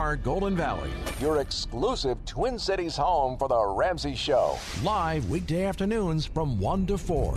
Our 0.00 0.16
Golden 0.16 0.56
Valley, 0.56 0.88
your 1.20 1.42
exclusive 1.42 2.16
Twin 2.24 2.58
Cities 2.58 2.96
home 2.96 3.36
for 3.36 3.48
the 3.48 3.62
Ramsey 3.62 4.14
Show. 4.14 4.58
Live 4.82 5.28
weekday 5.28 5.66
afternoons 5.66 6.24
from 6.24 6.58
1 6.58 6.86
to 6.86 6.96
4. 6.96 7.32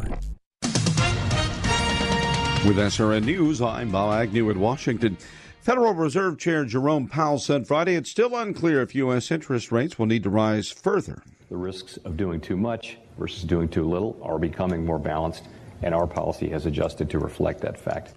With 2.65 2.77
SRN 2.77 3.25
News, 3.25 3.61
I'm 3.61 3.91
Bob 3.91 4.13
Agnew 4.13 4.49
in 4.49 4.61
Washington. 4.61 5.17
Federal 5.59 5.93
Reserve 5.93 6.39
Chair 6.39 6.63
Jerome 6.63 7.09
Powell 7.09 7.37
said 7.37 7.67
Friday 7.67 7.95
it's 7.95 8.09
still 8.09 8.33
unclear 8.33 8.81
if 8.81 8.95
U.S. 8.95 9.29
interest 9.29 9.69
rates 9.73 9.99
will 9.99 10.05
need 10.05 10.23
to 10.23 10.29
rise 10.29 10.71
further. 10.71 11.21
The 11.49 11.57
risks 11.57 11.97
of 12.05 12.15
doing 12.15 12.39
too 12.39 12.55
much 12.55 12.97
versus 13.19 13.43
doing 13.43 13.67
too 13.67 13.83
little 13.83 14.17
are 14.23 14.39
becoming 14.39 14.85
more 14.85 14.99
balanced, 14.99 15.43
and 15.81 15.93
our 15.93 16.07
policy 16.07 16.47
has 16.51 16.65
adjusted 16.65 17.09
to 17.09 17.19
reflect 17.19 17.59
that 17.59 17.77
fact. 17.77 18.13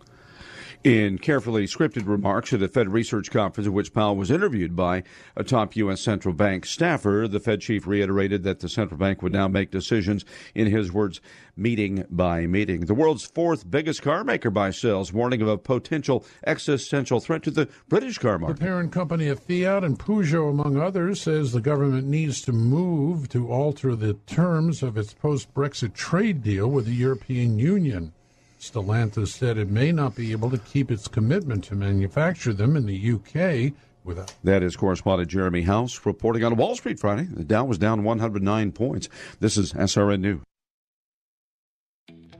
In 0.86 1.18
carefully 1.18 1.66
scripted 1.66 2.06
remarks 2.06 2.52
at 2.52 2.62
a 2.62 2.68
Fed 2.68 2.92
research 2.92 3.32
conference 3.32 3.66
in 3.66 3.72
which 3.72 3.92
Powell 3.92 4.14
was 4.14 4.30
interviewed 4.30 4.76
by 4.76 5.02
a 5.34 5.42
top 5.42 5.74
U.S. 5.74 6.00
central 6.00 6.32
bank 6.32 6.64
staffer, 6.64 7.26
the 7.28 7.40
Fed 7.40 7.60
chief 7.60 7.88
reiterated 7.88 8.45
that 8.45 8.60
the 8.60 8.68
central 8.68 8.96
bank 8.96 9.20
would 9.20 9.32
now 9.32 9.48
make 9.48 9.73
decisions, 9.73 10.24
in 10.54 10.68
his 10.68 10.93
words, 10.93 11.20
meeting 11.56 12.04
by 12.09 12.46
meeting. 12.46 12.82
The 12.82 12.95
world's 12.95 13.24
fourth 13.24 13.68
biggest 13.68 14.01
car 14.01 14.23
maker 14.23 14.48
by 14.48 14.70
sales, 14.70 15.12
warning 15.12 15.43
of 15.43 15.48
a 15.48 15.59
potential 15.59 16.24
existential 16.46 17.18
threat 17.18 17.43
to 17.43 17.50
the 17.50 17.68
British 17.88 18.18
car 18.18 18.38
market. 18.38 18.60
The 18.60 18.65
parent 18.65 18.93
company 18.93 19.26
of 19.26 19.40
Fiat 19.40 19.82
and 19.82 19.98
Peugeot, 19.98 20.50
among 20.50 20.76
others, 20.76 21.21
says 21.21 21.50
the 21.50 21.60
government 21.60 22.06
needs 22.06 22.40
to 22.43 22.52
move 22.52 23.28
to 23.30 23.50
alter 23.50 23.96
the 23.96 24.15
terms 24.28 24.84
of 24.84 24.96
its 24.96 25.12
post 25.12 25.52
Brexit 25.52 25.95
trade 25.95 26.45
deal 26.45 26.71
with 26.71 26.87
the 26.87 26.95
European 26.95 27.59
Union. 27.59 28.12
Stellantis 28.60 29.29
said 29.29 29.59
it 29.59 29.68
may 29.68 29.93
not 29.93 30.15
be 30.15 30.32
able 30.32 30.51
to 30.51 30.59
keep 30.59 30.90
its 30.90 31.09
commitment 31.09 31.65
to 31.65 31.74
manufacture 31.74 32.52
them 32.52 32.76
in 32.76 32.87
the 32.87 33.12
UK 33.12 33.73
without. 34.04 34.32
That 34.45 34.62
is 34.62 34.76
correspondent 34.76 35.30
Jeremy 35.30 35.62
House 35.62 36.04
reporting 36.07 36.45
on 36.45 36.57
Wall 36.57 36.77
Street 36.77 36.99
Friday. 36.99 37.24
The 37.24 37.45
Dow 37.45 37.65
was 37.65 37.79
down 37.79 38.04
109 38.04 38.73
points. 38.73 39.09
This 39.40 39.57
is 39.57 39.73
SRN 39.73 40.21
News. 40.21 40.40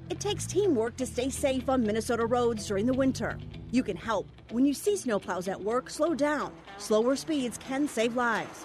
It 0.09 0.21
takes 0.21 0.47
teamwork 0.47 0.97
to 0.99 1.07
stay 1.07 1.31
safe 1.31 1.69
on 1.69 1.83
Minnesota 1.83 2.27
roads 2.27 2.67
during 2.67 2.87
the 2.87 2.95
winter. 2.95 3.39
You 3.73 3.83
can 3.83 3.97
help. 3.97 4.29
When 4.53 4.65
you 4.65 4.73
see 4.73 4.95
snowplows 4.95 5.49
at 5.49 5.61
work, 5.61 5.91
slow 5.91 6.15
down. 6.15 6.53
Slower 6.79 7.17
speeds 7.17 7.59
can 7.59 7.89
save 7.89 8.15
lives. 8.15 8.65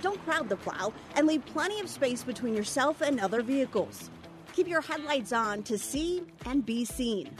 Don't 0.00 0.22
crowd 0.24 0.48
the 0.48 0.56
plow 0.56 0.92
and 1.14 1.26
leave 1.26 1.44
plenty 1.44 1.78
of 1.80 1.90
space 1.90 2.22
between 2.22 2.54
yourself 2.54 3.02
and 3.02 3.20
other 3.20 3.42
vehicles. 3.42 4.10
Keep 4.58 4.66
your 4.66 4.80
headlights 4.80 5.32
on 5.32 5.62
to 5.62 5.78
see 5.78 6.24
and 6.44 6.66
be 6.66 6.84
seen. 6.84 7.30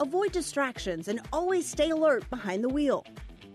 Avoid 0.00 0.32
distractions 0.32 1.08
and 1.08 1.18
always 1.32 1.66
stay 1.66 1.88
alert 1.88 2.28
behind 2.28 2.62
the 2.62 2.68
wheel. 2.68 3.06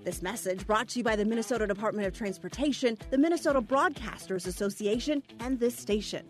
This 0.03 0.23
message 0.23 0.65
brought 0.65 0.87
to 0.87 0.97
you 0.97 1.03
by 1.03 1.15
the 1.15 1.23
Minnesota 1.23 1.67
Department 1.67 2.07
of 2.07 2.17
Transportation, 2.17 2.97
the 3.11 3.19
Minnesota 3.19 3.61
Broadcasters 3.61 4.47
Association, 4.47 5.21
and 5.41 5.59
this 5.59 5.77
station. 5.77 6.25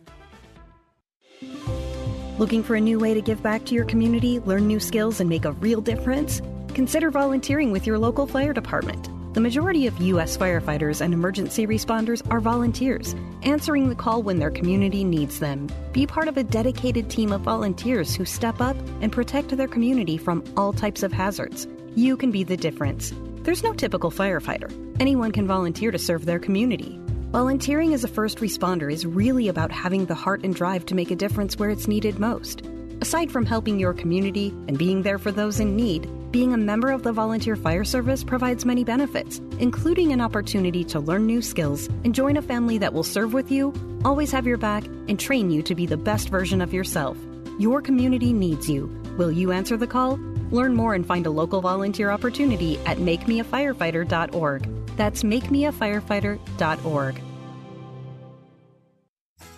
Looking 2.38 2.64
for 2.64 2.76
a 2.76 2.82
new 2.82 3.00
way 3.00 3.14
to 3.14 3.22
give 3.22 3.42
back 3.42 3.64
to 3.68 3.74
your 3.74 3.86
community, 3.86 4.42
learn 4.42 4.68
new 4.68 4.82
skills, 4.82 5.22
and 5.22 5.30
make 5.30 5.46
a 5.46 5.54
real 5.54 5.80
difference? 5.80 6.42
Consider 6.74 7.12
volunteering 7.12 7.72
with 7.72 7.88
your 7.88 7.98
local 7.98 8.28
fire 8.28 8.52
department. 8.52 9.08
The 9.38 9.42
majority 9.42 9.86
of 9.86 10.02
U.S. 10.02 10.36
firefighters 10.36 11.00
and 11.00 11.14
emergency 11.14 11.68
responders 11.68 12.28
are 12.32 12.40
volunteers, 12.40 13.14
answering 13.44 13.88
the 13.88 13.94
call 13.94 14.24
when 14.24 14.40
their 14.40 14.50
community 14.50 15.04
needs 15.04 15.40
them. 15.40 15.70
Be 15.92 16.08
part 16.08 16.28
of 16.28 16.38
a 16.38 16.44
dedicated 16.44 17.12
team 17.12 17.32
of 17.32 17.42
volunteers 17.42 18.16
who 18.16 18.26
step 18.26 18.60
up 18.60 18.76
and 19.00 19.12
protect 19.12 19.56
their 19.56 19.68
community 19.68 20.18
from 20.18 20.44
all 20.58 20.74
types 20.74 21.04
of 21.04 21.14
hazards. 21.14 21.68
You 21.94 22.18
can 22.18 22.32
be 22.32 22.44
the 22.44 22.58
difference. 22.58 23.14
There's 23.44 23.62
no 23.62 23.74
typical 23.74 24.10
firefighter. 24.10 24.72
Anyone 25.00 25.32
can 25.32 25.46
volunteer 25.46 25.92
to 25.92 26.00
serve 26.00 26.26
their 26.26 26.40
community. 26.40 27.00
Volunteering 27.30 27.94
as 27.94 28.04
a 28.04 28.08
first 28.08 28.40
responder 28.40 28.92
is 28.92 29.06
really 29.06 29.50
about 29.50 29.72
having 29.72 30.08
the 30.08 30.16
heart 30.16 30.44
and 30.44 30.56
drive 30.56 30.84
to 30.88 30.96
make 30.96 31.12
a 31.12 31.16
difference 31.16 31.60
where 31.60 31.70
it's 31.70 31.88
needed 31.88 32.18
most. 32.18 32.66
Aside 33.02 33.32
from 33.32 33.46
helping 33.46 33.80
your 33.80 33.94
community 33.94 34.48
and 34.68 34.80
being 34.80 35.04
there 35.04 35.20
for 35.20 35.32
those 35.32 35.60
in 35.60 35.76
need, 35.76 36.10
being 36.32 36.54
a 36.54 36.58
member 36.58 36.92
of 36.92 37.04
the 37.04 37.14
Volunteer 37.14 37.56
Fire 37.56 37.84
Service 37.84 38.24
provides 38.24 38.66
many 38.66 38.84
benefits, 38.84 39.40
including 39.60 40.12
an 40.12 40.22
opportunity 40.22 40.84
to 40.86 41.00
learn 41.00 41.26
new 41.26 41.42
skills 41.42 41.88
and 42.04 42.14
join 42.14 42.38
a 42.38 42.42
family 42.42 42.78
that 42.78 42.94
will 42.94 43.04
serve 43.04 43.34
with 43.34 43.50
you, 43.52 43.74
always 44.04 44.32
have 44.32 44.46
your 44.46 44.58
back, 44.58 44.86
and 44.86 45.20
train 45.20 45.50
you 45.50 45.64
to 45.64 45.74
be 45.76 45.86
the 45.86 45.98
best 45.98 46.30
version 46.30 46.62
of 46.62 46.74
yourself. 46.74 47.18
Your 47.60 47.82
community 47.82 48.34
needs 48.34 48.70
you. 48.70 48.88
Will 49.18 49.32
you 49.32 49.52
answer 49.52 49.78
the 49.78 49.88
call? 49.88 50.20
Learn 50.52 50.76
more 50.76 50.94
and 50.94 51.06
find 51.06 51.26
a 51.26 51.32
local 51.32 51.62
volunteer 51.62 52.12
opportunity 52.12 52.78
at 52.86 52.98
makemeafirefighter.org. 52.98 54.88
That's 54.98 55.24
makemeafirefighter.org. 55.24 57.22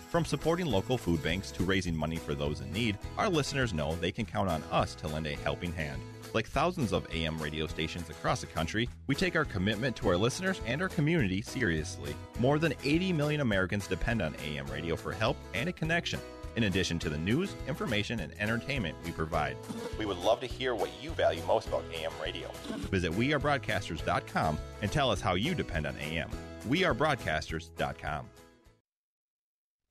From 0.09 0.25
supporting 0.25 0.65
local 0.65 0.97
food 0.97 1.21
banks 1.21 1.51
to 1.51 1.63
raising 1.63 1.95
money 1.95 2.15
for 2.15 2.33
those 2.33 2.61
in 2.61 2.71
need, 2.73 2.97
our 3.17 3.29
listeners 3.29 3.75
know 3.75 3.93
they 3.95 4.11
can 4.11 4.25
count 4.25 4.49
on 4.49 4.63
us 4.71 4.95
to 4.95 5.07
lend 5.07 5.27
a 5.27 5.35
helping 5.35 5.71
hand. 5.71 6.01
Like 6.33 6.47
thousands 6.47 6.93
of 6.93 7.07
AM 7.13 7.39
radio 7.39 7.65
stations 7.67 8.09
across 8.09 8.41
the 8.41 8.47
country, 8.47 8.87
we 9.07 9.15
take 9.15 9.35
our 9.35 9.45
commitment 9.45 9.95
to 9.97 10.09
our 10.09 10.17
listeners 10.17 10.61
and 10.65 10.81
our 10.81 10.89
community 10.89 11.41
seriously. 11.41 12.15
More 12.39 12.59
than 12.59 12.73
80 12.83 13.13
million 13.13 13.41
Americans 13.41 13.87
depend 13.87 14.21
on 14.21 14.35
AM 14.45 14.67
radio 14.67 14.95
for 14.95 15.11
help 15.11 15.37
and 15.53 15.69
a 15.69 15.73
connection, 15.73 16.19
in 16.55 16.63
addition 16.63 16.99
to 16.99 17.09
the 17.09 17.17
news, 17.17 17.55
information, 17.67 18.19
and 18.19 18.31
entertainment 18.39 18.95
we 19.05 19.11
provide. 19.11 19.57
We 19.97 20.05
would 20.05 20.17
love 20.17 20.39
to 20.41 20.45
hear 20.47 20.75
what 20.75 20.91
you 21.01 21.11
value 21.11 21.41
most 21.47 21.67
about 21.67 21.83
AM 21.93 22.11
radio. 22.21 22.49
Visit 22.91 23.11
wearebroadcasters.com 23.11 24.57
and 24.81 24.91
tell 24.91 25.09
us 25.09 25.21
how 25.21 25.33
you 25.33 25.55
depend 25.55 25.87
on 25.87 25.95
AM. 25.97 26.29
Wearebroadcasters.com. 26.67 28.25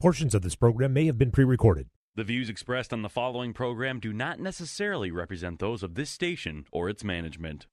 Portions 0.00 0.34
of 0.36 0.42
this 0.42 0.54
program 0.54 0.92
may 0.92 1.06
have 1.06 1.18
been 1.18 1.32
pre 1.32 1.44
recorded. 1.44 1.88
The 2.18 2.24
views 2.24 2.50
expressed 2.50 2.92
on 2.92 3.02
the 3.02 3.08
following 3.08 3.52
program 3.52 4.00
do 4.00 4.12
not 4.12 4.40
necessarily 4.40 5.12
represent 5.12 5.60
those 5.60 5.84
of 5.84 5.94
this 5.94 6.10
station 6.10 6.64
or 6.72 6.88
its 6.88 7.04
management. 7.04 7.68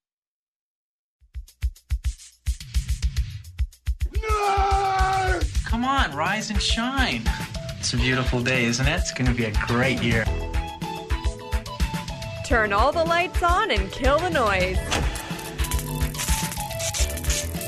No! 4.21 5.39
Come 5.65 5.83
on, 5.83 6.15
rise 6.15 6.51
and 6.51 6.61
shine. 6.61 7.23
It's 7.79 7.95
a 7.95 7.97
beautiful 7.97 8.39
day, 8.39 8.65
isn't 8.65 8.87
it? 8.87 8.99
It's 8.99 9.11
going 9.11 9.31
to 9.31 9.33
be 9.33 9.45
a 9.45 9.53
great 9.65 10.03
year. 10.03 10.23
Turn 12.45 12.71
all 12.71 12.91
the 12.91 13.03
lights 13.03 13.41
on 13.41 13.71
and 13.71 13.91
kill 13.91 14.19
the 14.19 14.29
noise. 14.29 14.77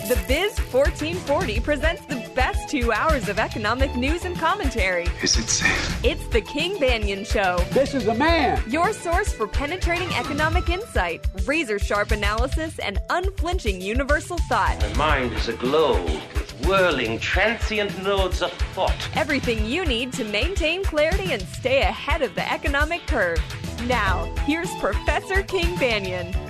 The 0.07 0.23
Biz 0.27 0.59
1440 0.59 1.59
presents 1.59 2.05
the 2.05 2.16
best 2.37 2.69
two 2.69 2.91
hours 2.91 3.29
of 3.29 3.39
economic 3.39 3.95
news 3.95 4.23
and 4.23 4.37
commentary. 4.37 5.07
Is 5.23 5.35
it 5.39 5.49
safe? 5.49 6.05
It's 6.05 6.27
the 6.27 6.39
King 6.39 6.75
Banian 6.77 7.25
Show. 7.25 7.57
This 7.71 7.95
is 7.95 8.05
a 8.05 8.13
man. 8.13 8.61
Your 8.69 8.93
source 8.93 9.33
for 9.33 9.47
penetrating 9.47 10.13
economic 10.13 10.69
insight, 10.69 11.25
razor 11.47 11.79
sharp 11.79 12.11
analysis, 12.11 12.77
and 12.77 12.99
unflinching 13.09 13.81
universal 13.81 14.37
thought. 14.47 14.79
My 14.97 14.97
mind 14.97 15.33
is 15.33 15.47
aglow 15.47 16.03
with 16.03 16.51
whirling, 16.67 17.17
transient 17.17 18.03
nodes 18.03 18.43
of 18.43 18.51
thought. 18.75 19.09
Everything 19.16 19.66
you 19.66 19.83
need 19.83 20.13
to 20.13 20.23
maintain 20.23 20.83
clarity 20.83 21.33
and 21.33 21.41
stay 21.41 21.81
ahead 21.81 22.22
of 22.22 22.35
the 22.35 22.53
economic 22.53 23.01
curve. 23.07 23.41
Now, 23.87 24.25
here's 24.45 24.72
Professor 24.75 25.41
King 25.41 25.75
Banian. 25.78 26.47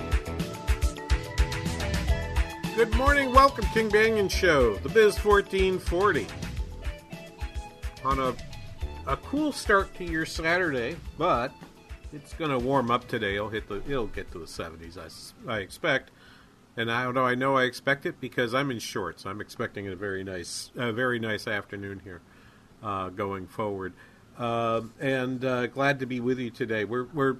Good 2.78 2.94
morning, 2.94 3.32
welcome 3.32 3.64
King 3.74 3.88
Banian 3.90 4.30
Show, 4.30 4.76
the 4.76 4.88
Biz 4.88 5.18
1440. 5.24 6.28
On 8.04 8.20
a 8.20 8.36
a 9.12 9.16
cool 9.16 9.50
start 9.50 9.92
to 9.96 10.04
your 10.04 10.24
Saturday, 10.24 10.94
but 11.18 11.52
it's 12.12 12.34
going 12.34 12.52
to 12.52 12.58
warm 12.60 12.92
up 12.92 13.08
today. 13.08 13.34
It'll 13.34 13.48
hit 13.48 13.68
the 13.68 13.82
it'll 13.88 14.06
get 14.06 14.30
to 14.30 14.38
the 14.38 14.44
70s, 14.44 14.96
I, 14.96 15.52
I 15.52 15.58
expect. 15.58 16.12
And 16.76 16.88
how 16.88 17.10
do 17.10 17.18
I 17.18 17.34
know 17.34 17.56
I 17.56 17.64
expect 17.64 18.06
it? 18.06 18.20
Because 18.20 18.54
I'm 18.54 18.70
in 18.70 18.78
shorts. 18.78 19.26
I'm 19.26 19.40
expecting 19.40 19.88
a 19.88 19.96
very 19.96 20.22
nice 20.22 20.70
a 20.76 20.92
very 20.92 21.18
nice 21.18 21.48
afternoon 21.48 22.02
here 22.04 22.20
uh, 22.80 23.08
going 23.08 23.48
forward. 23.48 23.92
Uh, 24.38 24.82
and 25.00 25.44
uh, 25.44 25.66
glad 25.66 25.98
to 25.98 26.06
be 26.06 26.20
with 26.20 26.38
you 26.38 26.50
today. 26.50 26.84
We're 26.84 27.06
we're 27.12 27.38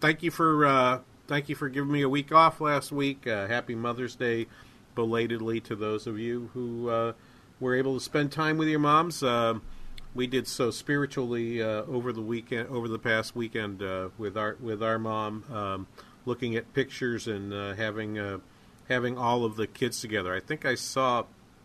thank 0.00 0.22
you 0.22 0.30
for 0.30 0.64
uh, 0.64 1.00
thank 1.26 1.48
you 1.48 1.54
for 1.54 1.68
giving 1.68 1.90
me 1.90 2.02
a 2.02 2.08
week 2.08 2.32
off 2.32 2.60
last 2.60 2.92
week. 2.92 3.26
Uh, 3.26 3.46
happy 3.46 3.74
Mother's 3.74 4.14
Day 4.14 4.46
belatedly 4.94 5.60
to 5.60 5.76
those 5.76 6.06
of 6.06 6.18
you 6.18 6.50
who 6.54 6.88
uh, 6.88 7.12
were 7.60 7.74
able 7.74 7.94
to 7.94 8.00
spend 8.00 8.32
time 8.32 8.58
with 8.58 8.68
your 8.68 8.78
moms. 8.78 9.22
Uh, 9.22 9.54
we 10.14 10.26
did 10.26 10.46
so 10.46 10.70
spiritually 10.70 11.62
uh, 11.62 11.82
over 11.84 12.12
the 12.12 12.22
weekend, 12.22 12.68
over 12.68 12.88
the 12.88 12.98
past 12.98 13.36
weekend 13.36 13.82
uh, 13.82 14.08
with 14.16 14.36
our 14.36 14.56
with 14.60 14.82
our 14.82 14.98
mom, 14.98 15.44
um, 15.52 15.86
looking 16.24 16.56
at 16.56 16.72
pictures 16.72 17.26
and 17.26 17.52
uh, 17.52 17.74
having 17.74 18.40
having 18.88 19.18
all 19.18 19.44
of 19.44 19.56
the 19.56 19.66
kids 19.66 20.00
together. 20.00 20.34
I 20.34 20.40
think 20.40 20.64
I 20.64 20.74
saw 20.74 21.24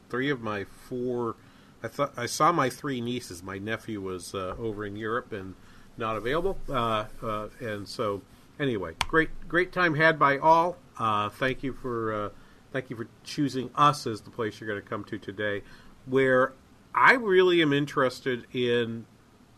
three 0.10 0.30
of 0.30 0.42
my 0.42 0.66
four. 0.66 1.36
I 1.84 1.88
thought 1.88 2.14
I 2.18 2.26
saw 2.26 2.52
my 2.52 2.70
three 2.70 3.00
nieces. 3.00 3.42
My 3.42 3.58
nephew 3.58 4.02
was 4.02 4.36
over 4.36 4.86
in 4.86 4.96
Europe 4.96 5.32
and 5.32 5.56
not 5.98 6.18
available, 6.18 6.58
and 6.68 7.88
so 7.88 8.22
anyway, 8.60 8.94
great 9.08 9.30
great 9.48 9.72
time 9.72 9.96
had 9.96 10.18
by 10.20 10.38
all. 10.38 10.78
Uh, 10.98 11.30
thank 11.30 11.64
you 11.64 11.74
for 11.74 12.14
uh, 12.14 12.30
thank 12.72 12.90
you 12.90 12.96
for 12.96 13.08
choosing 13.24 13.70
us 13.76 14.06
as 14.08 14.22
the 14.22 14.30
place 14.30 14.60
you're 14.60 14.68
going 14.68 14.82
to 14.82 14.88
come 14.88 15.04
to 15.06 15.18
today, 15.18 15.64
where 16.06 16.54
I 16.94 17.14
really 17.14 17.62
am 17.62 17.74
interested 17.74 18.46
in 18.54 19.06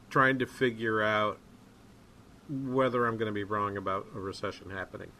trying 0.10 0.40
to 0.40 0.46
figure 0.46 1.02
out 1.02 1.40
whether 2.50 3.06
I'm 3.06 3.18
going 3.18 3.28
to 3.28 3.34
be 3.34 3.44
wrong 3.44 3.78
about 3.78 4.08
a 4.16 4.20
recession 4.20 4.70
happening. 4.70 5.12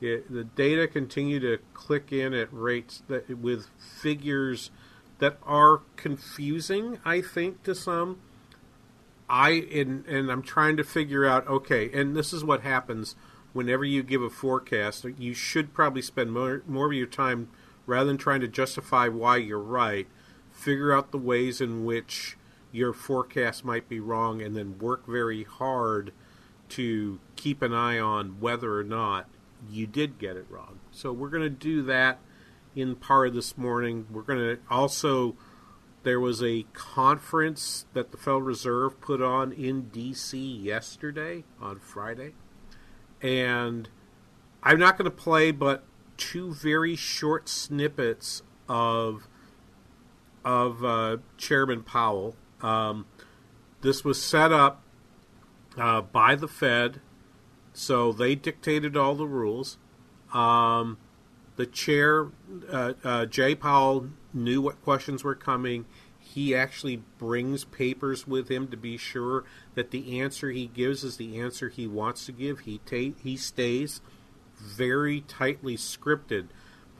It, 0.00 0.32
the 0.32 0.44
data 0.44 0.88
continue 0.88 1.38
to 1.40 1.58
click 1.74 2.10
in 2.10 2.32
at 2.32 2.48
rates 2.52 3.02
that 3.08 3.38
with 3.38 3.66
figures 3.78 4.70
that 5.18 5.36
are 5.44 5.82
confusing. 5.96 6.98
I 7.04 7.20
think 7.20 7.62
to 7.64 7.74
some. 7.74 8.20
I 9.30 9.50
and 9.72 10.04
and 10.06 10.30
I'm 10.30 10.42
trying 10.42 10.76
to 10.76 10.84
figure 10.84 11.24
out. 11.24 11.46
Okay, 11.46 11.90
and 11.92 12.16
this 12.16 12.32
is 12.32 12.44
what 12.44 12.62
happens 12.62 13.14
whenever 13.52 13.84
you 13.84 14.02
give 14.02 14.22
a 14.22 14.30
forecast. 14.30 15.06
You 15.18 15.34
should 15.34 15.72
probably 15.72 16.02
spend 16.02 16.32
more 16.32 16.62
more 16.66 16.86
of 16.86 16.92
your 16.92 17.06
time 17.06 17.48
rather 17.86 18.06
than 18.06 18.18
trying 18.18 18.40
to 18.40 18.48
justify 18.48 19.08
why 19.08 19.36
you're 19.38 19.58
right 19.58 20.06
figure 20.60 20.92
out 20.92 21.10
the 21.10 21.18
ways 21.18 21.60
in 21.60 21.84
which 21.84 22.36
your 22.72 22.92
forecast 22.92 23.64
might 23.64 23.88
be 23.88 23.98
wrong, 23.98 24.42
and 24.42 24.56
then 24.56 24.78
work 24.78 25.06
very 25.06 25.42
hard 25.44 26.12
to 26.68 27.18
keep 27.34 27.62
an 27.62 27.72
eye 27.72 27.98
on 27.98 28.40
whether 28.40 28.78
or 28.78 28.84
not 28.84 29.28
you 29.68 29.86
did 29.86 30.18
get 30.18 30.36
it 30.36 30.46
wrong. 30.48 30.78
So 30.92 31.12
we're 31.12 31.30
going 31.30 31.42
to 31.42 31.50
do 31.50 31.82
that 31.82 32.18
in 32.76 32.94
part 32.94 33.32
this 33.34 33.58
morning. 33.58 34.06
We're 34.10 34.22
going 34.22 34.38
to 34.38 34.58
also 34.70 35.34
there 36.02 36.20
was 36.20 36.42
a 36.42 36.64
conference 36.72 37.86
that 37.92 38.10
the 38.10 38.16
Federal 38.16 38.42
Reserve 38.42 39.00
put 39.00 39.20
on 39.20 39.52
in 39.52 39.88
D.C. 39.88 40.38
yesterday 40.38 41.44
on 41.60 41.78
Friday, 41.78 42.32
and 43.20 43.88
I'm 44.62 44.78
not 44.78 44.96
going 44.96 45.10
to 45.10 45.16
play 45.16 45.50
but 45.50 45.84
two 46.16 46.52
very 46.52 46.96
short 46.96 47.48
snippets 47.48 48.42
of 48.68 49.28
of 50.44 50.84
uh, 50.84 51.18
Chairman 51.36 51.82
Powell. 51.82 52.36
Um, 52.62 53.06
this 53.82 54.04
was 54.04 54.22
set 54.22 54.52
up 54.52 54.82
uh, 55.76 56.00
by 56.00 56.34
the 56.34 56.48
Fed, 56.48 57.00
so 57.72 58.12
they 58.12 58.34
dictated 58.34 58.96
all 58.96 59.14
the 59.14 59.26
rules. 59.26 59.78
Um, 60.32 60.98
the 61.60 61.66
chair, 61.66 62.28
uh, 62.70 62.94
uh, 63.04 63.26
Jay 63.26 63.54
Powell, 63.54 64.08
knew 64.32 64.60
what 64.62 64.82
questions 64.82 65.22
were 65.22 65.34
coming. 65.34 65.86
He 66.18 66.54
actually 66.54 67.02
brings 67.18 67.64
papers 67.64 68.26
with 68.26 68.48
him 68.48 68.68
to 68.68 68.76
be 68.76 68.96
sure 68.96 69.44
that 69.74 69.90
the 69.90 70.20
answer 70.20 70.50
he 70.50 70.66
gives 70.66 71.04
is 71.04 71.16
the 71.16 71.38
answer 71.38 71.68
he 71.68 71.86
wants 71.86 72.26
to 72.26 72.32
give. 72.32 72.60
He 72.60 72.78
ta- 72.86 73.16
he 73.22 73.36
stays 73.36 74.00
very 74.56 75.22
tightly 75.22 75.76
scripted 75.76 76.48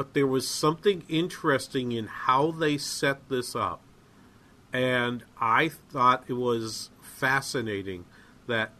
but 0.01 0.15
there 0.15 0.27
was 0.27 0.49
something 0.49 1.05
interesting 1.11 1.93
in 1.93 2.07
how 2.07 2.51
they 2.53 2.79
set 2.79 3.29
this 3.29 3.55
up. 3.55 3.83
And 4.73 5.25
I 5.39 5.69
thought 5.69 6.25
it 6.27 6.39
was 6.39 6.89
fascinating 7.03 8.07
that 8.47 8.73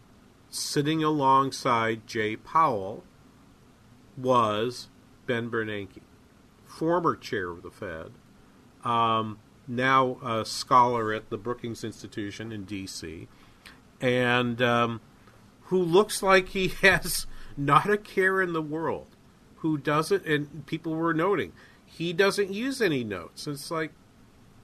sitting 0.49 1.03
alongside 1.03 2.07
Jay 2.07 2.35
Powell 2.35 3.03
was 4.17 4.89
Ben 5.31 5.49
Bernanke, 5.49 6.01
former 6.65 7.15
chair 7.15 7.51
of 7.51 7.63
the 7.63 7.71
Fed, 7.71 8.11
um, 8.83 9.39
now 9.65 10.17
a 10.21 10.43
scholar 10.43 11.13
at 11.13 11.29
the 11.29 11.37
Brookings 11.37 11.85
Institution 11.85 12.51
in 12.51 12.65
D.C., 12.65 13.29
and 14.01 14.61
um, 14.61 14.99
who 15.61 15.81
looks 15.81 16.21
like 16.21 16.49
he 16.49 16.67
has 16.81 17.27
not 17.55 17.89
a 17.89 17.97
care 17.97 18.41
in 18.41 18.51
the 18.51 18.61
world 18.61 19.15
who 19.59 19.77
doesn't, 19.77 20.25
and 20.25 20.65
people 20.65 20.95
were 20.95 21.13
noting, 21.13 21.53
he 21.85 22.11
doesn't 22.11 22.51
use 22.51 22.81
any 22.81 23.05
notes. 23.05 23.47
It's 23.47 23.71
like, 23.71 23.93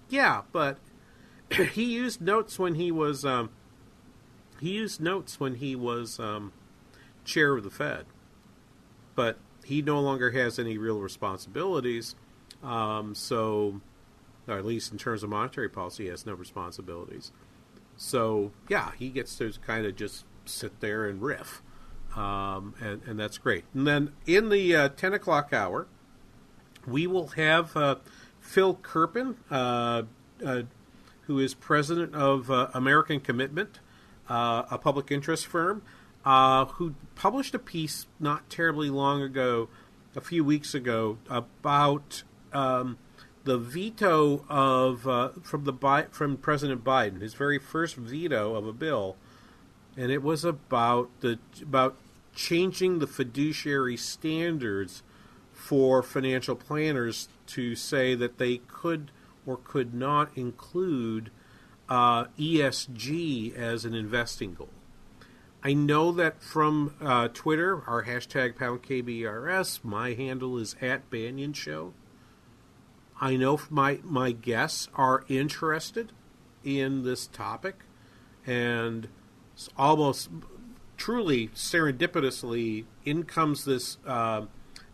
yeah, 0.10 0.42
but 0.52 0.80
he 1.72 1.86
used 1.86 2.20
notes 2.20 2.60
when 2.60 2.76
he 2.76 2.92
was, 2.92 3.24
um, 3.24 3.52
he 4.60 4.72
used 4.72 5.00
notes 5.00 5.40
when 5.40 5.56
he 5.56 5.78
was 5.78 6.20
um, 6.20 6.52
chair 7.24 7.56
of 7.56 7.64
the 7.64 7.70
Fed, 7.70 8.06
but 9.16 9.38
he 9.68 9.82
no 9.82 10.00
longer 10.00 10.32
has 10.32 10.58
any 10.58 10.78
real 10.78 11.00
responsibilities. 11.00 12.16
Um, 12.64 13.14
so, 13.14 13.82
or 14.48 14.58
at 14.58 14.66
least 14.66 14.92
in 14.92 14.98
terms 14.98 15.24
of 15.24 15.30
monetary 15.30 15.70
policy, 15.70 16.06
he 16.06 16.10
has 16.10 16.26
no 16.26 16.34
responsibilities. 16.34 17.32
So, 17.98 18.52
yeah, 18.70 18.92
he 18.98 19.10
gets 19.10 19.36
to 19.38 19.52
kind 19.66 19.86
of 19.86 19.96
just 19.96 20.26
sit 20.46 20.80
there 20.80 21.06
and 21.06 21.22
riff 21.22 21.62
um, 22.16 22.74
and, 22.80 23.02
and, 23.06 23.20
that's 23.20 23.38
great. 23.38 23.66
And 23.74 23.86
then 23.86 24.14
in 24.26 24.50
the 24.50 24.76
uh, 24.76 24.90
10 24.90 25.14
o'clock 25.14 25.54
hour, 25.54 25.88
we 26.88 27.06
will 27.06 27.28
have 27.30 27.76
uh, 27.76 27.98
Phil 28.40 28.76
Kerpen, 28.76 29.36
uh, 29.52 30.04
uh 30.44 30.62
who 31.24 31.40
is 31.40 31.54
president 31.54 32.16
of 32.16 32.50
uh, 32.50 32.70
American 32.74 33.20
Commitment, 33.20 33.80
uh, 34.30 34.64
a 34.72 34.78
public 34.78 35.12
interest 35.12 35.46
firm, 35.46 35.84
who 36.66 36.96
published 37.16 37.56
a 37.56 37.60
piece 37.60 38.06
not 38.20 38.50
terribly 38.50 38.90
long 38.90 39.22
ago, 39.22 39.70
a 40.16 40.22
few 40.22 40.44
weeks 40.44 40.74
ago, 40.74 41.18
about 41.30 42.24
um, 42.54 42.98
the 43.44 43.58
veto 43.58 44.46
of 44.50 45.02
from 45.44 45.64
the 45.64 45.74
Bi- 45.74 46.08
from 46.12 46.38
President 46.38 46.84
Biden, 46.84 47.22
his 47.22 47.34
very 47.34 47.60
first 47.60 47.96
veto 47.96 48.56
of 48.56 48.68
a 48.68 48.74
bill 48.74 49.16
and 49.98 50.12
it 50.12 50.22
was 50.22 50.46
about 50.46 51.10
the 51.22 51.40
about 51.62 51.98
changing 52.36 53.00
the 53.00 53.08
fiduciary 53.08 53.98
standards 53.98 55.02
for 55.52 56.04
financial 56.04 56.56
planners 56.56 57.28
to 57.48 57.76
say 57.76 58.14
that 58.14 58.38
they 58.38 58.58
could 58.68 59.12
or 59.46 59.58
could 59.58 59.94
not 59.94 60.30
include 60.38 61.32
uh, 61.90 62.26
ESG 62.38 63.56
as 63.56 63.86
an 63.86 63.96
investing 63.96 64.54
goal. 64.54 64.70
I 65.68 65.74
know 65.74 66.14
that 66.14 66.42
from 66.42 66.96
uh, 67.02 67.28
Twitter, 67.28 67.84
our 67.88 68.06
hashtag 68.06 68.56
pound 68.56 68.84
KBRS, 68.84 69.84
my 69.84 70.14
handle 70.14 70.58
is 70.58 70.78
at 70.80 71.10
Banian 71.10 71.54
Show. 71.54 71.94
I 73.20 73.36
know 73.36 73.60
my 73.70 74.00
my 74.02 74.32
guests 74.32 74.88
are 74.96 75.26
interested 75.28 76.14
in 76.64 77.04
this 77.04 77.28
topic, 77.28 77.82
and 78.46 79.10
almost 79.78 80.30
truly 80.96 81.50
serendipitously, 81.50 82.86
in 83.04 83.24
comes 83.24 83.66
this 83.66 83.98
uh, 84.08 84.46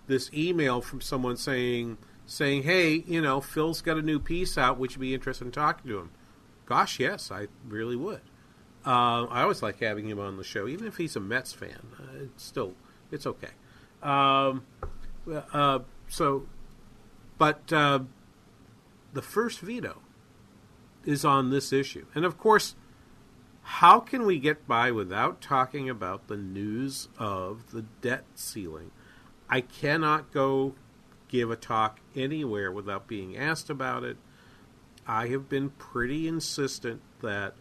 this 0.08 0.32
email 0.34 0.82
from 0.82 1.02
someone 1.02 1.38
saying 1.38 2.00
saying, 2.26 2.64
"Hey, 2.64 3.04
you 3.06 3.22
know, 3.22 3.42
Phil's 3.42 3.84
got 3.84 3.98
a 3.98 4.02
new 4.02 4.18
piece 4.18 4.58
out. 4.58 4.80
Would 4.80 4.96
you 4.96 5.00
be 5.00 5.14
interested 5.14 5.46
in 5.46 5.52
talking 5.52 5.92
to 5.92 6.00
him?" 6.00 6.10
Gosh, 6.66 7.00
yes, 7.00 7.30
I 7.30 7.50
really 7.64 7.96
would. 7.96 8.22
Uh, 8.86 9.26
I 9.30 9.44
always 9.44 9.64
like 9.64 9.80
having 9.80 10.10
him 10.10 10.20
on 10.20 10.38
the 10.38 10.44
show, 10.44 10.68
even 10.68 10.88
if 10.88 10.98
he's 10.98 11.16
a 11.16 11.20
Mets 11.20 11.54
fan. 11.54 11.80
Uh, 11.98 12.24
it's 12.24 12.44
still, 12.44 12.74
it's 13.12 13.26
okay. 13.26 13.50
Um, 14.02 14.66
uh, 15.54 15.80
so, 16.10 16.46
but 17.38 17.72
uh, 17.72 18.00
the 19.14 19.22
first 19.22 19.60
veto 19.62 20.02
is 21.06 21.24
on 21.24 21.50
this 21.50 21.72
issue, 21.72 22.06
and 22.14 22.26
of 22.26 22.38
course, 22.38 22.76
how 23.62 24.02
can 24.02 24.26
we 24.26 24.40
get 24.40 24.68
by 24.68 24.92
without 24.92 25.40
talking 25.40 25.90
about 25.90 26.28
the 26.28 26.36
news 26.36 27.08
of 27.18 27.72
the 27.72 27.84
debt 28.02 28.26
ceiling? 28.36 28.92
I 29.50 29.62
cannot 29.62 30.34
go 30.34 30.76
give 31.30 31.50
a 31.50 31.56
talk 31.56 32.00
anywhere 32.16 32.72
without 32.72 33.08
being 33.08 33.38
asked 33.38 33.70
about 33.70 34.04
it. 34.04 34.18
I 35.08 35.28
have 35.28 35.48
been 35.48 35.70
pretty 35.70 36.28
insistent 36.28 37.02
that 37.22 37.56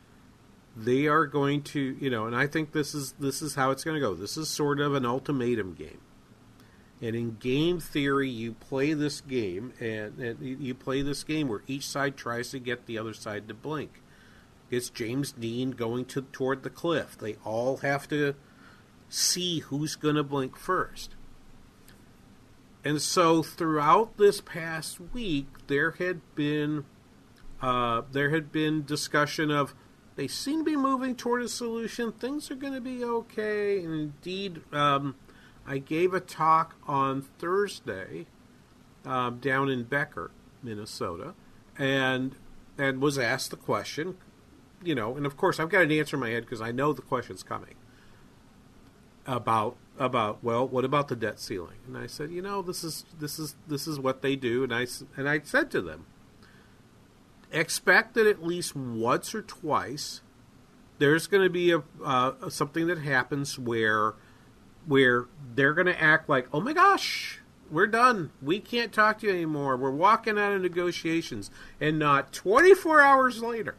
they 0.77 1.07
are 1.07 1.27
going 1.27 1.63
to, 1.63 1.81
you 1.81 2.11
know, 2.11 2.27
and 2.27 2.35
I 2.35 2.47
think 2.47 2.73
this 2.73 2.95
is 2.95 3.13
this 3.13 3.43
is 3.43 3.55
how 3.55 3.71
it's 3.71 3.85
going 3.85 3.95
to 3.95 4.01
go. 4.01 4.15
This 4.15 4.37
is 4.37 4.49
sort 4.49 4.81
of 4.81 4.95
an 4.95 5.05
ultimatum 5.05 5.75
game. 5.75 6.01
And 7.03 7.17
in 7.17 7.37
game 7.41 7.81
theory, 7.81 8.31
you 8.31 8.53
play 8.53 8.95
this 8.95 9.21
game, 9.21 9.73
and, 9.81 10.19
and 10.19 10.41
you 10.41 10.73
play 10.73 11.03
this 11.03 11.25
game 11.25 11.49
where 11.49 11.63
each 11.67 11.87
side 11.89 12.17
tries 12.17 12.51
to 12.51 12.61
get 12.61 12.87
the 12.87 12.97
other 12.97 13.13
side 13.13 13.49
to 13.49 13.55
blink. 13.55 14.01
It's 14.71 14.89
James 14.89 15.33
Dean 15.33 15.73
going 15.73 16.05
to 16.07 16.23
toward 16.23 16.63
the 16.63 16.71
cliff. 16.71 17.19
They 17.19 17.35
all 17.45 17.79
have 17.79 18.09
to 18.09 18.35
see 19.09 19.59
who's 19.59 19.97
going 19.97 20.15
to 20.15 20.23
blink 20.23 20.57
first. 20.57 21.17
and 22.85 23.03
so 23.03 23.43
throughout 23.43 24.17
this 24.17 24.41
past 24.41 25.01
week, 25.01 25.47
there 25.67 25.93
had 25.93 26.21
been 26.35 26.85
uh, 27.61 28.03
there 28.11 28.31
had 28.31 28.51
been 28.51 28.85
discussion 28.85 29.51
of 29.51 29.75
they 30.17 30.29
seem 30.29 30.61
to 30.61 30.65
be 30.65 30.77
moving 30.77 31.17
toward 31.17 31.43
a 31.43 31.49
solution. 31.49 32.13
Things 32.13 32.51
are 32.51 32.55
going 32.55 32.75
to 32.75 32.81
be 32.81 33.03
okay. 33.05 33.83
And 33.83 33.95
indeed, 33.95 34.63
um, 34.73 35.17
I 35.67 35.79
gave 35.79 36.13
a 36.13 36.21
talk 36.21 36.75
on 36.87 37.23
Thursday 37.39 38.27
um, 39.05 39.39
down 39.39 39.69
in 39.69 39.85
Becker, 39.85 40.31
Minnesota, 40.63 41.35
and 41.79 42.37
and 42.79 43.01
was 43.01 43.19
asked 43.19 43.51
the 43.51 43.57
question, 43.57 44.17
you 44.83 44.95
know, 44.95 45.17
and 45.17 45.27
of 45.27 45.37
course 45.37 45.61
I've 45.61 45.69
got 45.69 45.83
an 45.83 45.93
answer 45.93 46.17
in 46.17 46.21
my 46.21 46.31
head 46.31 46.45
because 46.45 46.61
I 46.61 46.73
know 46.73 46.93
the 46.93 47.03
question's 47.03 47.43
coming 47.43 47.75
about 49.27 49.77
about 49.99 50.43
well, 50.43 50.67
what 50.67 50.85
about 50.85 51.09
the 51.09 51.17
debt 51.17 51.39
ceiling? 51.39 51.79
And 51.87 51.97
I 51.97 52.07
said, 52.07 52.31
you 52.31 52.43
know, 52.43 52.63
this 52.63 52.83
is 52.83 53.05
this 53.19 53.39
is 53.39 53.55
this 53.67 53.87
is 53.87 53.99
what 53.99 54.23
they 54.23 54.37
do, 54.37 54.65
and 54.65 54.75
I 54.75 54.87
and 55.17 55.29
I 55.29 55.41
said 55.43 55.71
to 55.73 55.81
them, 55.81 56.07
expect 57.53 58.15
that 58.15 58.27
at 58.27 58.43
least 58.43 58.75
once 58.75 59.35
or 59.35 59.43
twice 59.43 60.23
there's 60.99 61.27
going 61.27 61.43
to 61.43 61.51
be 61.51 61.73
a 61.73 61.83
uh, 62.05 62.49
something 62.49 62.87
that 62.87 62.99
happens 62.99 63.59
where 63.59 64.15
where 64.87 65.27
they're 65.55 65.75
going 65.75 65.87
to 65.87 66.01
act 66.01 66.29
like, 66.29 66.49
oh 66.53 66.61
my 66.61 66.73
gosh, 66.73 67.41
we're 67.71 67.87
done. 67.87 68.31
We 68.41 68.61
can't 68.61 68.93
talk 68.93 69.19
to 69.21 69.27
you 69.27 69.33
anymore. 69.33 69.77
We're 69.77 69.91
walking 69.91 70.39
out 70.39 70.53
of 70.53 70.63
negotiations, 70.63 71.51
and 71.81 71.99
not 71.99 72.33
24 72.33 73.01
hours 73.01 73.43
later. 73.43 73.77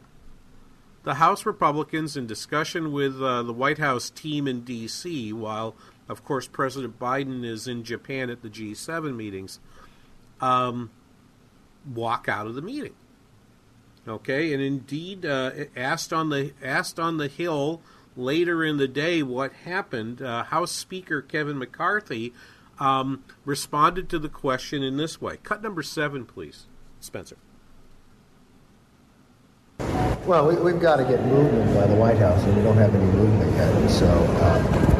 The 1.02 1.14
House 1.14 1.44
Republicans, 1.44 2.16
in 2.16 2.26
discussion 2.26 2.90
with 2.90 3.22
uh, 3.22 3.42
the 3.42 3.52
White 3.52 3.78
House 3.78 4.08
team 4.08 4.48
in 4.48 4.62
D.C., 4.62 5.34
while 5.34 5.76
of 6.08 6.24
course, 6.24 6.46
President 6.46 6.98
Biden 6.98 7.44
is 7.44 7.66
in 7.66 7.82
Japan 7.84 8.28
at 8.28 8.42
the 8.42 8.50
G7 8.50 9.16
meetings, 9.16 9.58
um, 10.40 10.90
walk 11.90 12.28
out 12.28 12.46
of 12.46 12.54
the 12.54 12.62
meeting. 12.62 12.94
Okay, 14.06 14.52
and 14.52 14.62
indeed, 14.62 15.24
uh, 15.24 15.50
asked 15.74 16.12
on 16.12 16.28
the 16.28 16.52
asked 16.62 16.98
on 16.98 17.16
the 17.16 17.28
Hill 17.28 17.80
later 18.16 18.62
in 18.62 18.76
the 18.76 18.88
day 18.88 19.22
what 19.22 19.52
happened, 19.52 20.20
uh, 20.20 20.44
House 20.44 20.72
Speaker 20.72 21.22
Kevin 21.22 21.58
McCarthy 21.58 22.34
um, 22.78 23.24
responded 23.46 24.10
to 24.10 24.18
the 24.18 24.28
question 24.28 24.82
in 24.82 24.98
this 24.98 25.22
way. 25.22 25.38
Cut 25.42 25.62
number 25.62 25.82
seven, 25.82 26.26
please, 26.26 26.66
Spencer. 27.00 27.36
Well, 30.26 30.48
we, 30.48 30.72
have 30.72 30.80
got 30.80 30.96
to 30.96 31.04
get 31.04 31.24
movement 31.24 31.74
by 31.74 31.86
the 31.86 31.94
White 31.94 32.18
House, 32.18 32.42
and 32.44 32.56
we 32.56 32.62
don't 32.62 32.76
have 32.76 32.94
any 32.94 33.04
movement 33.12 33.52
yet. 33.52 33.88
So. 33.88 34.06
Um, 34.42 34.94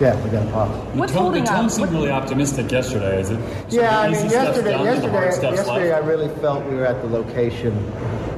yeah, 0.00 0.22
we 0.22 0.28
got 0.28 0.46
a 0.46 0.50
pop. 0.50 0.68
What's 0.94 1.12
the 1.12 1.16
tone, 1.16 1.24
holding 1.24 1.44
the 1.44 1.50
tone 1.50 1.64
up? 1.64 1.70
seemed 1.70 1.90
really 1.90 2.10
optimistic 2.10 2.70
yesterday. 2.70 3.18
Is 3.18 3.30
it? 3.30 3.40
Yeah, 3.70 4.00
I 4.00 4.10
mean, 4.10 4.28
yesterday, 4.28 4.82
yesterday, 4.82 5.30
yesterday, 5.40 5.92
I 5.92 5.98
really 6.00 6.28
felt 6.40 6.66
we 6.66 6.74
were 6.74 6.84
at 6.84 7.00
the 7.00 7.08
location 7.08 7.72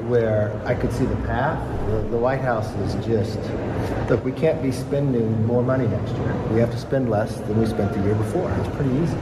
where 0.09 0.61
I 0.65 0.75
could 0.75 0.93
see 0.93 1.05
the 1.05 1.17
path. 1.17 1.59
The, 1.87 2.09
the, 2.09 2.17
White 2.17 2.41
House 2.41 2.69
is 2.77 2.95
just 3.07 3.39
look. 4.09 4.25
We 4.25 4.33
can't 4.33 4.63
be 4.63 4.73
spending 4.73 5.47
more 5.47 5.63
money 5.63 5.87
next 5.87 6.13
year. 6.17 6.35
We 6.51 6.61
have 6.61 6.71
to 6.71 6.79
spend 6.79 7.11
less 7.11 7.37
than 7.41 7.61
we 7.61 7.67
spent 7.67 7.93
the 7.93 8.03
year 8.03 8.15
before. 8.15 8.51
It's 8.53 8.77
pretty 8.77 8.95
easy. 8.97 9.19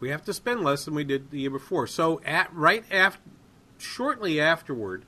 We 0.00 0.10
have 0.10 0.24
to 0.24 0.32
spend 0.32 0.62
less 0.62 0.84
than 0.84 0.94
we 0.94 1.04
did 1.04 1.30
the 1.30 1.40
year 1.40 1.50
before. 1.50 1.86
So, 1.86 2.20
at 2.24 2.52
right 2.52 2.84
after, 2.90 3.20
shortly 3.78 4.40
afterward. 4.40 5.04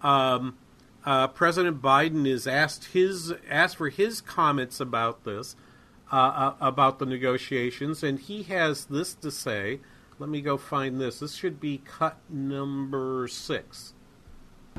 Um, 0.00 0.56
uh, 1.04 1.28
President 1.28 1.82
Biden 1.82 2.26
is 2.26 2.46
asked 2.46 2.86
his 2.86 3.32
asked 3.50 3.76
for 3.76 3.88
his 3.88 4.20
comments 4.20 4.78
about 4.80 5.24
this, 5.24 5.56
uh, 6.12 6.16
uh, 6.16 6.54
about 6.60 6.98
the 6.98 7.06
negotiations, 7.06 8.02
and 8.02 8.20
he 8.20 8.44
has 8.44 8.86
this 8.86 9.14
to 9.14 9.30
say. 9.30 9.80
Let 10.18 10.28
me 10.28 10.40
go 10.40 10.56
find 10.56 11.00
this. 11.00 11.18
This 11.20 11.34
should 11.34 11.60
be 11.60 11.78
cut 11.84 12.18
number 12.28 13.26
six. 13.28 13.94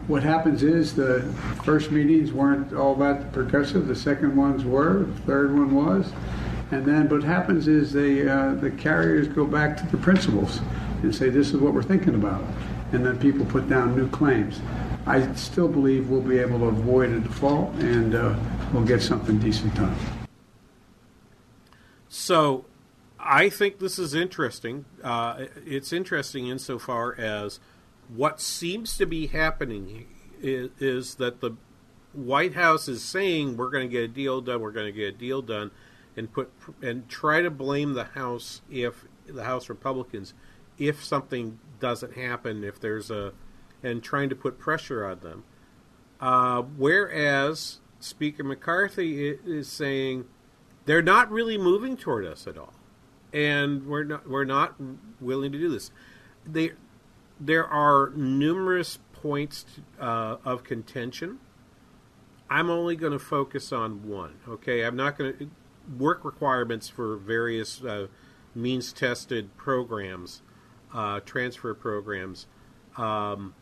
What 0.07 0.23
happens 0.23 0.63
is 0.63 0.95
the 0.95 1.21
first 1.63 1.91
meetings 1.91 2.31
weren't 2.31 2.73
all 2.73 2.95
that 2.95 3.31
progressive. 3.31 3.87
The 3.87 3.95
second 3.95 4.35
ones 4.35 4.65
were. 4.65 5.03
The 5.03 5.21
third 5.21 5.53
one 5.53 5.75
was. 5.75 6.11
And 6.71 6.85
then 6.85 7.07
what 7.09 7.23
happens 7.23 7.67
is 7.67 7.93
they, 7.93 8.27
uh, 8.27 8.55
the 8.55 8.71
carriers 8.71 9.27
go 9.27 9.45
back 9.45 9.77
to 9.77 9.85
the 9.87 9.97
principals 9.97 10.59
and 11.03 11.13
say, 11.13 11.29
this 11.29 11.49
is 11.49 11.57
what 11.57 11.73
we're 11.73 11.83
thinking 11.83 12.15
about. 12.15 12.43
And 12.91 13.05
then 13.05 13.19
people 13.19 13.45
put 13.45 13.69
down 13.69 13.95
new 13.95 14.09
claims. 14.09 14.59
I 15.05 15.33
still 15.35 15.67
believe 15.67 16.09
we'll 16.09 16.21
be 16.21 16.39
able 16.39 16.59
to 16.59 16.65
avoid 16.65 17.11
a 17.11 17.19
default 17.19 17.73
and 17.75 18.15
uh, 18.15 18.35
we'll 18.73 18.85
get 18.85 19.01
something 19.01 19.37
decent 19.39 19.75
done. 19.75 19.95
So 22.09 22.65
I 23.25 23.49
think 23.49 23.79
this 23.79 23.97
is 23.97 24.13
interesting. 24.13 24.85
Uh, 25.01 25.45
it's 25.65 25.93
interesting 25.93 26.47
insofar 26.47 27.15
as 27.17 27.59
what 28.13 28.41
seems 28.41 28.97
to 28.97 29.05
be 29.05 29.27
happening 29.27 30.07
is, 30.41 30.69
is, 30.79 31.15
that 31.15 31.39
the 31.39 31.51
White 32.11 32.53
House 32.53 32.87
is 32.89 33.01
saying 33.01 33.55
we're 33.55 33.69
going 33.69 33.87
to 33.87 33.91
get 33.91 34.03
a 34.03 34.07
deal 34.07 34.41
done, 34.41 34.59
we're 34.59 34.71
going 34.71 34.87
to 34.87 34.91
get 34.91 35.15
a 35.15 35.17
deal 35.17 35.41
done, 35.41 35.71
and 36.17 36.31
put 36.31 36.51
and 36.81 37.07
try 37.07 37.41
to 37.41 37.49
blame 37.49 37.93
the 37.93 38.03
House 38.03 38.61
if 38.69 39.05
the 39.25 39.45
House 39.45 39.69
Republicans 39.69 40.33
if 40.77 41.03
something 41.03 41.59
doesn't 41.79 42.15
happen, 42.15 42.63
if 42.63 42.79
there's 42.79 43.11
a 43.11 43.33
and 43.81 44.01
trying 44.01 44.29
to 44.29 44.35
put 44.35 44.59
pressure 44.59 45.05
on 45.05 45.19
them. 45.19 45.43
Uh, 46.19 46.61
whereas 46.61 47.79
Speaker 47.99 48.43
McCarthy 48.43 49.29
is 49.29 49.67
saying 49.67 50.25
they're 50.85 51.01
not 51.01 51.29
really 51.29 51.57
moving 51.57 51.97
toward 51.97 52.25
us 52.25 52.47
at 52.47 52.57
all, 52.57 52.73
and 53.33 53.85
we're 53.87 54.03
not 54.03 54.29
we're 54.29 54.45
not 54.45 54.75
willing 55.19 55.51
to 55.51 55.57
do 55.57 55.69
this. 55.69 55.91
They, 56.45 56.71
there 57.39 57.65
are 57.65 58.11
numerous 58.15 58.99
points 59.13 59.65
uh, 59.99 60.37
of 60.45 60.63
contention. 60.63 61.39
I'm 62.49 62.69
only 62.69 62.95
going 62.95 63.13
to 63.13 63.19
focus 63.19 63.71
on 63.71 64.07
one. 64.07 64.35
Okay, 64.47 64.83
I'm 64.83 64.95
not 64.95 65.17
going 65.17 65.33
to 65.37 65.49
work 65.97 66.23
requirements 66.23 66.87
for 66.87 67.17
various 67.17 67.83
uh, 67.83 68.07
means 68.53 68.93
tested 68.93 69.57
programs, 69.57 70.41
uh, 70.93 71.19
transfer 71.21 71.73
programs. 71.73 72.45
Um, 72.95 73.55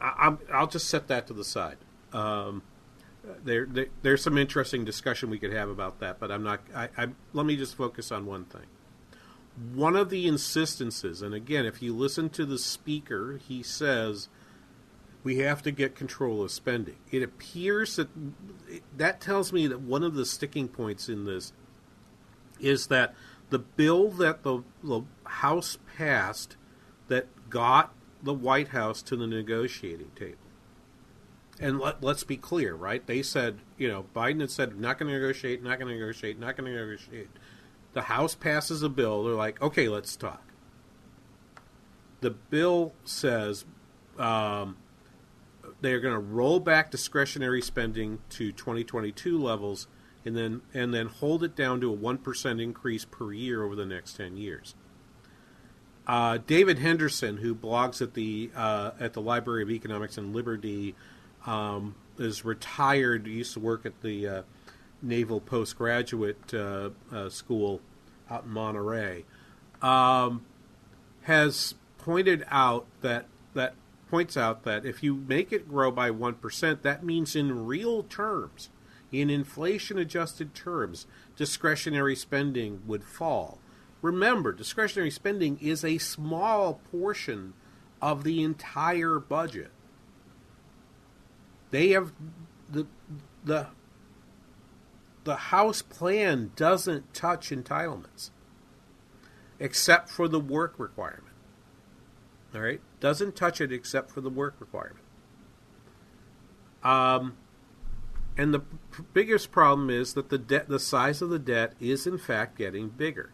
I, 0.00 0.36
will 0.60 0.68
just 0.68 0.88
set 0.88 1.08
that 1.08 1.26
to 1.26 1.34
the 1.34 1.44
side. 1.44 1.76
Um, 2.12 2.62
there, 3.44 3.66
there, 3.66 3.88
there's 4.02 4.22
some 4.22 4.38
interesting 4.38 4.84
discussion 4.84 5.28
we 5.28 5.38
could 5.38 5.52
have 5.52 5.68
about 5.68 5.98
that, 6.00 6.18
but 6.18 6.30
I'm 6.30 6.42
not. 6.42 6.60
I, 6.74 6.88
I, 6.96 7.08
let 7.34 7.44
me 7.44 7.56
just 7.56 7.74
focus 7.74 8.10
on 8.10 8.24
one 8.24 8.44
thing. 8.44 8.66
One 9.74 9.96
of 9.96 10.10
the 10.10 10.28
insistences, 10.28 11.20
and 11.20 11.34
again, 11.34 11.66
if 11.66 11.82
you 11.82 11.94
listen 11.94 12.30
to 12.30 12.46
the 12.46 12.58
speaker, 12.58 13.40
he 13.46 13.62
says 13.62 14.28
we 15.24 15.38
have 15.38 15.62
to 15.62 15.70
get 15.70 15.94
control 15.94 16.42
of 16.42 16.50
spending. 16.50 16.96
It 17.10 17.22
appears 17.22 17.96
that 17.96 18.08
that 18.96 19.20
tells 19.20 19.52
me 19.52 19.66
that 19.66 19.80
one 19.80 20.04
of 20.04 20.14
the 20.14 20.24
sticking 20.24 20.68
points 20.68 21.08
in 21.08 21.24
this 21.24 21.52
is 22.60 22.86
that 22.86 23.14
the 23.50 23.58
bill 23.58 24.10
that 24.12 24.42
the, 24.42 24.62
the 24.82 25.02
House 25.24 25.78
passed 25.96 26.56
that 27.08 27.26
got 27.50 27.92
the 28.22 28.34
White 28.34 28.68
House 28.68 29.02
to 29.02 29.16
the 29.16 29.26
negotiating 29.26 30.10
table. 30.14 30.36
And 31.60 31.80
let, 31.80 32.04
us 32.04 32.22
be 32.22 32.36
clear, 32.36 32.74
right? 32.74 33.04
They 33.04 33.22
said, 33.22 33.58
you 33.76 33.88
know, 33.88 34.06
Biden 34.14 34.40
had 34.40 34.50
said, 34.50 34.78
not 34.78 34.98
going 34.98 35.12
to 35.12 35.18
negotiate, 35.18 35.62
not 35.62 35.78
going 35.78 35.88
to 35.88 35.94
negotiate, 35.94 36.38
not 36.38 36.56
going 36.56 36.72
to 36.72 36.78
negotiate. 36.78 37.28
The 37.92 38.02
House 38.02 38.34
passes 38.34 38.82
a 38.82 38.88
bill. 38.88 39.24
They're 39.24 39.34
like, 39.34 39.60
okay, 39.62 39.88
let's 39.88 40.14
talk. 40.16 40.42
The 42.20 42.30
bill 42.30 42.92
says 43.04 43.64
um, 44.18 44.76
they're 45.80 46.00
going 46.00 46.14
to 46.14 46.20
roll 46.20 46.60
back 46.60 46.90
discretionary 46.90 47.62
spending 47.62 48.18
to 48.30 48.52
2022 48.52 49.38
levels 49.38 49.86
and 50.24 50.36
then 50.36 50.60
and 50.74 50.92
then 50.92 51.06
hold 51.06 51.44
it 51.44 51.54
down 51.54 51.80
to 51.80 51.92
a 51.92 51.96
1% 51.96 52.62
increase 52.62 53.04
per 53.04 53.32
year 53.32 53.62
over 53.62 53.74
the 53.74 53.86
next 53.86 54.16
10 54.16 54.36
years. 54.36 54.74
Uh, 56.06 56.38
David 56.38 56.78
Henderson, 56.78 57.36
who 57.36 57.54
blogs 57.54 58.00
at 58.00 58.14
the 58.14 58.50
uh, 58.56 58.92
at 58.98 59.12
the 59.12 59.20
Library 59.20 59.62
of 59.62 59.70
Economics 59.70 60.16
and 60.16 60.34
Liberty, 60.34 60.94
um, 61.46 61.94
is 62.18 62.44
retired. 62.44 63.26
He 63.26 63.34
used 63.34 63.52
to 63.54 63.60
work 63.60 63.86
at 63.86 64.00
the 64.00 64.26
uh, 64.26 64.42
Naval 65.02 65.40
Postgraduate 65.40 66.54
uh, 66.54 66.90
uh, 67.12 67.28
School 67.28 67.80
out 68.30 68.44
in 68.44 68.50
Monterey. 68.50 69.24
Um, 69.80 70.44
has 71.22 71.74
pointed 71.98 72.44
out 72.48 72.86
that 73.02 73.26
that 73.54 73.74
points 74.10 74.36
out 74.36 74.64
that 74.64 74.84
if 74.86 75.02
you 75.02 75.14
make 75.14 75.52
it 75.52 75.68
grow 75.68 75.90
by 75.90 76.10
one 76.10 76.34
percent, 76.34 76.82
that 76.82 77.04
means 77.04 77.36
in 77.36 77.66
real 77.66 78.02
terms, 78.02 78.70
in 79.12 79.30
inflation 79.30 79.98
adjusted 79.98 80.54
terms, 80.54 81.06
discretionary 81.36 82.16
spending 82.16 82.82
would 82.86 83.04
fall. 83.04 83.58
Remember, 84.00 84.52
discretionary 84.52 85.10
spending 85.10 85.58
is 85.60 85.84
a 85.84 85.98
small 85.98 86.80
portion 86.90 87.54
of 88.00 88.24
the 88.24 88.42
entire 88.42 89.18
budget. 89.18 89.70
They 91.70 91.90
have 91.90 92.12
the 92.70 92.86
the 93.44 93.68
the 95.24 95.36
House 95.36 95.82
plan 95.82 96.52
doesn't 96.56 97.14
touch 97.14 97.50
entitlements. 97.50 98.30
except 99.60 100.08
for 100.08 100.28
the 100.28 100.38
work 100.40 100.74
requirement. 100.78 101.34
All 102.54 102.60
right? 102.60 102.80
Doesn't 103.00 103.34
touch 103.34 103.60
it 103.60 103.72
except 103.72 104.10
for 104.12 104.20
the 104.20 104.30
work 104.30 104.54
requirement. 104.60 105.04
Um, 106.84 107.36
and 108.36 108.54
the 108.54 108.60
p- 108.60 109.02
biggest 109.12 109.50
problem 109.50 109.90
is 109.90 110.14
that 110.14 110.28
the 110.28 110.38
debt, 110.38 110.68
the 110.68 110.78
size 110.78 111.20
of 111.20 111.30
the 111.30 111.40
debt, 111.40 111.74
is 111.80 112.06
in 112.06 112.18
fact 112.18 112.56
getting 112.56 112.88
bigger. 112.88 113.32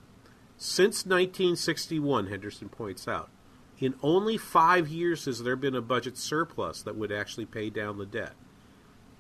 Since 0.57 1.05
1961, 1.05 2.29
Henderson 2.29 2.71
points 2.71 3.07
out, 3.07 3.29
in 3.79 3.95
only 4.03 4.39
five 4.39 4.89
years 4.89 5.27
has 5.27 5.43
there 5.43 5.57
been 5.57 5.75
a 5.75 5.83
budget 5.83 6.17
surplus 6.17 6.83
that 6.83 6.97
would 6.97 7.13
actually 7.13 7.45
pay 7.47 7.69
down 7.69 7.99
the 7.99 8.07
debt. 8.07 8.33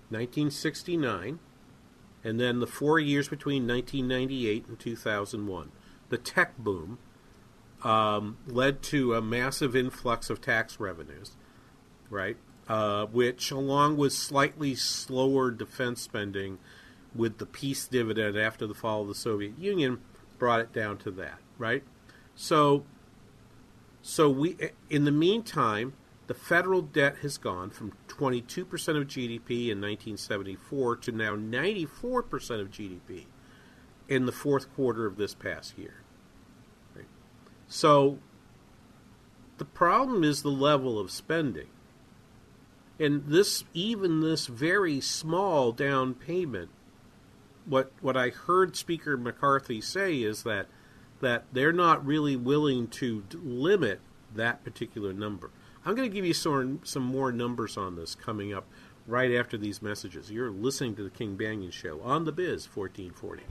1969, 0.08 1.38
and 2.24 2.40
then 2.40 2.58
the 2.60 2.66
four 2.66 2.98
years 2.98 3.28
between 3.28 3.68
1998 3.68 4.66
and 4.66 4.80
2001. 4.80 5.70
The 6.08 6.18
tech 6.18 6.56
boom 6.56 6.98
um, 7.82 8.38
led 8.46 8.82
to 8.84 9.14
a 9.14 9.20
massive 9.20 9.76
influx 9.76 10.30
of 10.30 10.40
tax 10.40 10.80
revenues, 10.80 11.36
right? 12.08 12.38
Uh, 12.66 13.04
which, 13.06 13.50
along 13.50 13.98
with 13.98 14.14
slightly 14.14 14.74
slower 14.74 15.50
defense 15.50 16.00
spending 16.00 16.58
with 17.14 17.36
the 17.36 17.46
peace 17.46 17.86
dividend 17.86 18.38
after 18.38 18.66
the 18.66 18.74
fall 18.74 19.02
of 19.02 19.08
the 19.08 19.14
Soviet 19.14 19.58
Union, 19.58 20.00
brought 20.38 20.60
it 20.60 20.72
down 20.72 20.96
to 20.98 21.10
that, 21.10 21.38
right? 21.58 21.84
So, 22.34 22.84
so 24.00 24.30
we, 24.30 24.56
in 24.88 25.04
the 25.04 25.12
meantime, 25.12 25.92
the 26.26 26.34
federal 26.34 26.80
debt 26.80 27.18
has 27.18 27.36
gone 27.36 27.68
from 27.68 27.92
22% 28.14 28.62
of 28.62 29.06
GDP 29.06 29.70
in 29.70 29.80
1974 29.80 30.96
to 30.96 31.12
now 31.12 31.34
94% 31.36 32.60
of 32.60 32.70
GDP 32.70 33.26
in 34.08 34.26
the 34.26 34.32
fourth 34.32 34.72
quarter 34.74 35.06
of 35.06 35.16
this 35.16 35.34
past 35.34 35.78
year. 35.78 36.02
Right? 36.94 37.06
So 37.68 38.18
the 39.58 39.64
problem 39.64 40.24
is 40.24 40.42
the 40.42 40.48
level 40.50 40.98
of 40.98 41.10
spending. 41.10 41.68
And 43.00 43.26
this 43.26 43.64
even 43.72 44.20
this 44.20 44.46
very 44.46 45.00
small 45.00 45.72
down 45.72 46.14
payment 46.14 46.70
what 47.66 47.92
what 48.00 48.16
I 48.16 48.30
heard 48.30 48.76
Speaker 48.76 49.16
McCarthy 49.16 49.80
say 49.80 50.16
is 50.22 50.42
that 50.42 50.66
that 51.20 51.44
they're 51.52 51.72
not 51.72 52.04
really 52.04 52.36
willing 52.36 52.88
to 52.88 53.24
limit 53.32 54.00
that 54.34 54.64
particular 54.64 55.12
number. 55.12 55.50
I'm 55.86 55.94
going 55.94 56.08
to 56.08 56.14
give 56.14 56.24
you 56.24 56.32
some, 56.32 56.80
some 56.82 57.02
more 57.02 57.30
numbers 57.30 57.76
on 57.76 57.94
this 57.96 58.14
coming 58.14 58.54
up 58.54 58.66
right 59.06 59.32
after 59.32 59.58
these 59.58 59.82
messages. 59.82 60.30
You're 60.30 60.50
listening 60.50 60.96
to 60.96 61.02
the 61.02 61.10
King 61.10 61.36
Banian 61.36 61.72
Show 61.72 62.00
on 62.00 62.24
the 62.24 62.32
Biz 62.32 62.66
1440. 62.74 63.42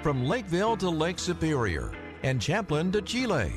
From 0.00 0.26
Lakeville 0.26 0.76
to 0.76 0.88
Lake 0.88 1.18
Superior 1.18 1.92
and 2.22 2.40
Champlin 2.40 2.92
to 2.92 3.02
Chile. 3.02 3.52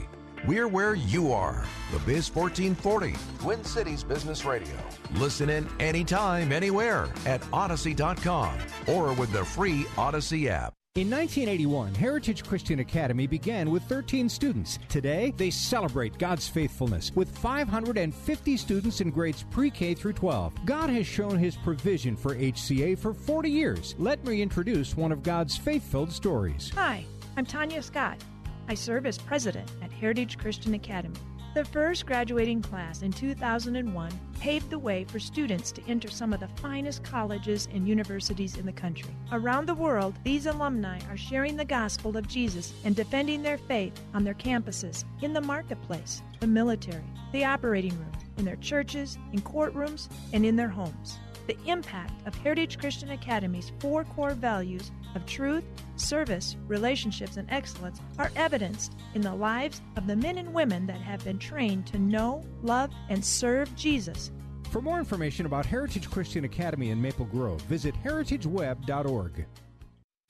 We're 0.48 0.68
where 0.68 0.96
you 0.96 1.32
are. 1.32 1.66
The 1.92 2.00
Biz 2.00 2.34
1440, 2.34 3.14
Twin 3.40 3.64
Cities 3.64 4.04
Business 4.04 4.44
Radio. 4.44 4.74
Listen 5.14 5.52
in 5.52 5.68
anytime, 5.80 6.52
anywhere 6.52 7.10
at 7.28 7.46
Odyssey.com 7.54 8.58
or 8.88 9.14
with 9.14 9.32
the 9.32 9.46
free 9.46 9.86
Odyssey 9.98 10.50
app. 10.50 10.74
In 10.96 11.10
1981, 11.10 11.94
Heritage 11.94 12.44
Christian 12.44 12.80
Academy 12.80 13.28
began 13.28 13.70
with 13.70 13.84
13 13.84 14.28
students. 14.28 14.80
Today, 14.90 15.32
they 15.38 15.52
celebrate 15.52 16.18
God's 16.18 16.50
faithfulness 16.50 17.12
with 17.16 17.38
550 17.38 18.58
students 18.58 19.00
in 19.00 19.12
grades 19.12 19.46
pre 19.52 19.70
K 19.70 19.94
through 19.94 20.14
12. 20.14 20.66
God 20.66 20.90
has 20.90 21.06
shown 21.06 21.38
his 21.38 21.56
provision 21.56 22.18
for 22.18 22.36
HCA 22.36 22.98
for 22.98 23.14
40 23.14 23.50
years. 23.50 23.96
Let 24.00 24.26
me 24.26 24.42
introduce 24.42 24.98
one 24.98 25.12
of 25.12 25.22
God's 25.22 25.56
faith 25.56 25.84
filled 25.90 26.12
stories. 26.12 26.72
Hi, 26.76 27.06
I'm 27.38 27.46
Tanya 27.46 27.84
Scott. 27.84 28.18
I 28.68 28.74
serve 28.74 29.06
as 29.06 29.18
president 29.18 29.72
at 29.82 29.92
Heritage 29.92 30.38
Christian 30.38 30.74
Academy. 30.74 31.20
The 31.54 31.66
first 31.66 32.06
graduating 32.06 32.62
class 32.62 33.02
in 33.02 33.12
2001 33.12 34.12
paved 34.40 34.70
the 34.70 34.80
way 34.80 35.04
for 35.04 35.20
students 35.20 35.74
to 35.74 35.86
enter 35.86 36.10
some 36.10 36.32
of 36.32 36.40
the 36.40 36.48
finest 36.62 37.04
colleges 37.04 37.68
and 37.74 37.86
universities 37.86 38.56
in 38.56 38.66
the 38.66 38.72
country. 38.72 39.14
Around 39.34 39.68
the 39.68 39.76
world, 39.76 40.16
these 40.24 40.46
alumni 40.46 41.00
are 41.10 41.18
sharing 41.18 41.58
the 41.58 41.66
gospel 41.66 42.16
of 42.16 42.30
Jesus 42.30 42.74
and 42.86 42.96
defending 42.96 43.44
their 43.44 43.58
faith 43.58 44.00
on 44.14 44.24
their 44.24 44.34
campuses, 44.34 45.04
in 45.22 45.34
the 45.34 45.42
marketplace, 45.42 46.22
the 46.40 46.48
military, 46.48 47.04
the 47.34 47.44
operating 47.44 48.00
room, 48.00 48.14
in 48.38 48.46
their 48.46 48.56
churches, 48.56 49.18
in 49.34 49.42
courtrooms, 49.42 50.08
and 50.32 50.46
in 50.46 50.56
their 50.56 50.70
homes. 50.70 51.20
The 51.48 51.58
impact 51.66 52.26
of 52.26 52.36
Heritage 52.36 52.78
Christian 52.78 53.10
Academy's 53.10 53.74
four 53.80 54.06
core 54.06 54.36
values 54.36 54.90
of 55.16 55.26
truth, 55.26 55.64
service, 55.96 56.56
relationships, 56.68 57.38
and 57.38 57.50
excellence 57.50 58.02
are 58.18 58.32
evidenced 58.36 58.96
in 59.14 59.22
the 59.22 59.34
lives 59.34 59.82
of 59.98 60.08
the 60.08 60.16
men 60.16 60.38
and 60.38 60.54
women 60.54 60.86
that 60.88 61.02
have 61.02 61.24
been 61.24 61.40
trained 61.40 61.88
to 61.88 62.00
know, 62.00 62.44
love, 62.62 62.92
and 63.10 63.24
serve 63.24 63.74
Jesus. 63.76 64.32
For 64.70 64.82
more 64.82 65.00
information 65.00 65.46
about 65.46 65.66
Heritage 65.66 66.10
Christian 66.10 66.46
Academy 66.46 66.92
in 66.92 67.02
Maple 67.02 67.26
Grove, 67.26 67.62
visit 67.64 67.94
heritageweb.org. 68.04 69.46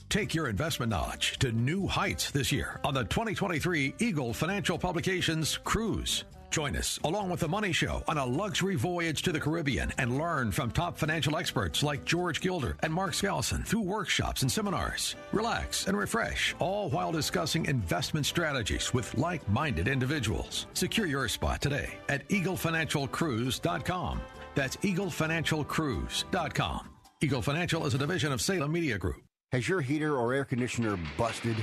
Take 0.10 0.34
your 0.34 0.50
investment 0.50 0.90
knowledge 0.90 1.40
to 1.40 1.54
new 1.54 1.88
heights 1.88 2.32
this 2.32 2.52
year 2.52 2.82
on 2.84 2.94
the 2.94 3.04
2023 3.04 3.94
Eagle 4.00 4.34
Financial 4.34 4.78
Publications 4.78 5.58
Cruise. 5.58 6.26
Join 6.52 6.76
us 6.76 7.00
along 7.06 7.30
with 7.30 7.40
the 7.40 7.48
Money 7.48 7.72
Show 7.72 8.04
on 8.10 8.18
a 8.18 8.26
luxury 8.26 8.76
voyage 8.76 9.22
to 9.24 9.32
the 9.32 9.40
Caribbean 9.40 9.94
and 9.98 10.18
learn 10.18 10.52
from 10.52 10.70
top 10.70 10.98
financial 10.98 11.38
experts 11.38 11.82
like 11.82 12.04
George 12.04 12.42
Gilder 12.42 12.76
and 12.82 12.94
Mark 12.94 13.14
Skousen 13.14 13.66
through 13.66 13.80
workshops 13.82 14.42
and 14.42 14.52
seminars. 14.52 15.16
Relax 15.32 15.88
and 15.88 15.98
refresh, 15.98 16.54
all 16.60 16.90
while 16.90 17.14
discussing 17.14 17.66
investment 17.66 18.26
strategies 18.26 18.94
with 18.94 19.18
like 19.18 19.48
minded 19.48 19.88
individuals. 19.88 20.68
Secure 20.74 21.08
your 21.08 21.30
spot 21.30 21.62
today 21.62 21.92
at 22.10 22.28
eaglefinancialcruise.com. 22.28 24.22
That's 24.54 24.76
eaglefinancialcruise.com. 24.78 26.88
Eagle 27.24 27.44
Financial 27.44 27.86
is 27.86 27.94
a 27.94 27.98
division 27.98 28.34
of 28.34 28.42
Salem 28.42 28.72
Media 28.72 28.98
Group. 28.98 29.22
Has 29.52 29.70
your 29.70 29.80
heater 29.80 30.18
or 30.18 30.34
air 30.34 30.44
conditioner 30.44 30.98
busted? 31.18 31.56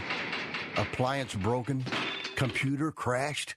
Appliance 0.76 1.34
broken? 1.34 1.84
Computer 2.36 2.92
crashed? 2.92 3.56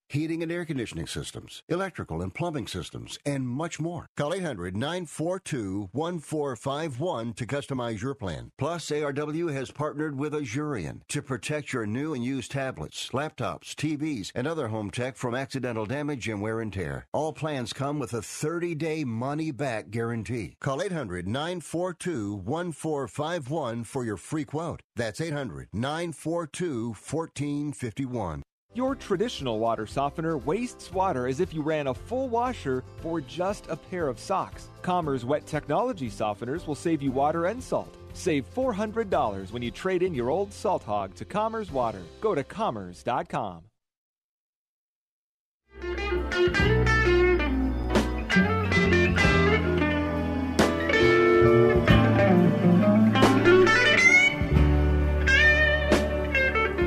heating 0.11 0.43
and 0.43 0.51
air 0.51 0.65
conditioning 0.65 1.07
systems, 1.07 1.63
electrical 1.67 2.21
and 2.21 2.33
plumbing 2.33 2.67
systems, 2.67 3.17
and 3.25 3.47
much 3.47 3.79
more. 3.79 4.07
Call 4.15 4.33
800 4.33 4.75
942 4.75 5.89
1451 5.91 7.33
to 7.33 7.45
customize 7.45 8.01
your 8.01 8.13
plan. 8.13 8.51
Plus, 8.57 8.89
ARW 8.89 9.53
has 9.53 9.71
partnered 9.71 10.17
with 10.17 10.33
Asurion 10.33 11.01
to 11.07 11.21
protect 11.21 11.73
your 11.73 11.85
new 11.85 12.13
and 12.13 12.23
used 12.23 12.51
tablets, 12.51 13.09
laptops, 13.09 13.73
TVs, 13.73 14.31
and 14.35 14.47
other 14.47 14.67
home 14.67 14.91
tech 14.91 15.15
from 15.15 15.35
accidental 15.35 15.85
damage 15.85 16.27
and 16.27 16.41
wear 16.41 16.61
and 16.61 16.73
tear. 16.73 17.07
All 17.13 17.33
plans 17.33 17.73
come 17.73 17.99
with 17.99 18.13
a 18.13 18.21
30 18.21 18.75
day 18.75 19.03
money 19.03 19.51
back 19.51 19.89
guarantee. 19.89 20.55
Call 20.59 20.81
800 20.81 21.27
942 21.27 22.35
1451 22.35 23.83
for 23.83 24.05
your 24.05 24.17
free 24.17 24.45
quote. 24.45 24.81
That's 24.95 25.21
800 25.21 25.69
942 25.73 26.87
1451. 26.89 28.43
Your 28.73 28.95
traditional 28.95 29.59
water 29.59 29.85
softener 29.85 30.37
wastes 30.37 30.93
water 30.93 31.27
as 31.27 31.41
if 31.41 31.53
you 31.53 31.61
ran 31.61 31.87
a 31.87 31.93
full 31.93 32.29
washer 32.29 32.85
for 33.01 33.19
just 33.19 33.67
a 33.67 33.75
pair 33.75 34.07
of 34.07 34.17
socks. 34.17 34.69
Commerce 34.81 35.25
Wet 35.25 35.45
Technology 35.45 36.09
softeners 36.09 36.65
will 36.65 36.75
save 36.75 37.01
you 37.01 37.11
water 37.11 37.47
and 37.47 37.61
salt. 37.61 37.97
Save 38.13 38.45
$400 38.55 39.51
when 39.51 39.61
you 39.61 39.71
trade 39.71 40.03
in 40.03 40.13
your 40.13 40.29
old 40.29 40.53
salt 40.53 40.83
hog 40.83 41.13
to 41.15 41.25
Commerce 41.25 41.69
Water. 41.69 42.01
Go 42.21 42.33
to 42.33 42.45
commerce.com. 42.45 43.63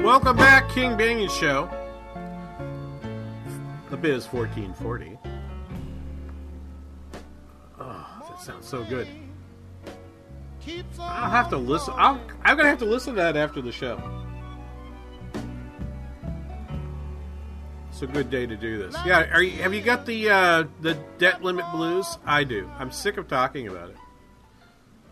Welcome 0.04 0.36
back, 0.36 0.68
King 0.68 0.98
Banian 0.98 1.30
Show. 1.30 1.66
The 3.88 3.96
Biz 3.96 4.26
1440. 4.30 5.18
Oh, 7.80 8.06
that 8.28 8.38
Sounds 8.38 8.68
so 8.68 8.84
good. 8.84 9.08
I'll 11.00 11.30
have 11.30 11.48
to 11.48 11.56
listen. 11.56 11.94
I'll, 11.96 12.20
I'm 12.44 12.58
gonna 12.58 12.68
have 12.68 12.80
to 12.80 12.84
listen 12.84 13.14
to 13.14 13.22
that 13.22 13.38
after 13.38 13.62
the 13.62 13.72
show. 13.72 13.98
It's 17.88 18.02
a 18.02 18.06
good 18.06 18.28
day 18.28 18.44
to 18.44 18.56
do 18.58 18.76
this. 18.76 18.94
Yeah, 19.06 19.32
are 19.32 19.42
you, 19.42 19.62
have 19.62 19.72
you 19.72 19.80
got 19.80 20.04
the 20.04 20.28
uh, 20.28 20.64
the 20.82 20.98
debt 21.16 21.42
limit 21.42 21.64
blues? 21.72 22.18
I 22.26 22.44
do. 22.44 22.70
I'm 22.78 22.90
sick 22.90 23.16
of 23.16 23.26
talking 23.26 23.68
about 23.68 23.88
it. 23.88 23.96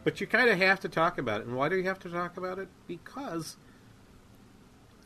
But 0.05 0.21
you 0.21 0.27
kind 0.27 0.51
of 0.51 0.59
have 0.59 0.81
to 0.81 0.91
talk 0.91 1.17
about 1.17 1.41
it. 1.41 1.47
And 1.47 1.57
why 1.57 1.71
do 1.71 1.77
you 1.77 1.85
have 1.85 2.01
to 2.01 2.11
talk 2.11 2.37
about 2.37 2.59
it? 2.59 2.69
Because 2.87 3.57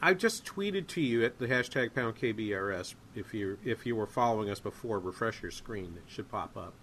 I 0.01 0.15
just 0.15 0.45
tweeted 0.45 0.89
to 0.89 1.01
you 1.01 1.25
at 1.25 1.39
the 1.39 1.47
hashtag 1.47 1.95
pound 1.95 2.17
KBRS. 2.17 2.95
If 3.15 3.33
you 3.33 3.59
if 3.65 3.87
you 3.87 3.97
were 3.97 4.07
following 4.07 4.51
us 4.51 4.61
before, 4.61 4.99
refresh 4.99 5.43
your 5.43 5.51
screen. 5.51 5.95
It 5.97 6.11
should 6.11 6.31
pop 6.31 6.57
up. 6.57 6.75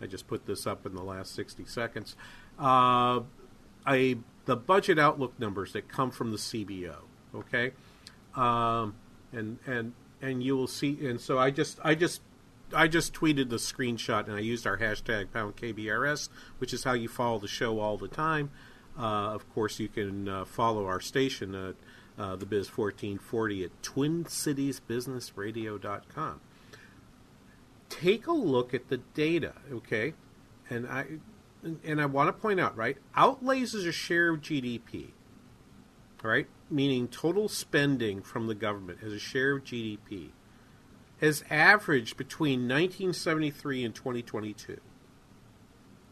I 0.00 0.06
just 0.06 0.26
put 0.26 0.46
this 0.46 0.66
up 0.66 0.86
in 0.86 0.94
the 0.94 1.02
last 1.02 1.34
60 1.34 1.64
seconds. 1.66 2.16
Uh, 2.58 3.20
a 3.86 4.16
the 4.44 4.56
budget 4.56 4.98
outlook 4.98 5.38
numbers 5.38 5.72
that 5.72 5.88
come 5.88 6.10
from 6.10 6.30
the 6.30 6.38
CBO. 6.38 6.96
Okay, 7.34 7.72
um, 8.34 8.94
and 9.32 9.58
and 9.66 9.92
and 10.22 10.42
you 10.42 10.56
will 10.56 10.68
see. 10.68 11.06
And 11.06 11.20
so 11.20 11.38
I 11.38 11.50
just 11.50 11.78
I 11.82 11.94
just 11.94 12.22
I 12.72 12.86
just 12.88 13.12
tweeted 13.12 13.50
the 13.50 13.56
screenshot 13.56 14.26
and 14.26 14.36
I 14.36 14.40
used 14.40 14.66
our 14.66 14.78
hashtag 14.78 15.32
pound 15.32 15.56
KBRS, 15.56 16.28
which 16.58 16.72
is 16.72 16.84
how 16.84 16.92
you 16.92 17.08
follow 17.08 17.38
the 17.38 17.48
show 17.48 17.80
all 17.80 17.96
the 17.96 18.08
time. 18.08 18.50
Uh, 18.98 19.32
of 19.32 19.48
course, 19.54 19.78
you 19.78 19.88
can 19.88 20.28
uh, 20.28 20.44
follow 20.44 20.86
our 20.86 21.00
station 21.00 21.54
at 21.54 21.76
uh, 22.20 22.36
the 22.36 22.44
Biz 22.44 22.76
1440 22.76 23.64
at 23.64 23.82
TwinCitiesBusinessRadio.com. 23.82 26.40
Take 27.88 28.26
a 28.26 28.32
look 28.32 28.74
at 28.74 28.88
the 28.88 28.98
data, 28.98 29.54
okay? 29.72 30.12
And 30.68 30.86
I 30.86 31.06
and 31.84 32.00
I 32.00 32.06
want 32.06 32.28
to 32.28 32.32
point 32.32 32.58
out, 32.60 32.74
right? 32.76 32.98
Outlays 33.16 33.74
is 33.74 33.84
a 33.86 33.92
share 33.92 34.28
of 34.28 34.42
GDP, 34.42 35.12
right? 36.22 36.46
Meaning 36.70 37.08
total 37.08 37.48
spending 37.48 38.20
from 38.22 38.48
the 38.48 38.54
government 38.54 38.98
as 39.02 39.14
a 39.14 39.18
share 39.18 39.56
of 39.56 39.64
GDP 39.64 40.32
has 41.22 41.42
averaged 41.50 42.18
between 42.18 42.68
1973 42.68 43.84
and 43.84 43.94
2022 43.94 44.78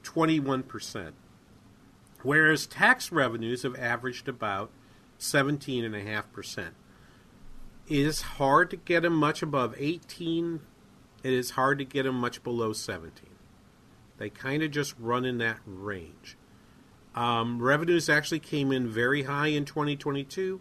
21%, 0.02 1.12
whereas 2.22 2.66
tax 2.66 3.12
revenues 3.12 3.62
have 3.62 3.76
averaged 3.76 4.26
about 4.26 4.70
17.5%. 5.18 6.68
It 7.88 7.96
is 7.96 8.20
hard 8.22 8.70
to 8.70 8.76
get 8.76 9.02
them 9.02 9.14
much 9.14 9.42
above 9.42 9.74
18. 9.78 10.60
It 11.22 11.32
is 11.32 11.50
hard 11.50 11.78
to 11.78 11.84
get 11.84 12.04
them 12.04 12.16
much 12.16 12.42
below 12.42 12.72
17. 12.72 13.12
They 14.18 14.30
kind 14.30 14.62
of 14.62 14.70
just 14.70 14.94
run 14.98 15.24
in 15.24 15.38
that 15.38 15.58
range. 15.64 16.36
Um, 17.14 17.60
revenues 17.60 18.08
actually 18.08 18.40
came 18.40 18.70
in 18.70 18.86
very 18.88 19.22
high 19.22 19.48
in 19.48 19.64
2022, 19.64 20.60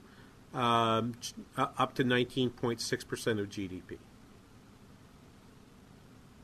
um, 0.54 1.14
up 1.58 1.94
to 1.96 2.04
19.6% 2.04 3.40
of 3.40 3.50
GDP. 3.50 3.98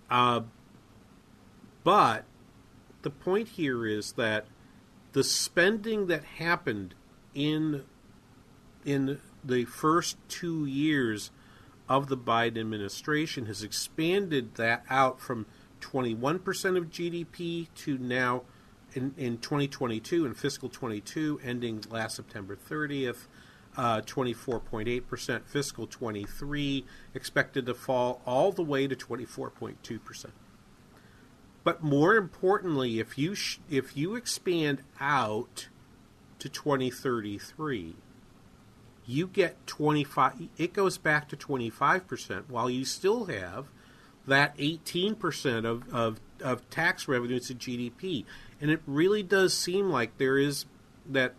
Uh, 0.10 0.42
but 1.84 2.26
the 3.02 3.10
point 3.10 3.50
here 3.50 3.88
is 3.88 4.14
that 4.14 4.46
the 5.14 5.24
spending 5.24 6.08
that 6.08 6.24
happened 6.24 6.94
in 7.34 7.84
in 8.86 9.20
the 9.44 9.66
first 9.66 10.18
two 10.28 10.66
years 10.66 11.32
of 11.90 12.08
the 12.08 12.18
Biden 12.18 12.60
administration 12.60 13.46
has 13.46 13.64
expanded 13.64 14.56
that 14.56 14.84
out 14.90 15.20
from 15.20 15.46
21% 15.82 16.78
of 16.78 16.90
GDP 16.90 17.68
to 17.76 17.98
now 17.98 18.44
in, 18.94 19.14
in 19.18 19.38
2022 19.38 20.26
in 20.26 20.34
fiscal 20.34 20.70
22 20.70 21.42
ending 21.44 21.84
last 21.90 22.16
September 22.16 22.56
30th 22.56 23.28
uh, 23.76 24.02
24.8%, 24.02 25.46
fiscal 25.46 25.88
23 25.88 26.86
expected 27.14 27.66
to 27.66 27.74
fall 27.74 28.22
all 28.26 28.52
the 28.52 28.64
way 28.64 28.88
to 28.88 28.96
24.2%. 28.96 30.26
But 31.64 31.82
more 31.82 32.16
importantly, 32.16 33.00
if 33.00 33.18
you 33.18 33.36
sh- 33.36 33.60
if 33.70 33.96
you 33.96 34.16
expand 34.16 34.84
out 35.00 35.70
to 36.40 36.50
2033, 36.50 37.96
you 39.06 39.28
get 39.28 39.68
25 39.68 40.50
it 40.58 40.74
goes 40.74 40.98
back 40.98 41.28
to 41.30 41.36
25% 41.36 42.50
while 42.50 42.70
you 42.70 42.86
still 42.86 43.26
have 43.26 43.68
that 44.26 44.58
18% 44.58 45.66
of, 45.66 45.94
of, 45.94 46.20
of 46.42 46.70
tax 46.70 47.08
revenues 47.08 47.48
to 47.48 47.56
GDP. 47.56 48.26
And 48.62 48.72
it 48.72 48.82
really 48.86 49.24
does 49.24 49.54
seem 49.54 49.90
like 49.90 50.18
there 50.18 50.38
is 50.38 50.66
that 51.10 51.34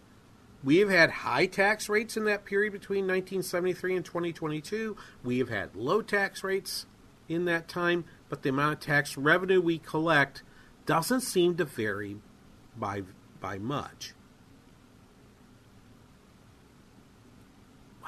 we 0.62 0.78
have 0.78 0.90
had 0.90 1.10
high 1.10 1.46
tax 1.46 1.88
rates 1.88 2.16
in 2.16 2.24
that 2.24 2.44
period 2.44 2.72
between 2.72 3.04
1973 3.04 3.96
and 3.96 4.04
2022. 4.04 4.96
We 5.22 5.38
have 5.38 5.48
had 5.48 5.74
low 5.74 6.02
tax 6.02 6.42
rates 6.44 6.86
in 7.28 7.44
that 7.46 7.68
time, 7.68 8.04
but 8.28 8.42
the 8.42 8.50
amount 8.50 8.74
of 8.74 8.80
tax 8.80 9.16
revenue 9.16 9.60
we 9.60 9.78
collect 9.78 10.42
doesn't 10.86 11.20
seem 11.20 11.56
to 11.56 11.64
vary 11.64 12.16
by 12.76 13.02
by 13.40 13.58
much. 13.58 14.14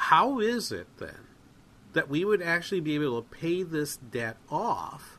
How 0.07 0.39
is 0.39 0.71
it 0.71 0.87
then 0.99 1.27
that 1.93 2.09
we 2.09 2.25
would 2.25 2.41
actually 2.41 2.79
be 2.79 2.95
able 2.95 3.21
to 3.21 3.29
pay 3.29 3.65
this 3.65 3.97
debt 3.97 4.37
off 4.49 5.19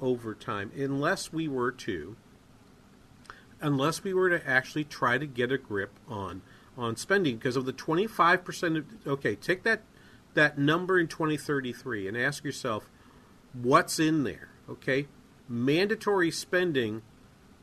over 0.00 0.34
time 0.34 0.72
unless 0.74 1.34
we 1.34 1.46
were 1.46 1.70
to 1.72 2.16
unless 3.60 4.02
we 4.04 4.14
were 4.14 4.30
to 4.30 4.48
actually 4.48 4.84
try 4.84 5.18
to 5.18 5.26
get 5.26 5.52
a 5.52 5.58
grip 5.58 5.90
on 6.08 6.40
on 6.78 6.96
spending? 6.96 7.36
Because 7.36 7.56
of 7.56 7.66
the 7.66 7.74
25% 7.74 8.78
of 8.78 8.86
okay 9.06 9.34
take 9.34 9.64
that 9.64 9.82
that 10.32 10.56
number 10.56 10.98
in 10.98 11.08
2033 11.08 12.08
and 12.08 12.16
ask 12.16 12.42
yourself 12.42 12.88
what's 13.52 14.00
in 14.00 14.24
there? 14.24 14.48
Okay? 14.66 15.08
Mandatory 15.46 16.30
spending 16.30 17.02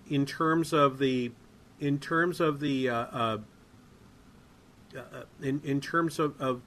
in 0.08 0.28
terms 0.28 0.72
of 0.72 1.00
the 1.00 1.32
in 1.80 1.98
terms 1.98 2.40
of 2.40 2.60
the 2.60 2.90
uh, 2.90 2.96
uh, 2.96 3.38
uh, 4.96 5.24
in, 5.42 5.62
in 5.64 5.82
terms 5.82 6.20
of, 6.20 6.40
of 6.42 6.62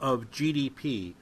of 0.00 0.30
GDP 0.30 1.14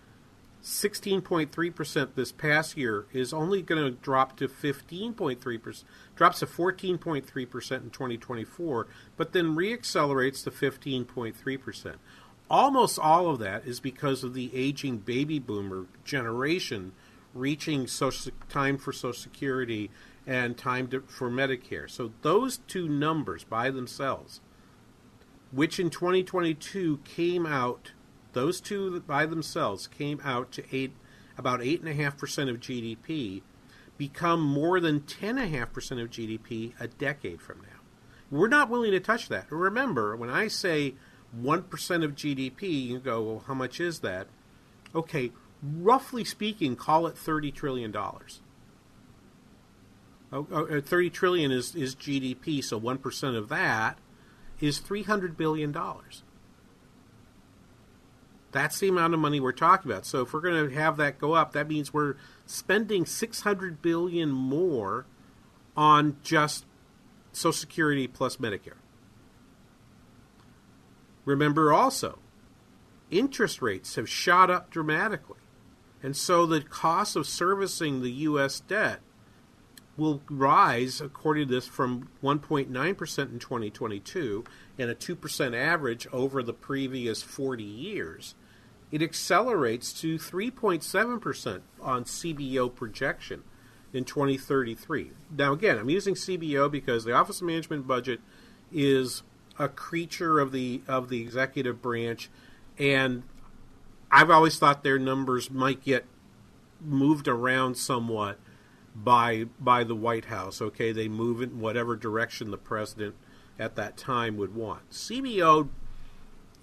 16.3% 0.62 2.14
this 2.14 2.32
past 2.32 2.76
year 2.76 3.06
is 3.12 3.32
only 3.32 3.62
going 3.62 3.82
to 3.82 3.90
drop 3.90 4.36
to 4.36 4.48
15.3%, 4.48 5.84
drops 6.16 6.40
to 6.40 6.46
14.3% 6.46 7.22
in 7.22 7.90
2024, 7.90 8.86
but 9.16 9.32
then 9.32 9.56
reaccelerates 9.56 10.42
to 10.44 10.50
15.3%. 10.50 11.94
Almost 12.50 12.98
all 12.98 13.30
of 13.30 13.38
that 13.38 13.66
is 13.66 13.78
because 13.78 14.24
of 14.24 14.34
the 14.34 14.50
aging 14.54 14.98
baby 14.98 15.38
boomer 15.38 15.86
generation 16.04 16.92
reaching 17.34 17.86
social, 17.86 18.32
time 18.48 18.78
for 18.78 18.92
Social 18.92 19.12
Security 19.12 19.90
and 20.26 20.56
time 20.56 20.88
to, 20.88 21.00
for 21.02 21.30
Medicare. 21.30 21.88
So 21.88 22.12
those 22.22 22.58
two 22.66 22.88
numbers 22.88 23.44
by 23.44 23.70
themselves, 23.70 24.40
which 25.50 25.80
in 25.80 25.90
2022 25.90 27.00
came 27.04 27.46
out 27.46 27.92
those 28.32 28.60
two 28.60 29.00
by 29.00 29.26
themselves 29.26 29.86
came 29.86 30.20
out 30.22 30.52
to 30.52 30.64
eight, 30.70 30.92
about 31.36 31.60
8.5% 31.60 32.50
of 32.50 32.60
GDP, 32.60 33.42
become 33.96 34.40
more 34.40 34.80
than 34.80 35.00
10.5% 35.00 36.02
of 36.02 36.10
GDP 36.10 36.72
a 36.78 36.86
decade 36.86 37.40
from 37.40 37.58
now. 37.62 37.80
We're 38.30 38.48
not 38.48 38.68
willing 38.68 38.92
to 38.92 39.00
touch 39.00 39.28
that. 39.28 39.50
Remember, 39.50 40.14
when 40.14 40.30
I 40.30 40.48
say 40.48 40.94
1% 41.36 42.04
of 42.04 42.14
GDP, 42.14 42.86
you 42.86 42.98
go, 42.98 43.22
well, 43.22 43.44
how 43.46 43.54
much 43.54 43.80
is 43.80 44.00
that? 44.00 44.28
Okay, 44.94 45.32
roughly 45.62 46.24
speaking, 46.24 46.76
call 46.76 47.06
it 47.06 47.16
$30 47.16 47.52
trillion. 47.54 47.96
Oh, 47.96 48.22
oh, 50.32 50.66
uh, 50.66 50.80
30 50.80 51.10
trillion 51.10 51.50
is, 51.50 51.74
is 51.74 51.96
GDP, 51.96 52.62
so 52.62 52.78
1% 52.78 53.36
of 53.36 53.48
that 53.48 53.98
is 54.60 54.80
$300 54.80 55.36
billion. 55.36 55.76
That's 58.50 58.78
the 58.78 58.88
amount 58.88 59.14
of 59.14 59.20
money 59.20 59.40
we're 59.40 59.52
talking 59.52 59.90
about. 59.90 60.06
So 60.06 60.22
if 60.22 60.32
we're 60.32 60.40
going 60.40 60.68
to 60.68 60.74
have 60.74 60.96
that 60.96 61.18
go 61.18 61.34
up, 61.34 61.52
that 61.52 61.68
means 61.68 61.92
we're 61.92 62.14
spending 62.46 63.04
600 63.04 63.82
billion 63.82 64.30
more 64.30 65.06
on 65.76 66.16
just 66.22 66.64
Social 67.32 67.52
Security 67.52 68.06
plus 68.06 68.38
Medicare. 68.38 68.78
Remember 71.24 71.72
also, 71.72 72.18
interest 73.10 73.60
rates 73.60 73.96
have 73.96 74.08
shot 74.08 74.50
up 74.50 74.70
dramatically. 74.70 75.36
And 76.02 76.16
so 76.16 76.46
the 76.46 76.62
cost 76.62 77.16
of 77.16 77.26
servicing 77.26 78.02
the 78.02 78.10
U.S. 78.10 78.60
debt 78.60 79.00
will 79.98 80.22
rise, 80.30 81.00
according 81.00 81.48
to 81.48 81.54
this, 81.54 81.66
from 81.66 82.08
1.9% 82.22 82.68
in 82.70 83.38
2022 83.38 84.44
and 84.78 84.90
a 84.90 84.94
2% 84.94 85.56
average 85.56 86.06
over 86.12 86.42
the 86.42 86.54
previous 86.54 87.20
40 87.20 87.64
years. 87.64 88.34
It 88.90 89.02
accelerates 89.02 89.92
to 90.00 90.16
3.7% 90.16 91.60
on 91.82 92.04
CBO 92.04 92.74
projection 92.74 93.42
in 93.92 94.04
2033. 94.04 95.10
Now, 95.36 95.52
again, 95.52 95.78
I'm 95.78 95.90
using 95.90 96.14
CBO 96.14 96.70
because 96.70 97.04
the 97.04 97.12
Office 97.12 97.40
of 97.40 97.48
Management 97.48 97.86
Budget 97.86 98.20
is 98.72 99.24
a 99.58 99.68
creature 99.68 100.38
of 100.38 100.52
the 100.52 100.82
of 100.86 101.08
the 101.08 101.20
executive 101.20 101.82
branch, 101.82 102.30
and 102.78 103.24
I've 104.10 104.30
always 104.30 104.58
thought 104.58 104.84
their 104.84 104.98
numbers 104.98 105.50
might 105.50 105.82
get 105.82 106.06
moved 106.80 107.26
around 107.26 107.76
somewhat 107.76 108.38
by 108.94 109.46
by 109.60 109.84
the 109.84 109.94
White 109.94 110.26
House. 110.26 110.60
Okay, 110.60 110.92
they 110.92 111.08
move 111.08 111.40
it 111.42 111.50
in 111.50 111.60
whatever 111.60 111.96
direction 111.96 112.50
the 112.50 112.58
president 112.58 113.14
at 113.58 113.76
that 113.76 113.96
time 113.96 114.36
would 114.36 114.54
want. 114.54 114.90
CBO, 114.90 115.68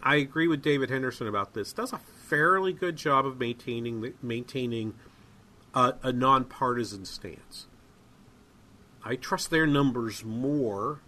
I 0.02 0.16
agree 0.16 0.48
with 0.48 0.62
David 0.62 0.90
Henderson 0.90 1.28
about 1.28 1.54
this. 1.54 1.74
Does 1.74 1.94
a 1.94 1.98
fairly 1.98 2.74
good 2.74 2.96
job 2.96 3.26
of 3.26 3.40
maintaining 3.40 4.14
maintaining 4.22 4.94
a, 5.76 5.96
a 6.02 6.14
nonpartisan 6.14 7.06
stance. 7.06 7.68
I 9.04 9.16
trust 9.16 9.52
their 9.52 9.68
numbers 9.68 10.24
more 10.24 11.02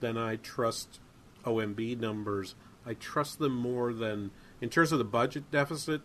than 0.00 0.16
I 0.16 0.36
trust 0.36 1.00
OMB 1.44 1.98
numbers. 1.98 2.54
I 2.86 2.94
trust 2.94 3.38
them 3.38 3.56
more 3.56 3.92
than 3.92 4.30
in 4.60 4.68
terms 4.68 4.92
of 4.92 4.98
the 4.98 5.04
budget 5.04 5.50
deficit. 5.50 6.02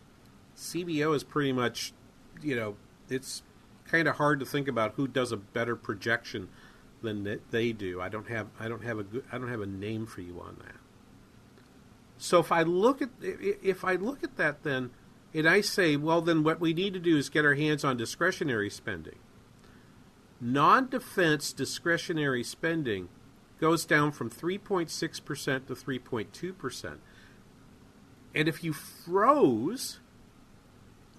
CBO 0.56 1.16
is 1.16 1.24
pretty 1.24 1.52
much, 1.52 1.94
you 2.42 2.56
know, 2.56 2.78
it's 3.10 3.44
kind 3.90 4.08
of 4.08 4.16
hard 4.18 4.40
to 4.40 4.46
think 4.46 4.68
about 4.68 4.94
who 4.96 5.08
does 5.08 5.32
a 5.32 5.38
better 5.38 5.76
projection 5.76 6.50
than 7.02 7.40
they 7.52 7.72
do. 7.72 8.02
I 8.02 8.10
don't 8.10 8.28
have 8.28 8.48
I 8.60 8.68
don't 8.68 8.84
have 8.84 9.00
a 9.00 9.04
good 9.04 9.24
I 9.32 9.38
don't 9.38 9.50
have 9.50 9.62
a 9.62 9.68
name 9.68 10.06
for 10.06 10.22
you 10.22 10.40
on 10.40 10.58
that. 10.66 10.76
So 12.18 12.40
if 12.40 12.52
I 12.52 12.64
look 12.64 13.02
at 13.02 13.10
if 13.22 13.84
I 13.84 13.96
look 13.96 14.24
at 14.24 14.38
that 14.38 14.64
then 14.64 14.92
and 15.34 15.48
I 15.48 15.62
say, 15.62 15.96
well 15.96 16.22
then 16.22 16.44
what 16.44 16.60
we 16.60 16.74
need 16.74 16.94
to 16.94 17.00
do 17.00 17.18
is 17.18 17.30
get 17.30 17.46
our 17.46 17.56
hands 17.56 17.84
on 17.84 17.98
discretionary 17.98 18.70
spending. 18.70 19.20
Non-defense 20.40 21.52
discretionary 21.54 22.44
spending 22.44 23.10
goes 23.60 23.86
down 23.86 24.12
from 24.12 24.30
3.6% 24.30 25.68
to 25.68 25.74
3.2%. 25.74 26.98
And 28.36 28.48
if 28.48 28.64
you 28.64 28.72
froze 28.72 30.00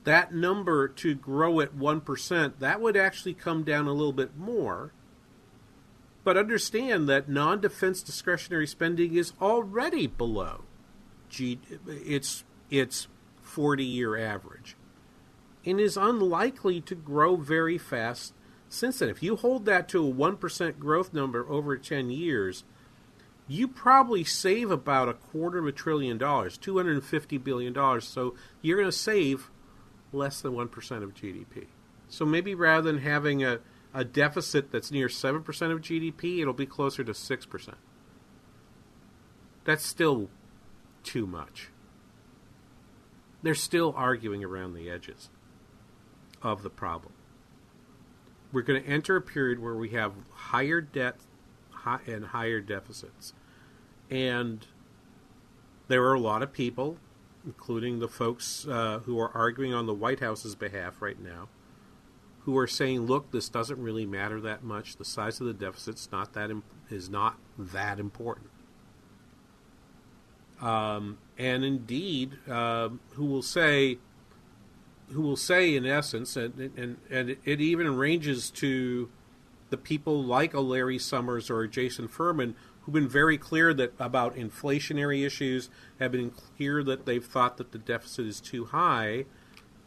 that 0.08 0.34
number 0.34 0.88
to 0.88 1.14
grow 1.14 1.60
at 1.60 1.76
1%, 1.76 2.58
that 2.58 2.80
would 2.80 2.96
actually 2.96 3.34
come 3.34 3.62
down 3.62 3.86
a 3.86 3.92
little 3.92 4.12
bit 4.12 4.36
more 4.36 4.92
but 6.28 6.36
understand 6.36 7.08
that 7.08 7.26
non 7.26 7.58
defense 7.58 8.02
discretionary 8.02 8.66
spending 8.66 9.14
is 9.14 9.32
already 9.40 10.06
below 10.06 10.64
G- 11.30 11.58
its, 11.86 12.44
its 12.68 13.08
40 13.40 13.82
year 13.82 14.14
average 14.14 14.76
and 15.64 15.80
is 15.80 15.96
unlikely 15.96 16.82
to 16.82 16.94
grow 16.94 17.36
very 17.36 17.78
fast 17.78 18.34
since 18.68 18.98
then. 18.98 19.08
If 19.08 19.22
you 19.22 19.36
hold 19.36 19.64
that 19.64 19.88
to 19.88 20.06
a 20.06 20.12
1% 20.12 20.78
growth 20.78 21.14
number 21.14 21.48
over 21.48 21.78
10 21.78 22.10
years, 22.10 22.64
you 23.46 23.66
probably 23.66 24.22
save 24.22 24.70
about 24.70 25.08
a 25.08 25.14
quarter 25.14 25.60
of 25.60 25.66
a 25.66 25.72
trillion 25.72 26.18
dollars, 26.18 26.58
$250 26.58 27.42
billion. 27.42 28.00
So 28.02 28.34
you're 28.60 28.76
going 28.76 28.90
to 28.90 28.92
save 28.92 29.50
less 30.12 30.40
than 30.40 30.52
1% 30.52 31.02
of 31.02 31.14
GDP. 31.14 31.66
So 32.08 32.24
maybe 32.24 32.54
rather 32.54 32.90
than 32.90 33.02
having 33.02 33.44
a 33.44 33.60
a 33.94 34.04
deficit 34.04 34.70
that's 34.70 34.90
near 34.90 35.08
7% 35.08 35.38
of 35.72 35.80
GDP, 35.80 36.40
it'll 36.40 36.52
be 36.52 36.66
closer 36.66 37.02
to 37.04 37.12
6%. 37.12 37.74
That's 39.64 39.84
still 39.84 40.30
too 41.02 41.26
much. 41.26 41.70
They're 43.42 43.54
still 43.54 43.94
arguing 43.96 44.44
around 44.44 44.74
the 44.74 44.90
edges 44.90 45.30
of 46.42 46.62
the 46.62 46.70
problem. 46.70 47.12
We're 48.52 48.62
going 48.62 48.82
to 48.82 48.88
enter 48.88 49.16
a 49.16 49.22
period 49.22 49.60
where 49.60 49.74
we 49.74 49.90
have 49.90 50.12
higher 50.32 50.80
debt 50.80 51.16
and 52.06 52.26
higher 52.26 52.60
deficits. 52.60 53.32
And 54.10 54.66
there 55.88 56.04
are 56.04 56.14
a 56.14 56.20
lot 56.20 56.42
of 56.42 56.52
people, 56.52 56.98
including 57.48 57.98
the 57.98 58.08
folks 58.08 58.66
uh, 58.68 59.00
who 59.06 59.18
are 59.18 59.34
arguing 59.34 59.72
on 59.72 59.86
the 59.86 59.94
White 59.94 60.20
House's 60.20 60.54
behalf 60.54 61.00
right 61.00 61.18
now, 61.18 61.48
who 62.40 62.56
are 62.58 62.66
saying, 62.66 63.06
"Look, 63.06 63.30
this 63.30 63.48
doesn't 63.48 63.80
really 63.80 64.04
matter 64.04 64.38
that 64.42 64.62
much. 64.62 64.96
The 64.96 65.04
size 65.04 65.40
of 65.40 65.46
the 65.46 65.54
deficit's 65.54 66.12
not 66.12 66.34
that 66.34 66.50
Im- 66.50 66.62
is 66.90 67.08
not 67.08 67.38
that 67.56 67.98
important." 67.98 68.50
Um, 70.60 71.16
and 71.38 71.64
indeed, 71.64 72.36
uh, 72.46 72.90
who 73.14 73.24
will 73.24 73.42
say, 73.42 73.98
who 75.12 75.22
will 75.22 75.36
say, 75.36 75.74
in 75.74 75.86
essence, 75.86 76.36
and 76.36 76.70
and 76.76 76.98
and 77.08 77.30
it 77.44 77.60
even 77.62 77.96
ranges 77.96 78.50
to 78.50 79.08
the 79.70 79.78
people 79.78 80.22
like 80.22 80.52
a 80.52 80.60
Larry 80.60 80.98
Summers 80.98 81.48
or 81.48 81.62
a 81.62 81.68
Jason 81.68 82.08
Furman 82.08 82.56
who've 82.88 82.94
been 82.94 83.08
very 83.08 83.36
clear 83.36 83.74
that 83.74 83.92
about 83.98 84.36
inflationary 84.36 85.26
issues, 85.26 85.68
have 86.00 86.12
been 86.12 86.30
clear 86.30 86.82
that 86.82 87.04
they've 87.04 87.24
thought 87.24 87.58
that 87.58 87.72
the 87.72 87.78
deficit 87.78 88.24
is 88.26 88.40
too 88.40 88.66
high 88.66 89.26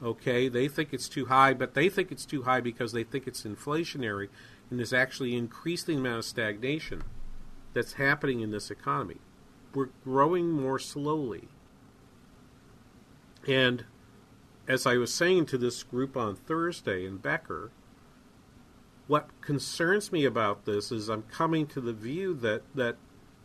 Okay, 0.04 0.50
they 0.50 0.68
think 0.68 0.94
it's 0.94 1.08
too 1.08 1.28
high, 1.28 1.54
but 1.54 1.76
they 1.76 1.88
think 1.88 2.12
it's 2.12 2.26
too 2.26 2.44
high 2.44 2.60
because 2.60 2.92
they 2.92 3.04
think 3.04 3.28
it's 3.28 3.44
inflationary 3.44 4.30
and 4.70 4.82
is 4.82 4.94
actually 4.94 5.36
increasing 5.36 5.96
the 5.96 6.02
amount 6.02 6.20
of 6.20 6.26
stagnation 6.26 7.04
that's 7.74 7.94
happening 7.94 8.42
in 8.42 8.50
this 8.50 8.72
economy. 8.72 9.18
We're 9.76 9.90
growing 10.04 10.52
more 10.52 10.80
slowly. 10.80 11.50
And 13.48 13.86
as 14.68 14.88
I 14.88 14.98
was 14.98 15.14
saying 15.14 15.46
to 15.48 15.58
this 15.58 15.84
group 15.84 16.18
on 16.18 16.36
Thursday 16.36 17.06
in 17.06 17.18
Becker, 17.18 17.72
what 19.12 19.30
concerns 19.42 20.12
me 20.12 20.24
about 20.24 20.66
this 20.66 20.92
is 20.92 21.10
I'm 21.10 21.24
coming 21.24 21.68
to 21.68 21.82
the 21.82 21.94
view 21.94 22.34
that, 22.36 22.64
that 22.76 22.96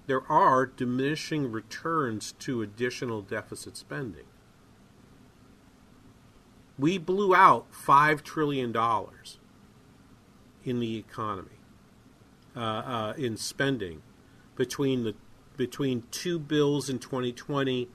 there 0.07 0.23
are 0.31 0.65
diminishing 0.65 1.51
returns 1.51 2.33
to 2.39 2.63
additional 2.63 3.21
deficit 3.23 3.77
spending 3.77 4.27
we 6.79 6.99
blew 6.99 7.35
out 7.35 7.71
$5 7.73 8.23
trillion 8.23 8.75
in 10.65 10.81
the 10.81 10.97
economy, 10.99 11.59
uh, 12.55 12.61
uh, 12.61 13.15
in 13.17 13.37
spending, 13.37 14.03
between 14.57 15.05
the 15.05 15.15
between 15.57 16.03
two 16.11 16.39
bills 16.39 16.91
in 16.91 16.99
2020 16.99 17.89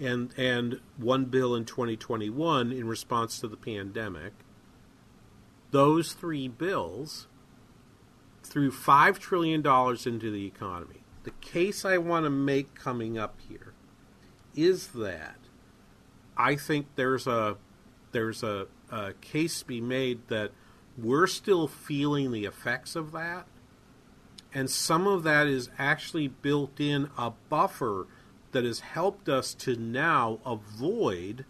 and 0.00 0.34
and 0.36 0.80
one 0.96 1.26
bill 1.26 1.54
in 1.54 1.64
2021 1.64 2.72
in 2.72 2.88
response 2.88 3.38
to 3.38 3.46
the 3.46 3.56
pandemic. 3.56 4.32
Those 5.74 6.12
three 6.12 6.46
bills 6.46 7.26
threw 8.44 8.70
five 8.70 9.18
trillion 9.18 9.60
dollars 9.60 10.06
into 10.06 10.30
the 10.30 10.46
economy. 10.46 11.02
The 11.24 11.32
case 11.32 11.84
I 11.84 11.98
want 11.98 12.26
to 12.26 12.30
make 12.30 12.76
coming 12.76 13.18
up 13.18 13.40
here 13.48 13.74
is 14.54 14.86
that 14.92 15.34
I 16.36 16.54
think 16.54 16.86
there's 16.94 17.26
a 17.26 17.56
there's 18.12 18.44
a, 18.44 18.68
a 18.92 19.14
case 19.14 19.62
to 19.62 19.66
be 19.66 19.80
made 19.80 20.28
that 20.28 20.52
we're 20.96 21.26
still 21.26 21.66
feeling 21.66 22.30
the 22.30 22.44
effects 22.44 22.94
of 22.94 23.10
that. 23.10 23.48
And 24.52 24.70
some 24.70 25.08
of 25.08 25.24
that 25.24 25.48
is 25.48 25.70
actually 25.76 26.28
built 26.28 26.78
in 26.78 27.10
a 27.18 27.32
buffer 27.48 28.06
that 28.52 28.64
has 28.64 28.78
helped 28.78 29.28
us 29.28 29.52
to 29.54 29.74
now 29.74 30.38
avoid 30.46 31.44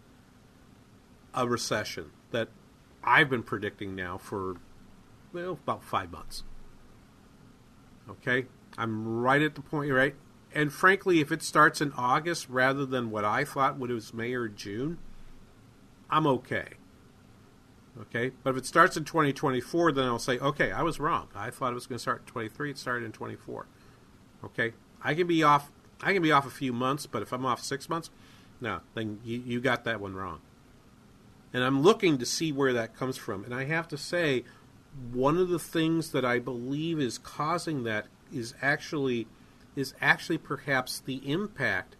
a 1.34 1.46
recession 1.46 2.12
that 2.30 2.48
I've 3.04 3.30
been 3.30 3.42
predicting 3.42 3.94
now 3.94 4.18
for 4.18 4.56
well 5.32 5.52
about 5.52 5.84
five 5.84 6.10
months. 6.10 6.42
Okay, 8.08 8.46
I'm 8.76 9.20
right 9.20 9.42
at 9.42 9.54
the 9.54 9.60
point, 9.60 9.90
right? 9.92 10.14
And 10.54 10.72
frankly, 10.72 11.20
if 11.20 11.32
it 11.32 11.42
starts 11.42 11.80
in 11.80 11.92
August 11.92 12.48
rather 12.48 12.86
than 12.86 13.10
what 13.10 13.24
I 13.24 13.44
thought 13.44 13.80
it 13.80 13.88
was 13.88 14.14
May 14.14 14.34
or 14.34 14.48
June, 14.48 14.98
I'm 16.08 16.26
okay. 16.26 16.74
Okay, 18.00 18.32
but 18.42 18.50
if 18.50 18.56
it 18.56 18.66
starts 18.66 18.96
in 18.96 19.04
2024, 19.04 19.92
then 19.92 20.04
I'll 20.04 20.18
say, 20.18 20.38
okay, 20.38 20.72
I 20.72 20.82
was 20.82 20.98
wrong. 20.98 21.28
I 21.34 21.50
thought 21.50 21.72
it 21.72 21.74
was 21.74 21.86
going 21.86 21.96
to 21.96 22.02
start 22.02 22.22
in 22.22 22.26
23. 22.26 22.70
It 22.70 22.78
started 22.78 23.04
in 23.04 23.12
24. 23.12 23.66
Okay, 24.44 24.74
I 25.02 25.14
can 25.14 25.26
be 25.26 25.42
off. 25.42 25.70
I 26.02 26.12
can 26.12 26.22
be 26.22 26.32
off 26.32 26.46
a 26.46 26.50
few 26.50 26.72
months, 26.72 27.06
but 27.06 27.22
if 27.22 27.32
I'm 27.32 27.46
off 27.46 27.62
six 27.62 27.88
months, 27.88 28.10
no, 28.60 28.80
then 28.94 29.20
you, 29.24 29.42
you 29.44 29.60
got 29.60 29.84
that 29.84 30.00
one 30.00 30.14
wrong. 30.14 30.40
And 31.54 31.62
I'm 31.62 31.82
looking 31.82 32.18
to 32.18 32.26
see 32.26 32.50
where 32.50 32.72
that 32.72 32.96
comes 32.96 33.16
from. 33.16 33.44
And 33.44 33.54
I 33.54 33.64
have 33.64 33.86
to 33.88 33.96
say, 33.96 34.44
one 35.12 35.38
of 35.38 35.48
the 35.48 35.58
things 35.58 36.10
that 36.10 36.24
I 36.24 36.40
believe 36.40 36.98
is 36.98 37.16
causing 37.16 37.84
that 37.84 38.06
is 38.32 38.54
actually 38.60 39.28
is 39.76 39.94
actually 40.00 40.38
perhaps 40.38 41.00
the 41.00 41.16
impact 41.28 41.96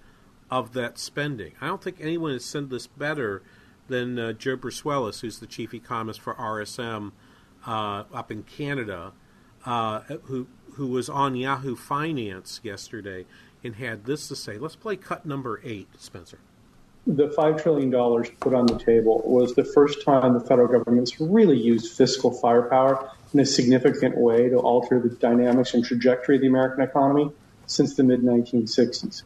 of 0.51 0.75
that 0.75 0.99
spending. 0.99 1.53
I 1.61 1.67
don't 1.67 1.83
think 1.83 1.97
anyone 2.01 2.33
has 2.33 2.45
said 2.45 2.71
this 2.71 2.87
better 2.87 3.43
than 3.88 4.19
uh, 4.19 4.33
Joe 4.33 4.57
Brusuelas, 4.57 5.21
who's 5.21 5.40
the 5.40 5.47
chief 5.47 5.75
economist 5.75 6.21
for 6.21 6.35
RSM 6.35 7.12
uh, 7.67 8.05
up 8.12 8.31
in 8.31 8.43
Canada, 8.45 9.12
uh, 9.64 10.01
who 10.25 10.47
who 10.75 10.88
was 10.88 11.09
on 11.09 11.37
Yahoo 11.37 11.77
Finance 11.77 12.61
yesterday 12.64 13.25
and 13.62 13.77
had 13.77 14.05
this 14.05 14.27
to 14.29 14.37
say. 14.37 14.59
Let's 14.59 14.77
play 14.77 14.97
cut 14.97 15.25
number 15.25 15.61
eight, 15.64 15.88
Spencer. 15.99 16.40
The 17.07 17.29
$5 17.29 17.62
trillion 17.62 17.90
put 18.40 18.55
on 18.55 18.67
the 18.67 18.79
table 18.79 19.23
was 19.27 19.55
the 19.55 19.64
first 19.64 20.05
time 20.05 20.33
the 20.33 20.40
federal 20.40 20.69
government's 20.69 21.21
really 21.21 21.59
used 21.59 21.95
fiscal 21.97 22.31
firepower 22.31 23.11
in 23.33 23.40
a 23.40 23.47
significant 23.47 24.17
way 24.17 24.49
to 24.49 24.57
alter 24.57 24.99
the 25.01 25.11
dynamics 25.11 25.75
and 25.75 25.85
trajectory 25.85 26.37
of 26.37 26.40
the 26.40 26.47
American 26.47 26.83
economy 26.83 27.31
since 27.67 27.97
the 27.97 28.03
mid 28.03 28.23
1960s. 28.23 29.23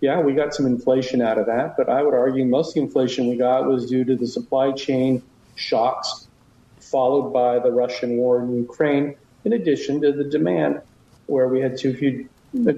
Yeah, 0.00 0.20
we 0.20 0.34
got 0.34 0.54
some 0.54 0.66
inflation 0.66 1.22
out 1.22 1.38
of 1.38 1.46
that, 1.46 1.76
but 1.76 1.88
I 1.88 2.02
would 2.02 2.14
argue 2.14 2.44
most 2.44 2.70
of 2.70 2.74
the 2.74 2.80
inflation 2.82 3.28
we 3.28 3.36
got 3.36 3.66
was 3.66 3.86
due 3.86 4.04
to 4.04 4.14
the 4.14 4.26
supply 4.26 4.72
chain 4.72 5.22
shocks 5.54 6.28
followed 6.78 7.32
by 7.32 7.58
the 7.58 7.72
Russian 7.72 8.16
war 8.16 8.40
in 8.40 8.54
Ukraine, 8.54 9.16
in 9.44 9.52
addition 9.52 10.00
to 10.02 10.12
the 10.12 10.24
demand 10.24 10.80
where 11.26 11.48
we 11.48 11.60
had 11.60 11.76
too 11.76 11.94
few 11.94 12.28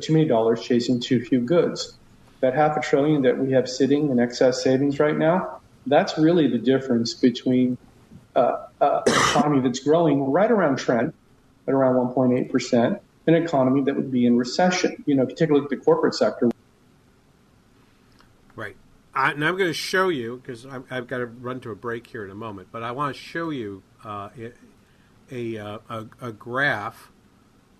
too 0.00 0.12
many 0.12 0.24
dollars 0.24 0.62
chasing 0.62 0.98
too 0.98 1.20
few 1.20 1.40
goods 1.40 1.97
that 2.40 2.54
half 2.54 2.76
a 2.76 2.80
trillion 2.80 3.22
that 3.22 3.38
we 3.38 3.52
have 3.52 3.68
sitting 3.68 4.10
in 4.10 4.20
excess 4.20 4.62
savings 4.62 4.98
right 4.98 5.16
now, 5.16 5.60
that's 5.86 6.18
really 6.18 6.46
the 6.48 6.58
difference 6.58 7.14
between 7.14 7.78
uh, 8.36 8.66
uh, 8.80 9.02
an 9.06 9.12
economy 9.12 9.60
that's 9.60 9.80
growing 9.80 10.30
right 10.30 10.50
around 10.50 10.76
trend 10.76 11.12
at 11.66 11.74
around 11.74 11.96
1.8%, 12.14 13.00
an 13.26 13.34
economy 13.34 13.82
that 13.82 13.96
would 13.96 14.10
be 14.10 14.26
in 14.26 14.36
recession. 14.36 15.02
You 15.06 15.16
know, 15.16 15.24
if 15.24 15.30
you 15.30 15.36
take 15.36 15.50
a 15.50 15.54
look 15.54 15.64
at 15.64 15.70
the 15.70 15.76
corporate 15.76 16.14
sector. 16.14 16.50
Right. 18.54 18.76
I, 19.14 19.32
and 19.32 19.44
I'm 19.44 19.56
going 19.56 19.70
to 19.70 19.74
show 19.74 20.08
you, 20.08 20.40
because 20.42 20.66
I've, 20.66 21.06
got 21.06 21.18
to 21.18 21.26
run 21.26 21.60
to 21.60 21.70
a 21.70 21.76
break 21.76 22.06
here 22.06 22.24
in 22.24 22.30
a 22.30 22.34
moment, 22.36 22.68
but 22.70 22.82
I 22.82 22.92
want 22.92 23.14
to 23.14 23.20
show 23.20 23.50
you 23.50 23.82
uh, 24.04 24.28
a, 25.30 25.56
a, 25.56 25.80
a, 25.88 26.06
a, 26.20 26.32
graph 26.32 27.10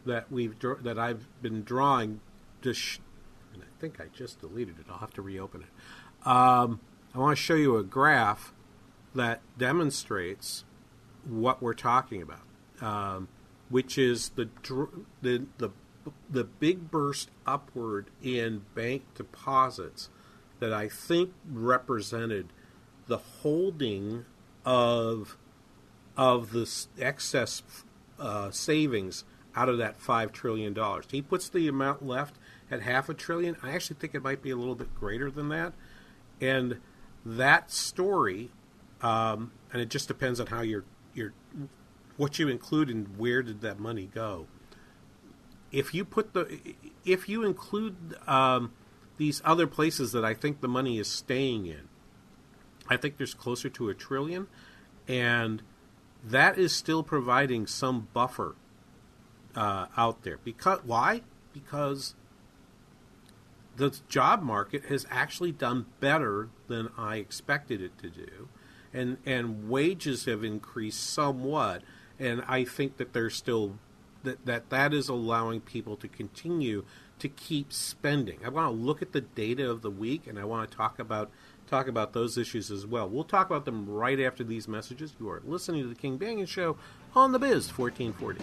that 0.04 0.30
we've 0.30 0.54
that 0.82 0.98
I've 0.98 1.26
been 1.40 1.62
drawing 1.62 2.20
to 2.62 2.74
sh- 2.74 2.98
think 3.80 4.00
I 4.00 4.06
just 4.12 4.40
deleted 4.40 4.78
it. 4.78 4.86
I'll 4.90 4.98
have 4.98 5.14
to 5.14 5.22
reopen 5.22 5.62
it. 5.62 6.26
Um, 6.26 6.80
I 7.14 7.18
want 7.18 7.36
to 7.36 7.42
show 7.42 7.54
you 7.54 7.76
a 7.76 7.82
graph 7.82 8.52
that 9.14 9.40
demonstrates 9.56 10.64
what 11.26 11.62
we're 11.62 11.74
talking 11.74 12.22
about, 12.22 12.42
um, 12.80 13.28
which 13.68 13.98
is 13.98 14.30
the, 14.30 14.48
the 15.22 15.46
the 15.58 15.70
the 16.30 16.44
big 16.44 16.90
burst 16.90 17.30
upward 17.46 18.10
in 18.22 18.62
bank 18.74 19.02
deposits 19.14 20.08
that 20.60 20.72
I 20.72 20.88
think 20.88 21.32
represented 21.50 22.52
the 23.06 23.18
holding 23.18 24.24
of 24.64 25.36
of 26.16 26.52
the 26.52 26.86
excess 27.00 27.62
uh, 28.18 28.50
savings 28.50 29.24
out 29.54 29.68
of 29.68 29.78
that 29.78 29.96
five 29.96 30.32
trillion 30.32 30.72
dollars. 30.72 31.06
He 31.10 31.22
puts 31.22 31.48
the 31.48 31.68
amount 31.68 32.04
left 32.04 32.36
at 32.70 32.82
half 32.82 33.08
a 33.08 33.14
trillion. 33.14 33.56
I 33.62 33.72
actually 33.72 33.96
think 34.00 34.14
it 34.14 34.22
might 34.22 34.42
be 34.42 34.50
a 34.50 34.56
little 34.56 34.74
bit 34.74 34.94
greater 34.94 35.30
than 35.30 35.48
that. 35.48 35.72
And 36.40 36.80
that 37.24 37.70
story, 37.70 38.50
um, 39.02 39.52
and 39.72 39.82
it 39.82 39.88
just 39.88 40.08
depends 40.08 40.40
on 40.40 40.48
how 40.48 40.60
you're, 40.62 40.84
you're, 41.14 41.32
what 42.16 42.38
you 42.38 42.48
include 42.48 42.90
and 42.90 43.18
where 43.18 43.42
did 43.42 43.60
that 43.62 43.78
money 43.78 44.08
go. 44.12 44.46
If 45.70 45.94
you 45.94 46.04
put 46.04 46.32
the, 46.32 46.60
if 47.04 47.28
you 47.28 47.44
include 47.44 48.16
um, 48.26 48.72
these 49.18 49.42
other 49.44 49.66
places 49.66 50.12
that 50.12 50.24
I 50.24 50.34
think 50.34 50.60
the 50.60 50.68
money 50.68 50.98
is 50.98 51.08
staying 51.08 51.66
in, 51.66 51.88
I 52.88 52.96
think 52.96 53.18
there's 53.18 53.34
closer 53.34 53.68
to 53.68 53.90
a 53.90 53.94
trillion, 53.94 54.46
and 55.06 55.62
that 56.24 56.58
is 56.58 56.74
still 56.74 57.02
providing 57.02 57.66
some 57.66 58.08
buffer 58.12 58.56
uh, 59.54 59.86
out 59.96 60.22
there. 60.22 60.38
Because 60.42 60.80
why? 60.84 61.22
Because 61.52 62.14
the 63.78 63.98
job 64.08 64.42
market 64.42 64.84
has 64.86 65.06
actually 65.08 65.52
done 65.52 65.86
better 66.00 66.50
than 66.66 66.90
I 66.98 67.16
expected 67.16 67.80
it 67.80 67.96
to 67.98 68.10
do, 68.10 68.48
and 68.92 69.18
and 69.24 69.68
wages 69.70 70.26
have 70.26 70.44
increased 70.44 71.00
somewhat, 71.00 71.82
and 72.18 72.42
I 72.46 72.64
think 72.64 72.96
that 72.98 73.12
there's 73.12 73.36
still 73.36 73.78
that 74.24 74.44
that 74.44 74.70
that 74.70 74.92
is 74.92 75.08
allowing 75.08 75.60
people 75.60 75.96
to 75.96 76.08
continue 76.08 76.84
to 77.20 77.28
keep 77.28 77.72
spending. 77.72 78.40
I 78.44 78.48
want 78.48 78.66
to 78.66 78.72
look 78.72 79.00
at 79.00 79.12
the 79.12 79.20
data 79.20 79.70
of 79.70 79.82
the 79.82 79.90
week, 79.90 80.26
and 80.26 80.38
I 80.38 80.44
want 80.44 80.70
to 80.70 80.76
talk 80.76 80.98
about 80.98 81.30
talk 81.68 81.86
about 81.86 82.12
those 82.12 82.36
issues 82.36 82.70
as 82.70 82.84
well. 82.84 83.08
We'll 83.08 83.24
talk 83.24 83.46
about 83.46 83.64
them 83.64 83.88
right 83.88 84.18
after 84.18 84.42
these 84.42 84.66
messages. 84.66 85.14
You 85.20 85.30
are 85.30 85.42
listening 85.44 85.82
to 85.82 85.88
the 85.88 85.94
King 85.94 86.18
Banaian 86.18 86.48
Show 86.48 86.76
on 87.14 87.30
the 87.32 87.38
Biz 87.38 87.70
1440. 87.78 88.42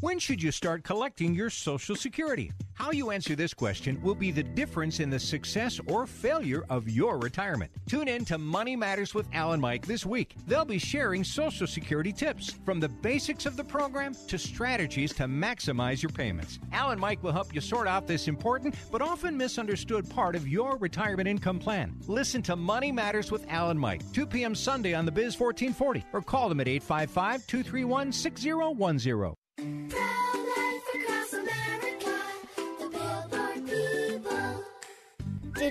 When 0.00 0.18
should 0.18 0.42
you 0.42 0.52
start 0.52 0.84
collecting 0.84 1.34
your 1.34 1.48
Social 1.48 1.96
Security? 1.96 2.52
How 2.74 2.90
you 2.90 3.12
answer 3.12 3.34
this 3.34 3.54
question 3.54 3.98
will 4.02 4.14
be 4.14 4.30
the 4.30 4.42
difference 4.42 5.00
in 5.00 5.08
the 5.08 5.18
success 5.18 5.80
or 5.86 6.06
failure 6.06 6.66
of 6.68 6.86
your 6.86 7.16
retirement. 7.16 7.72
Tune 7.86 8.06
in 8.06 8.26
to 8.26 8.36
Money 8.36 8.76
Matters 8.76 9.14
with 9.14 9.26
Alan 9.32 9.58
Mike 9.58 9.86
this 9.86 10.04
week. 10.04 10.36
They'll 10.46 10.66
be 10.66 10.78
sharing 10.78 11.24
Social 11.24 11.66
Security 11.66 12.12
tips 12.12 12.58
from 12.66 12.78
the 12.78 12.90
basics 12.90 13.46
of 13.46 13.56
the 13.56 13.64
program 13.64 14.14
to 14.28 14.36
strategies 14.36 15.14
to 15.14 15.24
maximize 15.24 16.02
your 16.02 16.12
payments. 16.12 16.58
Alan 16.72 17.00
Mike 17.00 17.22
will 17.22 17.32
help 17.32 17.54
you 17.54 17.62
sort 17.62 17.88
out 17.88 18.06
this 18.06 18.28
important 18.28 18.74
but 18.92 19.00
often 19.00 19.34
misunderstood 19.34 20.10
part 20.10 20.36
of 20.36 20.46
your 20.46 20.76
retirement 20.76 21.26
income 21.26 21.58
plan. 21.58 21.98
Listen 22.06 22.42
to 22.42 22.54
Money 22.54 22.92
Matters 22.92 23.30
with 23.32 23.46
Alan 23.48 23.78
Mike, 23.78 24.02
2 24.12 24.26
p.m. 24.26 24.54
Sunday 24.54 24.92
on 24.92 25.06
the 25.06 25.12
Biz 25.12 25.40
1440, 25.40 26.04
or 26.12 26.20
call 26.20 26.50
them 26.50 26.60
at 26.60 26.68
855 26.68 27.46
231 27.46 28.12
6010. 28.12 29.45
Did 29.58 29.94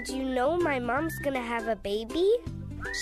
you 0.10 0.24
know 0.24 0.58
my 0.58 0.80
mom's 0.80 1.20
gonna 1.20 1.40
have 1.40 1.68
a 1.68 1.76
baby? 1.76 2.28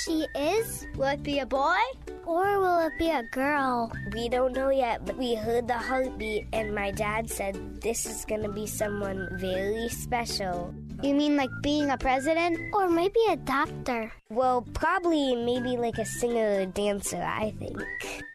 She 0.03 0.27
is? 0.35 0.85
Will 0.97 1.07
it 1.07 1.23
be 1.23 1.39
a 1.39 1.45
boy? 1.45 1.79
Or 2.25 2.59
will 2.59 2.79
it 2.79 2.97
be 2.97 3.09
a 3.09 3.23
girl? 3.23 3.91
We 4.13 4.29
don't 4.29 4.53
know 4.53 4.69
yet, 4.69 5.05
but 5.05 5.17
we 5.17 5.35
heard 5.35 5.67
the 5.67 5.77
heartbeat, 5.77 6.47
and 6.53 6.73
my 6.73 6.91
dad 6.91 7.29
said 7.29 7.81
this 7.81 8.05
is 8.05 8.23
gonna 8.25 8.51
be 8.51 8.65
someone 8.65 9.27
very 9.33 9.89
special. 9.89 10.73
You 11.01 11.13
mean 11.15 11.35
like 11.35 11.49
being 11.61 11.89
a 11.89 11.97
president? 11.97 12.57
Or 12.73 12.87
maybe 12.87 13.19
a 13.29 13.35
doctor. 13.35 14.09
Well, 14.29 14.61
probably 14.73 15.35
maybe 15.35 15.75
like 15.75 15.97
a 15.97 16.05
singer 16.05 16.61
or 16.61 16.65
dancer, 16.65 17.21
I 17.21 17.51
think. 17.59 17.77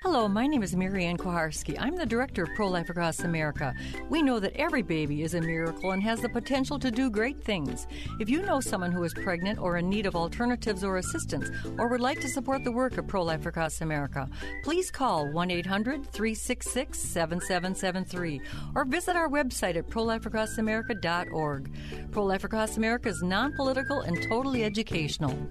Hello, 0.02 0.28
my 0.28 0.46
name 0.46 0.62
is 0.62 0.76
Marianne 0.76 1.16
Kuharski. 1.16 1.76
I'm 1.80 1.96
the 1.96 2.06
director 2.06 2.42
of 2.42 2.50
Pro 2.54 2.68
Life 2.68 2.90
Across 2.90 3.20
America. 3.20 3.74
We 4.10 4.22
know 4.22 4.38
that 4.38 4.54
every 4.54 4.82
baby 4.82 5.22
is 5.22 5.34
a 5.34 5.40
miracle 5.40 5.92
and 5.92 6.02
has 6.02 6.20
the 6.20 6.28
potential 6.28 6.78
to 6.78 6.90
do 6.90 7.10
great 7.10 7.40
things. 7.40 7.86
If 8.20 8.28
you 8.28 8.42
know 8.42 8.60
someone 8.60 8.92
who 8.92 9.02
is 9.02 9.14
pregnant 9.14 9.58
or 9.58 9.78
in 9.78 9.88
need 9.88 10.06
of 10.06 10.14
alternatives 10.14 10.84
or 10.84 10.98
assistance, 10.98 11.50
or 11.78 11.88
would 11.88 12.00
like 12.00 12.20
to 12.20 12.28
support 12.28 12.64
the 12.64 12.72
work 12.72 12.98
of 12.98 13.06
Pro 13.06 13.22
Life 13.22 13.46
Across 13.46 13.77
America, 13.80 14.28
please 14.62 14.90
call 14.90 15.30
1 15.32 15.50
800 15.50 16.06
366 16.06 16.98
7773 16.98 18.40
or 18.74 18.84
visit 18.84 19.16
our 19.16 19.28
website 19.28 19.76
at 19.76 19.88
prolifeacrossamerica.org. 19.88 21.72
Pro 22.10 22.24
Life 22.24 22.44
Across 22.44 22.76
America 22.76 23.08
is 23.08 23.22
non 23.22 23.52
political 23.54 24.00
and 24.00 24.22
totally 24.28 24.64
educational. 24.64 25.50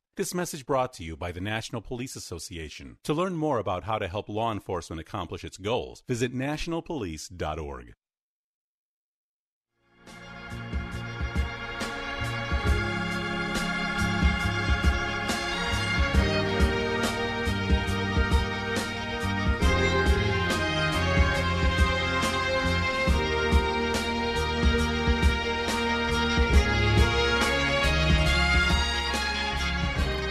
This 0.17 0.33
message 0.33 0.65
brought 0.65 0.91
to 0.95 1.05
you 1.05 1.15
by 1.15 1.31
the 1.31 1.39
National 1.39 1.81
Police 1.81 2.17
Association. 2.17 2.97
To 3.05 3.13
learn 3.13 3.37
more 3.37 3.59
about 3.59 3.85
how 3.85 3.97
to 3.97 4.09
help 4.09 4.27
law 4.27 4.51
enforcement 4.51 4.99
accomplish 4.99 5.45
its 5.45 5.57
goals, 5.57 6.03
visit 6.05 6.35
nationalpolice.org. 6.35 7.93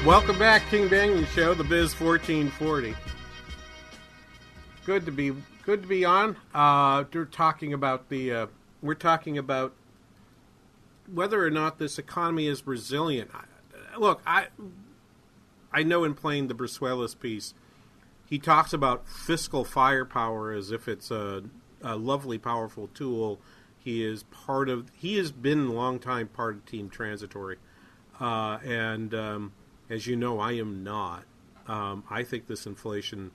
Welcome 0.07 0.38
back, 0.38 0.66
King 0.70 0.88
Banaian 0.88 1.26
Show, 1.26 1.53
the 1.53 1.62
Biz 1.62 1.92
fourteen 1.92 2.48
forty. 2.48 2.94
Good 4.86 5.05
to 5.05 5.12
be 5.12 5.32
good 5.62 5.82
to 5.82 5.88
be 5.88 6.07
on. 6.07 6.36
Uh, 6.55 7.05
we're 7.12 7.26
talking 7.26 7.74
about 7.74 8.09
the 8.09 8.32
uh, 8.32 8.46
we're 8.80 8.94
talking 8.94 9.36
about 9.36 9.74
whether 11.12 11.44
or 11.44 11.51
not 11.51 11.78
this 11.78 11.98
economy 11.98 12.46
is 12.46 12.66
resilient. 12.66 13.30
Look, 13.98 14.22
I 14.26 14.46
I 15.70 15.82
know 15.82 16.05
in 16.05 16.14
playing 16.14 16.48
the 16.48 16.55
Brusuelas 16.55 17.14
piece, 17.14 17.53
he 18.24 18.38
talks 18.38 18.72
about 18.72 19.07
fiscal 19.07 19.64
firepower 19.66 20.51
as 20.51 20.70
if 20.70 20.88
it's 20.88 21.11
a, 21.11 21.42
a 21.82 21.96
lovely, 21.96 22.38
powerful 22.38 22.88
tool. 22.94 23.38
He 23.78 24.03
is 24.03 24.22
part 24.22 24.70
of. 24.70 24.90
He 24.96 25.18
has 25.18 25.30
been 25.30 25.66
a 25.66 25.72
long 25.72 25.98
time 25.98 26.28
part 26.28 26.55
of 26.55 26.64
Team 26.64 26.88
Transitory, 26.88 27.59
uh, 28.18 28.59
and 28.64 29.14
um, 29.14 29.53
as 29.91 30.07
you 30.07 30.16
know, 30.16 30.38
I 30.38 30.53
am 30.53 30.82
not. 30.82 31.24
Um, 31.66 32.05
I 32.09 32.22
think 32.22 32.47
this 32.47 32.64
inflation 32.64 33.32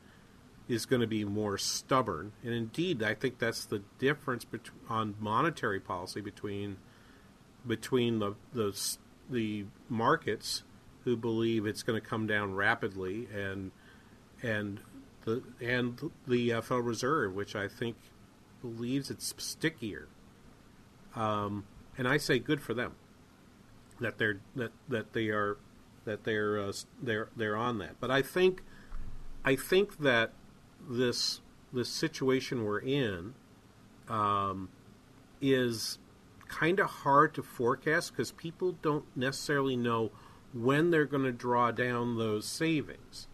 is 0.67 0.85
going 0.85 1.01
to 1.01 1.07
be 1.07 1.23
more 1.23 1.57
stubborn, 1.57 2.31
and 2.43 2.53
indeed, 2.53 3.03
I 3.03 3.13
think 3.13 3.37
that's 3.37 3.65
the 3.65 3.83
difference 3.99 4.45
bet- 4.45 4.71
on 4.89 5.15
monetary 5.19 5.79
policy 5.79 6.21
between 6.21 6.77
between 7.67 8.19
the, 8.19 8.35
the 8.53 8.75
the 9.29 9.65
markets 9.89 10.63
who 11.03 11.15
believe 11.15 11.65
it's 11.65 11.83
going 11.83 11.99
to 12.01 12.05
come 12.05 12.25
down 12.25 12.55
rapidly 12.55 13.27
and 13.33 13.71
and 14.41 14.79
the 15.25 15.43
and 15.61 16.11
the 16.27 16.53
uh, 16.53 16.61
Federal 16.61 16.81
Reserve, 16.81 17.35
which 17.35 17.55
I 17.55 17.67
think 17.67 17.95
believes 18.61 19.11
it's 19.11 19.33
stickier. 19.37 20.07
Um, 21.15 21.65
and 21.97 22.07
I 22.07 22.17
say 22.17 22.39
good 22.39 22.61
for 22.61 22.73
them 22.73 22.95
that 23.99 24.17
they're 24.17 24.39
that 24.55 24.71
that 24.89 25.13
they 25.13 25.27
are 25.27 25.57
that 26.05 26.23
they're 26.23 26.59
uh, 26.59 26.71
they're 27.01 27.29
they're 27.35 27.57
on 27.57 27.79
that. 27.79 27.99
But 27.99 28.11
I 28.11 28.21
think 28.21 28.61
I 29.43 29.55
think 29.55 29.99
that 29.99 30.33
this 30.89 31.41
this 31.73 31.89
situation 31.89 32.63
we're 32.63 32.79
in 32.79 33.33
um, 34.07 34.69
is 35.41 35.97
kind 36.47 36.79
of 36.79 36.87
hard 36.87 37.33
to 37.35 37.43
forecast 37.43 38.11
because 38.11 38.31
people 38.31 38.73
don't 38.81 39.05
necessarily 39.15 39.75
know 39.75 40.11
when 40.53 40.91
they're 40.91 41.05
going 41.05 41.23
to 41.23 41.31
draw 41.31 41.71
down 41.71 42.17
those 42.17 42.47
savings. 42.47 43.27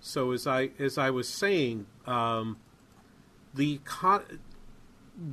So 0.00 0.32
as 0.32 0.46
I 0.46 0.70
as 0.78 0.98
I 0.98 1.10
was 1.10 1.28
saying, 1.28 1.86
um, 2.06 2.56
the 3.54 3.80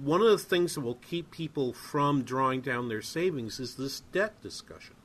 one 0.03 0.21
of 0.21 0.27
the 0.27 0.37
things 0.37 0.75
that 0.75 0.81
will 0.81 0.95
keep 0.95 1.31
people 1.31 1.73
from 1.73 2.23
drawing 2.23 2.61
down 2.61 2.89
their 2.89 3.01
savings 3.01 3.59
is 3.59 3.75
this 3.75 4.01
debt 4.11 4.41
discussion. 4.41 4.95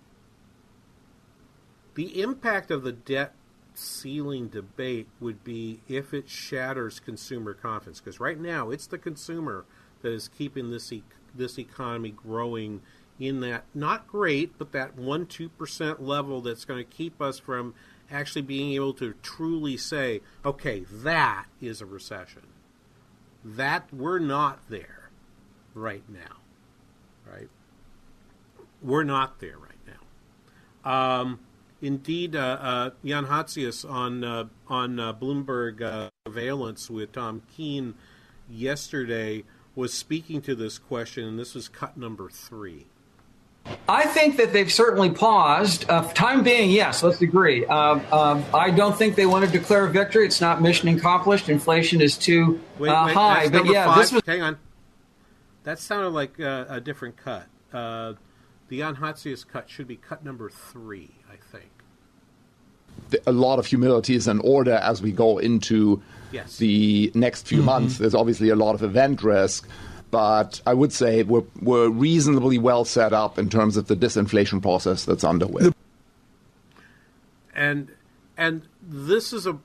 The 1.94 2.20
impact 2.20 2.70
of 2.70 2.82
the 2.82 2.92
debt 2.92 3.34
ceiling 3.74 4.48
debate 4.48 5.08
would 5.20 5.42
be 5.44 5.80
if 5.88 6.14
it 6.14 6.28
shatters 6.28 7.00
consumer 7.00 7.54
confidence, 7.54 8.00
because 8.00 8.20
right 8.20 8.38
now 8.38 8.70
it's 8.70 8.86
the 8.86 8.98
consumer 8.98 9.64
that 10.02 10.12
is 10.12 10.28
keeping 10.28 10.70
this 10.70 10.92
e- 10.92 11.04
this 11.34 11.58
economy 11.58 12.10
growing 12.10 12.80
in 13.18 13.40
that 13.40 13.64
not 13.74 14.06
great, 14.06 14.58
but 14.58 14.72
that 14.72 14.96
one 14.96 15.26
two 15.26 15.48
percent 15.48 16.02
level 16.02 16.40
that's 16.40 16.64
going 16.64 16.84
to 16.84 16.90
keep 16.90 17.20
us 17.20 17.38
from 17.38 17.74
actually 18.10 18.42
being 18.42 18.72
able 18.72 18.92
to 18.94 19.14
truly 19.22 19.76
say, 19.76 20.20
okay, 20.44 20.84
that 20.90 21.46
is 21.60 21.80
a 21.80 21.86
recession. 21.86 22.42
That 23.44 23.92
we're 23.92 24.18
not 24.18 24.68
there 24.68 25.10
right 25.74 26.04
now, 26.08 26.38
right? 27.30 27.48
We're 28.82 29.04
not 29.04 29.40
there 29.40 29.58
right 29.58 29.70
now. 30.84 31.20
Um, 31.20 31.40
indeed, 31.84 32.34
uh, 32.34 32.38
uh, 32.60 32.90
Jan 33.04 33.26
Hatzius 33.26 33.88
on 33.88 34.24
uh, 34.24 34.44
on 34.66 34.98
uh, 34.98 35.12
Bloomberg 35.12 35.82
uh, 35.82 36.08
Surveillance 36.26 36.88
with 36.90 37.12
Tom 37.12 37.42
Keene 37.54 37.94
yesterday 38.48 39.44
was 39.74 39.92
speaking 39.92 40.40
to 40.42 40.54
this 40.54 40.78
question, 40.78 41.24
and 41.24 41.38
this 41.38 41.54
was 41.54 41.68
cut 41.68 41.96
number 41.96 42.30
three. 42.30 42.86
I 43.88 44.06
think 44.06 44.36
that 44.36 44.52
they've 44.52 44.70
certainly 44.70 45.10
paused. 45.10 45.86
Uh, 45.88 46.02
time 46.12 46.42
being, 46.42 46.70
yes, 46.70 47.02
let's 47.02 47.22
agree. 47.22 47.64
Um, 47.64 48.02
um, 48.12 48.44
I 48.52 48.70
don't 48.70 48.96
think 48.96 49.16
they 49.16 49.24
want 49.24 49.44
to 49.46 49.50
declare 49.50 49.86
victory. 49.86 50.26
It's 50.26 50.40
not 50.40 50.60
mission 50.60 50.88
accomplished. 50.88 51.48
Inflation 51.48 52.02
is 52.02 52.18
too 52.18 52.60
uh, 52.76 52.80
wait, 52.80 52.90
high. 52.90 53.48
But 53.48 53.66
yeah, 53.66 53.86
five. 53.86 53.98
this 53.98 54.12
was. 54.12 54.22
Hang 54.26 54.42
on. 54.42 54.58
That 55.64 55.78
sounded 55.78 56.10
like 56.10 56.38
uh, 56.38 56.66
a 56.68 56.80
different 56.80 57.16
cut. 57.16 57.46
Uh, 57.72 58.14
the 58.68 58.78
Jan 58.78 58.96
Hatzius 58.96 59.46
cut 59.46 59.70
should 59.70 59.88
be 59.88 59.96
cut 59.96 60.22
number 60.22 60.50
three. 60.50 61.12
A 63.26 63.32
lot 63.32 63.58
of 63.58 63.66
humility 63.66 64.14
is 64.14 64.28
in 64.28 64.40
order 64.40 64.74
as 64.74 65.02
we 65.02 65.12
go 65.12 65.38
into 65.38 66.02
yes. 66.32 66.58
the 66.58 67.10
next 67.14 67.46
few 67.46 67.58
mm-hmm. 67.58 67.66
months. 67.66 67.98
There's 67.98 68.14
obviously 68.14 68.48
a 68.48 68.56
lot 68.56 68.74
of 68.74 68.82
event 68.82 69.22
risk 69.22 69.68
but 70.14 70.60
I 70.64 70.74
would 70.74 70.92
say 70.92 71.24
we're, 71.24 71.42
we're 71.60 71.88
reasonably 71.88 72.56
well 72.56 72.84
set 72.84 73.12
up 73.12 73.36
in 73.36 73.50
terms 73.50 73.76
of 73.76 73.88
the 73.88 73.96
disinflation 73.96 74.62
process 74.62 75.04
that's 75.04 75.24
underway. 75.24 75.72
And 77.52 77.90
and 78.36 78.62
this 78.80 79.32
is 79.32 79.44
a 79.44 79.58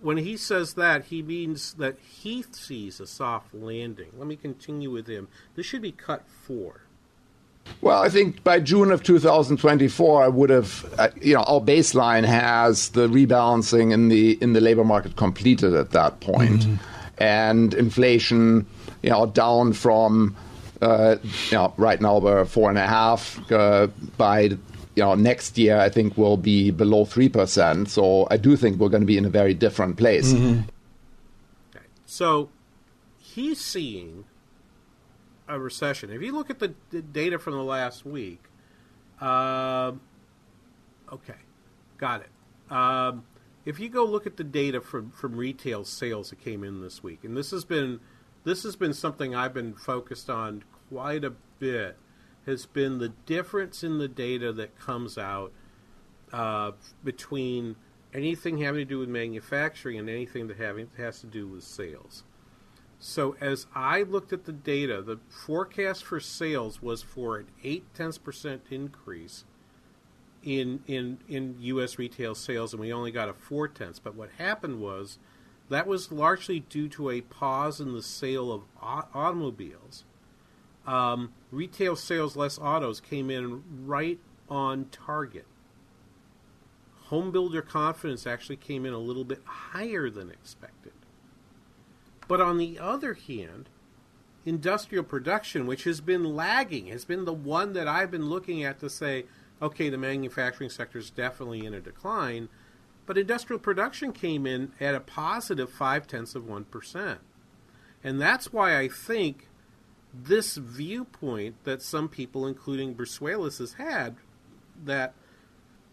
when 0.00 0.18
he 0.18 0.36
says 0.36 0.74
that 0.74 1.06
he 1.06 1.20
means 1.20 1.74
that 1.74 1.98
he 1.98 2.44
sees 2.52 3.00
a 3.00 3.08
soft 3.08 3.52
landing. 3.52 4.10
Let 4.16 4.28
me 4.28 4.36
continue 4.36 4.92
with 4.92 5.08
him. 5.08 5.26
This 5.56 5.66
should 5.66 5.82
be 5.82 5.90
cut 5.90 6.22
four. 6.28 6.82
Well, 7.80 8.02
I 8.02 8.08
think 8.08 8.42
by 8.42 8.60
June 8.60 8.90
of 8.90 9.02
2024, 9.02 10.24
I 10.24 10.28
would 10.28 10.50
have, 10.50 10.94
uh, 10.98 11.08
you 11.20 11.34
know, 11.34 11.42
our 11.42 11.60
baseline 11.60 12.24
has 12.24 12.88
the 12.90 13.08
rebalancing 13.08 13.92
in 13.92 14.08
the 14.08 14.36
in 14.42 14.52
the 14.52 14.60
labor 14.60 14.84
market 14.84 15.16
completed 15.16 15.74
at 15.74 15.92
that 15.92 16.20
point. 16.20 16.62
Mm-hmm. 16.62 16.74
and 17.18 17.74
inflation 17.74 18.66
you 19.02 19.10
know, 19.10 19.26
down 19.26 19.72
from 19.72 20.36
uh, 20.80 21.16
you 21.50 21.56
know, 21.56 21.74
right 21.76 22.00
now 22.00 22.18
we're 22.18 22.44
four 22.44 22.68
and 22.68 22.78
a 22.78 22.86
half. 22.86 23.50
Uh, 23.50 23.88
by 24.16 24.42
you 24.42 24.58
know 24.96 25.14
next 25.14 25.58
year, 25.58 25.78
I 25.78 25.88
think 25.88 26.16
we'll 26.16 26.36
be 26.36 26.70
below 26.70 27.04
three 27.04 27.28
percent. 27.28 27.90
So 27.90 28.28
I 28.30 28.36
do 28.36 28.56
think 28.56 28.78
we're 28.78 28.88
going 28.88 29.02
to 29.02 29.06
be 29.06 29.18
in 29.18 29.24
a 29.24 29.30
very 29.30 29.54
different 29.54 29.96
place. 29.96 30.32
Mm-hmm. 30.32 30.60
Okay. 31.74 31.84
So 32.06 32.50
he's 33.18 33.60
seeing 33.60 34.24
a 35.48 35.58
recession. 35.58 36.10
If 36.10 36.22
you 36.22 36.32
look 36.32 36.50
at 36.50 36.58
the, 36.58 36.68
data 37.00 37.38
from 37.38 37.54
the 37.54 37.62
last 37.62 38.04
week, 38.04 38.42
uh, 39.20 39.92
okay, 41.12 41.34
got 41.96 42.22
it. 42.22 42.72
Um, 42.72 43.24
if 43.64 43.80
you 43.80 43.88
go 43.88 44.04
look 44.04 44.26
at 44.26 44.36
the 44.36 44.44
data 44.44 44.80
from 44.80 45.10
from 45.10 45.36
retail 45.36 45.84
sales 45.84 46.30
that 46.30 46.40
came 46.40 46.62
in 46.64 46.80
this 46.80 47.02
week, 47.02 47.24
and 47.24 47.36
this 47.36 47.50
has 47.50 47.64
been 47.64 48.00
this 48.44 48.62
has 48.62 48.76
been 48.76 48.94
something 48.94 49.34
I've 49.34 49.54
been 49.54 49.74
focused 49.74 50.30
on 50.30 50.64
quite 50.88 51.24
a 51.24 51.32
bit. 51.58 51.96
Has 52.46 52.64
been 52.64 52.98
the 52.98 53.10
difference 53.26 53.82
in 53.84 53.98
the 53.98 54.08
data 54.08 54.52
that 54.54 54.78
comes 54.78 55.18
out 55.18 55.52
uh, 56.32 56.72
between 57.04 57.76
anything 58.14 58.58
having 58.58 58.80
to 58.80 58.84
do 58.84 58.98
with 58.98 59.08
manufacturing 59.08 59.98
and 59.98 60.08
anything 60.08 60.46
that 60.48 60.56
having 60.56 60.88
has 60.96 61.20
to 61.20 61.26
do 61.26 61.46
with 61.46 61.62
sales. 61.62 62.24
So 63.00 63.36
as 63.40 63.66
I 63.74 64.02
looked 64.02 64.32
at 64.32 64.44
the 64.44 64.52
data, 64.52 65.00
the 65.02 65.18
forecast 65.28 66.04
for 66.04 66.18
sales 66.18 66.82
was 66.82 67.02
for 67.02 67.38
an 67.38 67.46
eight 67.62 67.84
tenths 67.94 68.18
percent 68.18 68.62
increase 68.70 69.44
in 70.42 70.80
in 70.86 71.18
in 71.28 71.56
U.S. 71.60 71.98
retail 71.98 72.34
sales, 72.34 72.72
and 72.72 72.80
we 72.80 72.92
only 72.92 73.12
got 73.12 73.28
a 73.28 73.34
four 73.34 73.68
tenths. 73.68 73.98
But 73.98 74.14
what 74.14 74.30
happened 74.38 74.80
was 74.80 75.18
that 75.68 75.86
was 75.86 76.10
largely 76.10 76.60
due 76.60 76.88
to 76.88 77.10
a 77.10 77.20
pause 77.20 77.80
in 77.80 77.92
the 77.92 78.02
sale 78.02 78.52
of 78.52 78.62
automobiles. 78.82 80.04
Um, 80.86 81.32
retail 81.50 81.96
sales 81.96 82.34
less 82.34 82.58
autos 82.58 83.00
came 83.00 83.30
in 83.30 83.62
right 83.84 84.18
on 84.48 84.86
target. 84.86 85.46
Home 87.08 87.30
builder 87.30 87.62
confidence 87.62 88.26
actually 88.26 88.56
came 88.56 88.86
in 88.86 88.94
a 88.94 88.98
little 88.98 89.24
bit 89.24 89.42
higher 89.44 90.08
than 90.08 90.30
expected. 90.30 90.77
But 92.28 92.40
on 92.40 92.58
the 92.58 92.78
other 92.78 93.14
hand, 93.14 93.70
industrial 94.44 95.04
production, 95.04 95.66
which 95.66 95.84
has 95.84 96.00
been 96.00 96.36
lagging, 96.36 96.86
has 96.86 97.04
been 97.04 97.24
the 97.24 97.32
one 97.32 97.72
that 97.72 97.88
I've 97.88 98.10
been 98.10 98.28
looking 98.28 98.62
at 98.62 98.78
to 98.80 98.90
say, 98.90 99.24
okay, 99.60 99.88
the 99.88 99.98
manufacturing 99.98 100.70
sector 100.70 100.98
is 100.98 101.10
definitely 101.10 101.64
in 101.64 101.74
a 101.74 101.80
decline. 101.80 102.48
But 103.06 103.18
industrial 103.18 103.60
production 103.60 104.12
came 104.12 104.46
in 104.46 104.72
at 104.78 104.94
a 104.94 105.00
positive 105.00 105.70
five 105.70 106.06
tenths 106.06 106.34
of 106.34 106.44
1%. 106.44 107.18
And 108.04 108.20
that's 108.20 108.52
why 108.52 108.78
I 108.78 108.88
think 108.88 109.48
this 110.12 110.56
viewpoint 110.56 111.64
that 111.64 111.82
some 111.82 112.08
people, 112.08 112.46
including 112.46 112.94
Brusuelas, 112.94 113.58
has 113.58 113.74
had, 113.74 114.16
that 114.84 115.14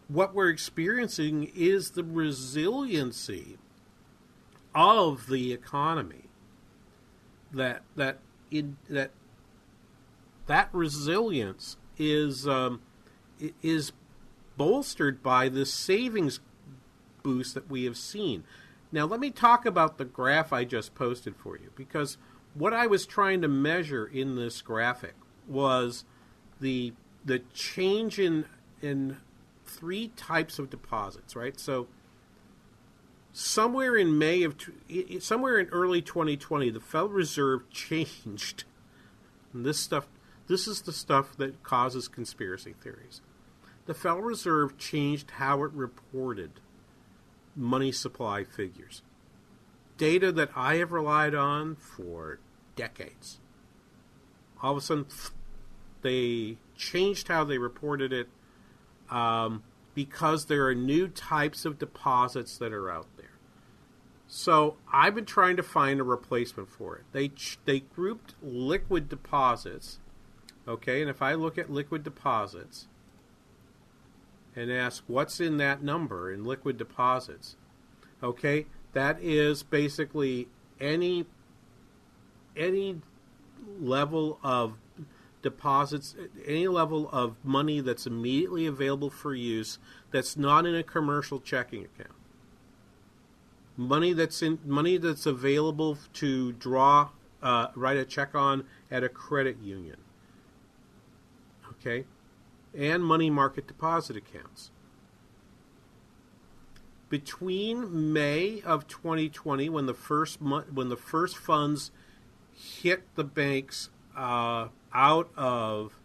what 0.07 0.36
we're 0.36 0.49
experiencing 0.49 1.51
is 1.55 1.91
the 1.91 2.03
resiliency 2.03 3.57
of 4.75 5.27
the 5.27 5.51
economy. 5.53 6.24
That 7.55 7.81
that 7.95 8.19
in, 8.51 8.77
that 8.89 9.11
that 10.45 10.69
resilience 10.73 11.77
is 11.97 12.47
um, 12.47 12.81
is 13.63 13.91
bolstered 14.57 15.23
by 15.23 15.49
the 15.49 15.65
savings 15.65 16.39
boost 17.23 17.55
that 17.55 17.69
we 17.69 17.85
have 17.85 17.97
seen. 17.97 18.43
Now, 18.91 19.05
let 19.05 19.19
me 19.19 19.31
talk 19.31 19.65
about 19.65 19.97
the 19.97 20.05
graph 20.05 20.53
I 20.53 20.63
just 20.63 20.95
posted 20.95 21.35
for 21.35 21.57
you 21.57 21.71
because 21.75 22.17
what 22.53 22.73
I 22.73 22.87
was 22.87 23.05
trying 23.05 23.41
to 23.41 23.47
measure 23.47 24.05
in 24.05 24.35
this 24.35 24.61
graphic 24.61 25.15
was 25.47 26.05
the 26.59 26.93
the 27.23 27.39
change 27.53 28.19
in 28.19 28.45
in 28.81 29.17
three 29.65 30.09
types 30.09 30.59
of 30.59 30.69
deposits, 30.69 31.35
right? 31.35 31.59
So 31.59 31.87
somewhere 33.36 33.97
in 33.97 34.17
May 34.17 34.43
of 34.43 34.55
somewhere 35.19 35.59
in 35.59 35.67
early 35.67 36.01
2020, 36.01 36.69
the 36.69 36.79
Federal 36.79 37.09
Reserve 37.09 37.69
changed. 37.69 38.63
And 39.53 39.65
this 39.65 39.79
stuff, 39.79 40.07
this 40.47 40.67
is 40.67 40.81
the 40.81 40.93
stuff 40.93 41.36
that 41.38 41.61
causes 41.61 42.07
conspiracy 42.07 42.73
theories. 42.81 43.21
The 43.88 43.93
Federal 43.93 44.21
Reserve 44.21 44.77
changed 44.77 45.31
how 45.31 45.63
it 45.63 45.71
reported 45.73 46.61
money 47.55 47.91
supply 47.91 48.43
figures. 48.43 49.01
Data 49.97 50.31
that 50.31 50.49
I 50.55 50.75
have 50.75 50.91
relied 50.91 51.36
on 51.36 51.75
for 51.75 52.39
decades. 52.75 53.39
All 54.61 54.71
of 54.71 54.77
a 54.77 54.81
sudden, 54.81 55.05
they 56.01 56.57
changed 56.75 57.27
how 57.27 57.43
they 57.43 57.57
reported 57.57 58.11
it 58.11 58.27
um, 59.09 59.63
because 59.93 60.45
there 60.45 60.67
are 60.67 60.75
new 60.75 61.07
types 61.07 61.65
of 61.65 61.79
deposits 61.79 62.57
that 62.57 62.73
are 62.73 62.89
out. 62.89 63.07
So 64.28 64.78
I've 64.91 65.15
been 65.15 65.26
trying 65.26 65.55
to 65.57 65.63
find 65.63 65.99
a 65.99 66.03
replacement 66.03 66.69
for 66.69 66.95
it. 66.97 67.03
They 67.11 67.32
they 67.65 67.82
grouped 67.82 68.36
liquid 68.41 69.07
deposits, 69.07 69.99
okay, 70.67 71.01
and 71.01 71.09
if 71.09 71.21
I 71.21 71.34
look 71.34 71.57
at 71.57 71.69
liquid 71.69 72.03
deposits 72.03 72.88
and 74.55 74.71
ask 74.71 75.03
what's 75.07 75.39
in 75.39 75.57
that 75.57 75.84
number 75.84 76.32
in 76.32 76.43
liquid 76.43 76.78
deposits, 76.78 77.55
okay, 78.23 78.65
that 78.93 79.19
is 79.21 79.61
basically 79.61 80.47
any 80.80 81.26
any 82.57 83.01
level 83.80 84.39
of 84.43 84.78
deposits, 85.43 86.15
any 86.45 86.67
level 86.67 87.07
of 87.11 87.36
money 87.43 87.80
that's 87.80 88.07
immediately 88.07 88.65
available 88.65 89.11
for 89.11 89.36
use 89.36 89.78
that's 90.09 90.36
not 90.36 90.65
in 90.65 90.73
a 90.73 90.82
commercial 90.82 91.39
checking 91.39 91.86
account 91.86 92.14
money 93.78 94.13
that's 94.13 94.41
in 94.41 94.59
money 94.65 94.97
that's 94.97 95.26
available 95.26 95.97
to 96.13 96.51
draw 96.53 97.09
uh, 97.45 97.67
write 97.76 97.97
a 97.97 98.05
check 98.05 98.34
on 98.34 98.65
at 98.89 99.03
a 99.03 99.09
credit 99.09 99.57
union. 99.61 99.97
Okay? 101.71 102.05
And 102.76 103.03
money 103.03 103.30
market 103.30 103.67
deposit 103.67 104.17
accounts. 104.17 104.71
Between 107.07 108.11
May 108.11 108.61
of 108.65 108.88
2020 108.88 109.69
when 109.69 109.86
the 109.86 109.93
first 109.93 110.41
when 110.41 110.89
the 110.89 110.97
first 110.97 111.38
funds 111.38 111.91
hit 112.51 113.03
the 113.15 113.23
banks 113.23 113.89
uh, 114.17 114.69
out 114.93 115.30
of 115.38 115.99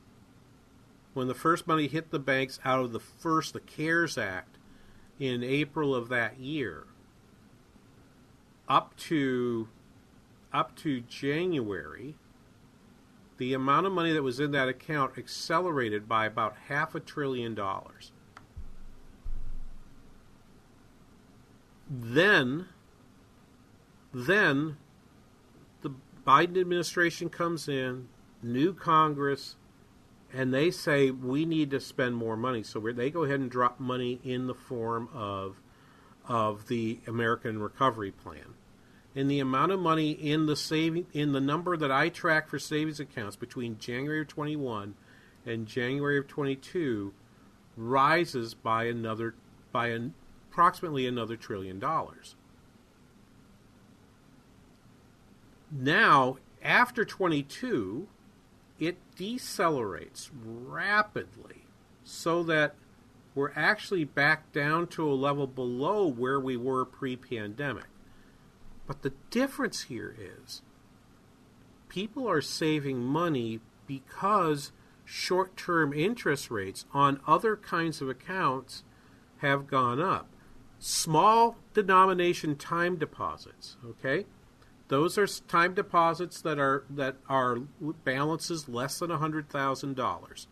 when 1.15 1.27
the 1.27 1.35
first 1.35 1.67
money 1.67 1.89
hit 1.89 2.11
the 2.11 2.19
banks 2.19 2.61
out 2.65 2.81
of 2.81 2.93
the 2.93 3.01
first 3.01 3.55
the 3.55 3.61
CARES 3.61 4.19
Act 4.19 4.59
in 5.19 5.43
April 5.43 5.95
of 5.95 6.09
that 6.11 6.39
year 6.39 6.85
up 8.71 8.97
to 8.97 9.69
up 10.53 10.77
to 10.77 11.01
January, 11.03 12.15
the 13.37 13.53
amount 13.53 13.87
of 13.87 13.93
money 13.93 14.13
that 14.13 14.23
was 14.23 14.41
in 14.41 14.53
that 14.53 14.69
account 14.69 15.19
accelerated 15.19 16.09
by 16.09 16.25
about 16.25 16.55
half 16.69 16.95
a 16.95 17.01
trillion 17.01 17.55
dollars. 17.55 18.13
Then 21.91 22.69
then 24.15 24.77
the 25.83 25.93
Biden 26.27 26.61
administration 26.61 27.29
comes 27.29 27.69
in, 27.69 28.09
new 28.43 28.73
Congress, 28.73 29.57
and 30.33 30.55
they 30.55 30.71
say 30.71 31.11
we 31.11 31.45
need 31.45 31.71
to 31.73 31.81
spend 31.81 32.17
more 32.17 32.37
money. 32.37 32.63
So 32.63 32.79
they 32.79 33.11
go 33.11 33.25
ahead 33.25 33.41
and 33.41 33.51
drop 33.51 33.81
money 33.81 34.21
in 34.23 34.47
the 34.47 34.55
form 34.55 35.09
of 35.13 35.61
of 36.29 36.69
the 36.69 37.01
American 37.09 37.59
Recovery 37.59 38.13
Plan 38.13 38.55
and 39.15 39.31
the 39.31 39.41
amount 39.41 39.73
of 39.73 39.81
money 39.81 40.13
in 40.13 40.47
the 40.47 40.57
saving 40.57 41.07
in 41.13 41.33
the 41.33 41.41
number 41.41 41.77
that 41.77 41.91
I 41.91 42.09
track 42.09 42.49
for 42.49 42.59
savings 42.59 43.01
accounts 43.01 43.37
between 43.37 43.79
January 43.79 44.21
of 44.21 44.29
21 44.29 44.95
and 45.47 45.67
January 45.67 46.19
of 46.19 46.29
22 46.29 47.13
rises 47.77 48.55
by 48.55 48.85
another 48.85 49.35
by 49.73 49.89
an, 49.89 50.15
approximately 50.51 51.07
another 51.07 51.37
trillion 51.37 51.79
dollars. 51.79 52.37
Now, 55.73 56.39
after 56.63 57.05
22, 57.05 58.09
it 58.79 58.97
decelerates 59.17 60.31
rapidly 60.43 61.67
so 62.03 62.43
that 62.43 62.75
we're 63.35 63.53
actually 63.55 64.05
back 64.05 64.51
down 64.53 64.89
to 64.89 65.09
a 65.09 65.15
level 65.15 65.47
below 65.47 66.07
where 66.07 66.41
we 66.41 66.57
were 66.57 66.85
pre-pandemic. 66.85 67.85
But 68.91 69.03
the 69.03 69.13
difference 69.31 69.83
here 69.83 70.17
is 70.19 70.63
people 71.89 72.29
are 72.29 72.41
saving 72.41 73.05
money 73.05 73.61
because 73.87 74.73
short 75.05 75.57
term 75.57 75.93
interest 75.93 76.51
rates 76.51 76.87
on 76.93 77.21
other 77.25 77.55
kinds 77.55 78.01
of 78.01 78.09
accounts 78.09 78.83
have 79.43 79.69
gone 79.69 80.03
up. 80.03 80.27
Small 80.81 81.57
denomination 81.73 82.57
time 82.57 82.97
deposits, 82.97 83.77
okay? 83.87 84.27
Those 84.89 85.17
are 85.17 85.27
time 85.29 85.73
deposits 85.73 86.43
that 86.43 86.59
are 86.59 86.83
that 86.91 87.15
are 87.29 87.59
balances 88.03 88.69
less 88.69 88.99
than 88.99 89.11
$100,000. 89.11 90.47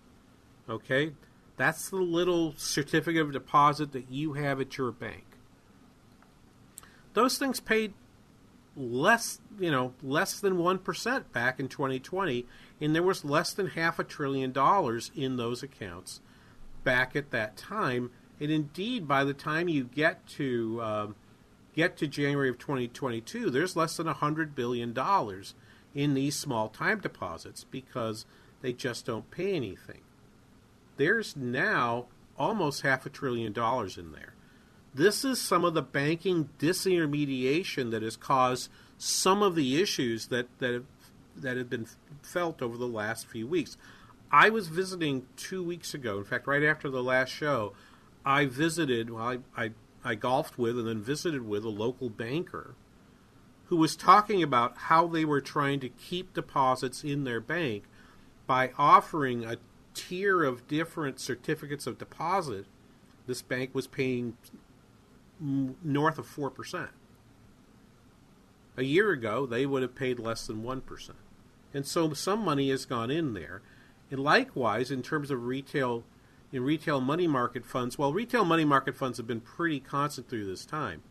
Okay? 0.70 1.12
That's 1.56 1.90
the 1.90 1.96
little 1.96 2.54
certificate 2.56 3.20
of 3.22 3.32
deposit 3.32 3.90
that 3.90 4.12
you 4.12 4.34
have 4.34 4.60
at 4.60 4.78
your 4.78 4.92
bank. 4.92 5.24
Those 7.14 7.36
things 7.36 7.58
paid 7.58 7.94
less, 8.78 9.40
you 9.58 9.70
know, 9.70 9.92
less 10.02 10.38
than 10.40 10.56
1% 10.56 11.32
back 11.32 11.58
in 11.58 11.68
2020, 11.68 12.46
and 12.80 12.94
there 12.94 13.02
was 13.02 13.24
less 13.24 13.52
than 13.52 13.68
half 13.68 13.98
a 13.98 14.04
trillion 14.04 14.52
dollars 14.52 15.10
in 15.14 15.36
those 15.36 15.62
accounts 15.62 16.20
back 16.84 17.16
at 17.16 17.30
that 17.32 17.56
time. 17.56 18.10
And 18.40 18.50
indeed, 18.50 19.08
by 19.08 19.24
the 19.24 19.34
time 19.34 19.68
you 19.68 19.84
get 19.84 20.26
to 20.28 20.80
um, 20.80 21.16
get 21.74 21.96
to 21.96 22.06
January 22.06 22.48
of 22.48 22.58
2022, 22.58 23.50
there's 23.50 23.76
less 23.76 23.96
than 23.96 24.06
$100 24.06 24.54
billion 24.54 24.96
in 25.94 26.14
these 26.14 26.36
small 26.36 26.68
time 26.68 27.00
deposits 27.00 27.64
because 27.64 28.24
they 28.62 28.72
just 28.72 29.06
don't 29.06 29.30
pay 29.30 29.54
anything. 29.54 30.00
There's 30.96 31.36
now 31.36 32.06
almost 32.38 32.82
half 32.82 33.06
a 33.06 33.10
trillion 33.10 33.52
dollars 33.52 33.98
in 33.98 34.12
there. 34.12 34.34
This 34.94 35.24
is 35.24 35.40
some 35.40 35.64
of 35.64 35.74
the 35.74 35.82
banking 35.82 36.48
disintermediation 36.58 37.90
that 37.90 38.02
has 38.02 38.16
caused 38.16 38.70
some 38.96 39.42
of 39.42 39.54
the 39.54 39.80
issues 39.80 40.26
that, 40.26 40.46
that, 40.58 40.72
have, 40.72 40.84
that 41.36 41.56
have 41.56 41.70
been 41.70 41.86
felt 42.22 42.62
over 42.62 42.76
the 42.76 42.86
last 42.86 43.26
few 43.26 43.46
weeks. 43.46 43.76
I 44.30 44.50
was 44.50 44.68
visiting 44.68 45.26
two 45.36 45.62
weeks 45.62 45.94
ago, 45.94 46.18
in 46.18 46.24
fact, 46.24 46.46
right 46.46 46.62
after 46.62 46.90
the 46.90 47.02
last 47.02 47.30
show, 47.30 47.72
I 48.24 48.46
visited, 48.46 49.10
well, 49.10 49.22
I, 49.22 49.38
I, 49.56 49.70
I 50.04 50.14
golfed 50.14 50.58
with 50.58 50.78
and 50.78 50.88
then 50.88 51.00
visited 51.00 51.46
with 51.46 51.64
a 51.64 51.70
local 51.70 52.10
banker 52.10 52.74
who 53.66 53.76
was 53.76 53.96
talking 53.96 54.42
about 54.42 54.76
how 54.76 55.06
they 55.06 55.24
were 55.24 55.40
trying 55.40 55.80
to 55.80 55.88
keep 55.88 56.34
deposits 56.34 57.04
in 57.04 57.24
their 57.24 57.40
bank 57.40 57.84
by 58.46 58.72
offering 58.78 59.44
a 59.44 59.56
tier 59.94 60.42
of 60.42 60.66
different 60.66 61.20
certificates 61.20 61.86
of 61.86 61.98
deposit. 61.98 62.66
This 63.26 63.42
bank 63.42 63.74
was 63.74 63.86
paying 63.86 64.36
north 65.40 66.18
of 66.18 66.26
4%. 66.26 66.88
A 68.76 68.82
year 68.82 69.10
ago, 69.10 69.46
they 69.46 69.66
would 69.66 69.82
have 69.82 69.94
paid 69.94 70.18
less 70.18 70.46
than 70.46 70.62
1%. 70.62 71.10
And 71.74 71.86
so 71.86 72.12
some 72.12 72.40
money 72.40 72.70
has 72.70 72.84
gone 72.84 73.10
in 73.10 73.34
there. 73.34 73.62
And 74.10 74.20
likewise, 74.20 74.90
in 74.90 75.02
terms 75.02 75.30
of 75.30 75.44
retail 75.44 76.04
in 76.50 76.62
retail 76.62 77.00
money 77.00 77.26
market 77.26 77.66
funds, 77.66 77.98
well, 77.98 78.12
retail 78.12 78.44
money 78.44 78.64
market 78.64 78.96
funds 78.96 79.18
have 79.18 79.26
been 79.26 79.40
pretty 79.40 79.80
constant 79.80 80.30
through 80.30 80.46
this 80.46 80.64
time. 80.64 81.02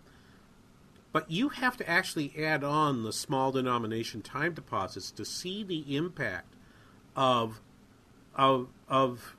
But 1.12 1.30
you 1.30 1.50
have 1.50 1.78
to 1.78 1.88
actually 1.88 2.34
add 2.38 2.64
on 2.64 3.04
the 3.04 3.14
small 3.14 3.52
denomination 3.52 4.22
time 4.22 4.54
deposits 4.54 5.12
to 5.12 5.26
see 5.26 5.64
the 5.64 5.96
impact 5.96 6.56
of 7.16 7.62
of 8.36 8.68
of 8.88 9.36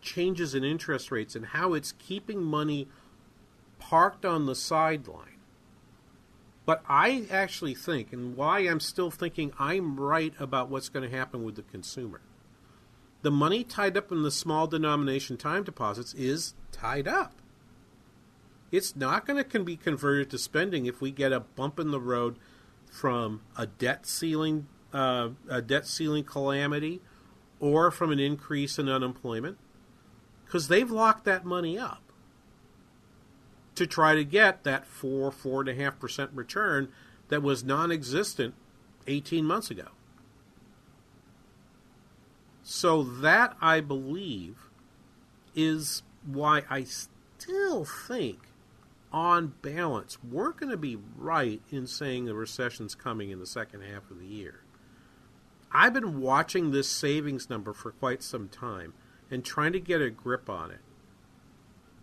changes 0.00 0.54
in 0.54 0.62
interest 0.62 1.10
rates 1.10 1.34
and 1.34 1.46
how 1.46 1.74
it's 1.74 1.92
keeping 1.92 2.42
money 2.42 2.86
parked 3.88 4.24
on 4.24 4.46
the 4.46 4.54
sideline. 4.54 5.38
But 6.64 6.82
I 6.88 7.26
actually 7.30 7.74
think, 7.74 8.12
and 8.12 8.36
why 8.36 8.60
I'm 8.60 8.80
still 8.80 9.12
thinking 9.12 9.52
I'm 9.60 10.00
right 10.00 10.34
about 10.40 10.68
what's 10.68 10.88
going 10.88 11.08
to 11.08 11.16
happen 11.16 11.44
with 11.44 11.54
the 11.54 11.62
consumer. 11.62 12.20
The 13.22 13.30
money 13.30 13.62
tied 13.62 13.96
up 13.96 14.10
in 14.10 14.24
the 14.24 14.32
small 14.32 14.66
denomination 14.66 15.36
time 15.36 15.62
deposits 15.62 16.14
is 16.14 16.54
tied 16.72 17.06
up. 17.06 17.34
It's 18.72 18.96
not 18.96 19.24
going 19.24 19.42
to 19.42 19.64
be 19.64 19.76
converted 19.76 20.30
to 20.30 20.38
spending 20.38 20.86
if 20.86 21.00
we 21.00 21.12
get 21.12 21.32
a 21.32 21.40
bump 21.40 21.78
in 21.78 21.92
the 21.92 22.00
road 22.00 22.36
from 22.90 23.42
a 23.56 23.66
debt 23.66 24.04
ceiling, 24.04 24.66
uh, 24.92 25.28
a 25.48 25.62
debt 25.62 25.86
ceiling 25.86 26.24
calamity, 26.24 27.00
or 27.60 27.92
from 27.92 28.10
an 28.10 28.18
increase 28.18 28.80
in 28.80 28.88
unemployment, 28.88 29.58
because 30.44 30.66
they've 30.66 30.90
locked 30.90 31.24
that 31.24 31.44
money 31.44 31.78
up 31.78 32.05
to 33.76 33.86
try 33.86 34.14
to 34.14 34.24
get 34.24 34.64
that 34.64 34.86
four, 34.86 35.30
four 35.30 35.60
and 35.60 35.68
a 35.68 35.74
half 35.74 35.98
percent 35.98 36.30
return 36.34 36.88
that 37.28 37.42
was 37.42 37.64
non 37.64 37.92
existent 37.92 38.54
18 39.06 39.44
months 39.44 39.70
ago. 39.70 39.88
So, 42.62 43.02
that 43.02 43.56
I 43.60 43.80
believe 43.80 44.70
is 45.54 46.02
why 46.24 46.64
I 46.68 46.84
still 46.84 47.84
think, 47.84 48.48
on 49.12 49.54
balance, 49.62 50.18
we're 50.28 50.50
going 50.50 50.70
to 50.70 50.76
be 50.76 50.98
right 51.16 51.62
in 51.70 51.86
saying 51.86 52.24
the 52.24 52.34
recession's 52.34 52.94
coming 52.94 53.30
in 53.30 53.38
the 53.38 53.46
second 53.46 53.82
half 53.82 54.10
of 54.10 54.18
the 54.18 54.26
year. 54.26 54.62
I've 55.72 55.94
been 55.94 56.20
watching 56.20 56.70
this 56.70 56.90
savings 56.90 57.48
number 57.48 57.72
for 57.72 57.92
quite 57.92 58.22
some 58.22 58.48
time 58.48 58.94
and 59.30 59.44
trying 59.44 59.72
to 59.72 59.80
get 59.80 60.00
a 60.00 60.10
grip 60.10 60.50
on 60.50 60.70
it. 60.70 60.80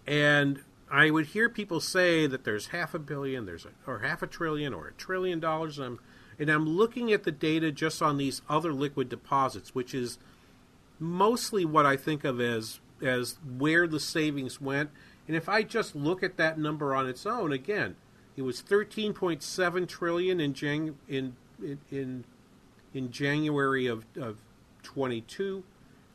And 0.07 0.61
I 0.93 1.09
would 1.09 1.25
hear 1.25 1.49
people 1.49 1.79
say 1.79 2.27
that 2.27 2.43
there's 2.43 2.67
half 2.67 2.93
a 2.93 2.99
billion, 2.99 3.47
there's 3.47 3.65
a, 3.65 3.69
or 3.89 3.99
half 3.99 4.21
a 4.21 4.27
trillion, 4.27 4.75
or 4.75 4.89
a 4.89 4.93
trillion 4.93 5.39
dollars, 5.39 5.79
and 5.79 5.87
I'm 5.87 5.99
and 6.37 6.49
I'm 6.51 6.69
looking 6.69 7.11
at 7.11 7.23
the 7.23 7.31
data 7.31 7.71
just 7.71 8.01
on 8.03 8.17
these 8.17 8.43
other 8.47 8.71
liquid 8.71 9.09
deposits, 9.09 9.73
which 9.73 9.95
is 9.95 10.19
mostly 10.99 11.65
what 11.65 11.87
I 11.87 11.97
think 11.97 12.23
of 12.23 12.39
as 12.39 12.79
as 13.01 13.37
where 13.57 13.87
the 13.87 13.99
savings 13.99 14.61
went. 14.61 14.91
And 15.27 15.35
if 15.35 15.49
I 15.49 15.63
just 15.63 15.95
look 15.95 16.21
at 16.21 16.37
that 16.37 16.59
number 16.59 16.93
on 16.93 17.09
its 17.09 17.25
own, 17.25 17.51
again, 17.51 17.95
it 18.37 18.43
was 18.43 18.61
13.7 18.61 19.87
trillion 19.87 20.39
in 20.39 20.53
Jan- 20.53 20.99
in 21.07 21.35
in 21.91 22.23
in 22.93 23.09
January 23.09 23.87
of, 23.87 24.05
of 24.15 24.37
22. 24.83 25.63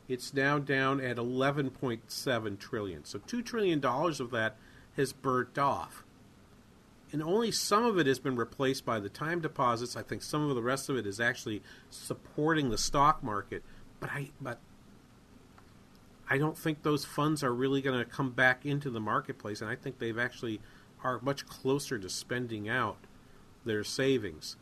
It's 0.07 0.33
now 0.33 0.57
down 0.57 1.01
at 1.01 1.17
11.7 1.17 2.59
trillion. 2.59 3.03
So 3.03 3.19
2 3.19 3.41
trillion 3.41 3.81
dollars 3.81 4.21
of 4.21 4.31
that 4.31 4.55
has 4.95 5.13
burnt 5.13 5.57
off. 5.57 6.03
And 7.11 7.23
only 7.23 7.51
some 7.51 7.85
of 7.85 7.97
it 7.97 8.05
has 8.05 8.19
been 8.19 8.35
replaced 8.35 8.85
by 8.85 8.99
the 8.99 9.09
time 9.09 9.39
deposits. 9.39 9.95
I 9.95 10.03
think 10.03 10.21
some 10.21 10.47
of 10.47 10.55
the 10.55 10.61
rest 10.61 10.89
of 10.89 10.97
it 10.97 11.07
is 11.07 11.19
actually 11.19 11.63
supporting 11.89 12.69
the 12.69 12.77
stock 12.77 13.23
market. 13.23 13.63
But 13.99 14.11
I 14.11 14.29
but 14.39 14.59
I 16.29 16.37
don't 16.37 16.57
think 16.57 16.83
those 16.83 17.05
funds 17.05 17.43
are 17.43 17.53
really 17.53 17.81
going 17.81 17.97
to 17.97 18.05
come 18.05 18.31
back 18.31 18.65
into 18.65 18.91
the 18.91 18.99
marketplace, 18.99 19.61
and 19.61 19.69
I 19.69 19.75
think 19.75 19.97
they've 19.97 20.19
actually 20.19 20.61
are 21.03 21.19
much 21.21 21.47
closer 21.47 21.97
to 21.97 22.09
spending 22.09 22.69
out 22.69 22.97
their 23.65 23.83
savings 23.83 24.55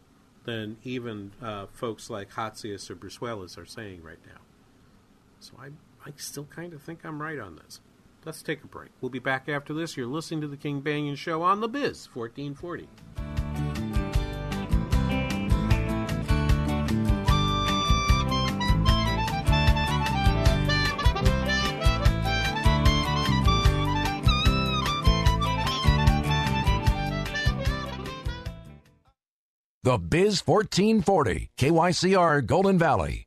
than 0.46 0.78
even 0.84 1.34
uh, 1.42 1.66
folks 1.74 2.10
like 2.10 2.32
Hatzius 2.32 2.90
or 2.90 2.96
Brusuelas 2.96 3.58
are 3.58 3.66
saying 3.66 4.02
right 4.02 4.20
now. 4.26 4.40
So 5.40 5.54
I, 5.60 5.68
I 6.06 6.14
still 6.16 6.46
kind 6.46 6.74
of 6.74 6.82
think 6.82 7.04
I'm 7.04 7.22
right 7.22 7.40
on 7.40 7.58
this. 7.58 7.82
Let's 8.26 8.42
take 8.42 8.64
a 8.64 8.68
break. 8.68 8.90
We'll 9.00 9.10
be 9.10 9.20
back 9.20 9.48
after 9.48 9.74
this. 9.74 9.96
You're 9.96 10.08
listening 10.08 10.42
to 10.42 10.48
the 10.48 10.58
King 10.58 10.82
Banaian 10.82 11.16
Show 11.16 11.44
on 11.44 11.62
the 11.62 11.68
Biz 11.68 12.10
1440. 12.14 12.88
The 29.84 29.98
Biz 29.98 30.46
1440, 30.46 31.52
KYCR 31.58 32.46
Golden 32.46 32.78
Valley. 32.78 33.27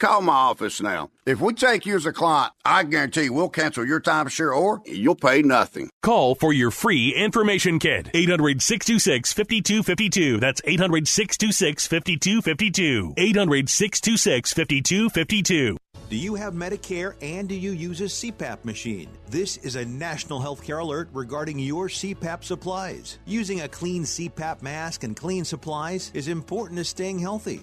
Call 0.00 0.22
my 0.22 0.32
office 0.32 0.80
now. 0.80 1.10
If 1.26 1.42
we 1.42 1.52
take 1.52 1.84
you 1.84 1.94
as 1.94 2.06
a 2.06 2.12
client, 2.12 2.54
I 2.64 2.84
guarantee 2.84 3.28
we'll 3.28 3.50
cancel 3.50 3.86
your 3.86 4.00
timeshare 4.00 4.56
or 4.56 4.80
you'll 4.86 5.14
pay 5.14 5.42
nothing. 5.42 5.90
Call 6.02 6.34
for 6.34 6.54
your 6.54 6.70
free 6.70 7.14
information 7.14 7.78
kit. 7.78 8.08
800 8.14 8.62
626 8.62 9.34
5252. 9.34 10.40
That's 10.40 10.62
800 10.64 11.06
626 11.06 11.86
5252. 11.86 13.12
800 13.18 13.68
626 13.68 14.54
5252. 14.54 15.76
Do 16.08 16.16
you 16.16 16.34
have 16.34 16.54
Medicare 16.54 17.14
and 17.22 17.48
do 17.48 17.54
you 17.54 17.72
use 17.72 18.00
a 18.00 18.04
CPAP 18.04 18.64
machine? 18.64 19.10
This 19.28 19.58
is 19.58 19.76
a 19.76 19.84
national 19.84 20.40
healthcare 20.40 20.80
alert 20.80 21.08
regarding 21.12 21.58
your 21.58 21.88
CPAP 21.88 22.42
supplies. 22.42 23.18
Using 23.26 23.60
a 23.60 23.68
clean 23.68 24.02
CPAP 24.02 24.62
mask 24.62 25.04
and 25.04 25.14
clean 25.14 25.44
supplies 25.44 26.10
is 26.14 26.26
important 26.26 26.78
to 26.78 26.84
staying 26.84 27.18
healthy. 27.18 27.62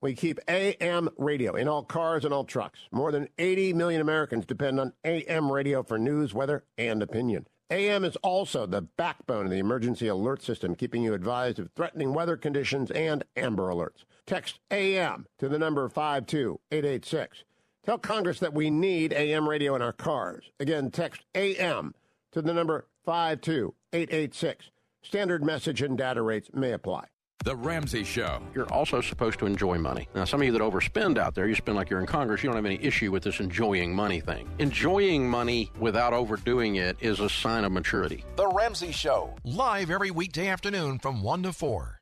we 0.00 0.14
keep 0.14 0.40
AM 0.48 1.10
radio 1.18 1.54
in 1.54 1.68
all 1.68 1.82
cars 1.82 2.24
and 2.24 2.32
all 2.32 2.44
trucks. 2.44 2.80
More 2.90 3.12
than 3.12 3.28
80 3.38 3.74
million 3.74 4.00
Americans 4.00 4.46
depend 4.46 4.80
on 4.80 4.92
AM 5.04 5.52
radio 5.52 5.82
for 5.82 5.98
news, 5.98 6.32
weather, 6.32 6.64
and 6.78 7.02
opinion. 7.02 7.46
AM 7.70 8.04
is 8.04 8.16
also 8.16 8.66
the 8.66 8.82
backbone 8.82 9.44
of 9.44 9.50
the 9.50 9.58
emergency 9.58 10.08
alert 10.08 10.42
system, 10.42 10.74
keeping 10.74 11.02
you 11.02 11.14
advised 11.14 11.58
of 11.58 11.70
threatening 11.76 12.12
weather 12.12 12.36
conditions 12.36 12.90
and 12.90 13.22
Amber 13.36 13.68
Alerts. 13.68 14.04
Text 14.26 14.58
AM 14.70 15.26
to 15.38 15.48
the 15.48 15.58
number 15.58 15.88
52886. 15.88 17.44
Tell 17.84 17.98
Congress 17.98 18.40
that 18.40 18.54
we 18.54 18.70
need 18.70 19.12
AM 19.12 19.48
radio 19.48 19.74
in 19.74 19.82
our 19.82 19.92
cars. 19.92 20.50
Again, 20.58 20.90
text 20.90 21.22
AM 21.34 21.94
to 22.32 22.42
the 22.42 22.52
number 22.52 22.86
52886. 23.04 24.70
Standard 25.02 25.44
message 25.44 25.80
and 25.82 25.96
data 25.96 26.22
rates 26.22 26.50
may 26.52 26.72
apply. 26.72 27.06
The 27.42 27.56
Ramsey 27.56 28.04
Show. 28.04 28.42
You're 28.54 28.70
also 28.70 29.00
supposed 29.00 29.38
to 29.38 29.46
enjoy 29.46 29.78
money. 29.78 30.08
Now, 30.14 30.26
some 30.26 30.42
of 30.42 30.46
you 30.46 30.52
that 30.52 30.60
overspend 30.60 31.16
out 31.16 31.34
there, 31.34 31.48
you 31.48 31.54
spend 31.54 31.74
like 31.74 31.88
you're 31.88 32.00
in 32.00 32.06
Congress, 32.06 32.42
you 32.42 32.48
don't 32.48 32.56
have 32.56 32.66
any 32.66 32.78
issue 32.84 33.10
with 33.10 33.22
this 33.22 33.40
enjoying 33.40 33.94
money 33.94 34.20
thing. 34.20 34.46
Enjoying 34.58 35.26
money 35.26 35.72
without 35.78 36.12
overdoing 36.12 36.76
it 36.76 36.98
is 37.00 37.18
a 37.18 37.30
sign 37.30 37.64
of 37.64 37.72
maturity. 37.72 38.26
The 38.36 38.46
Ramsey 38.48 38.92
Show. 38.92 39.34
Live 39.44 39.90
every 39.90 40.10
weekday 40.10 40.48
afternoon 40.48 40.98
from 40.98 41.22
1 41.22 41.44
to 41.44 41.54
4. 41.54 41.98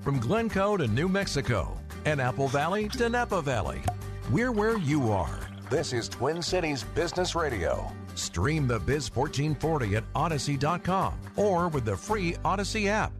From 0.00 0.18
Glencoe 0.20 0.78
to 0.78 0.86
New 0.86 1.08
Mexico 1.08 1.78
and 2.06 2.18
Apple 2.18 2.48
Valley 2.48 2.88
to 2.90 3.10
Napa 3.10 3.42
Valley. 3.42 3.82
We're 4.30 4.52
where 4.52 4.78
you 4.78 5.12
are. 5.12 5.38
This 5.68 5.92
is 5.92 6.08
Twin 6.08 6.40
Cities 6.40 6.82
Business 6.94 7.34
Radio. 7.34 7.92
Stream 8.14 8.66
the 8.66 8.78
Biz 8.78 9.14
1440 9.14 9.96
at 9.96 10.04
Odyssey.com 10.14 11.12
or 11.36 11.68
with 11.68 11.84
the 11.84 11.96
free 11.96 12.36
Odyssey 12.42 12.88
app. 12.88 13.12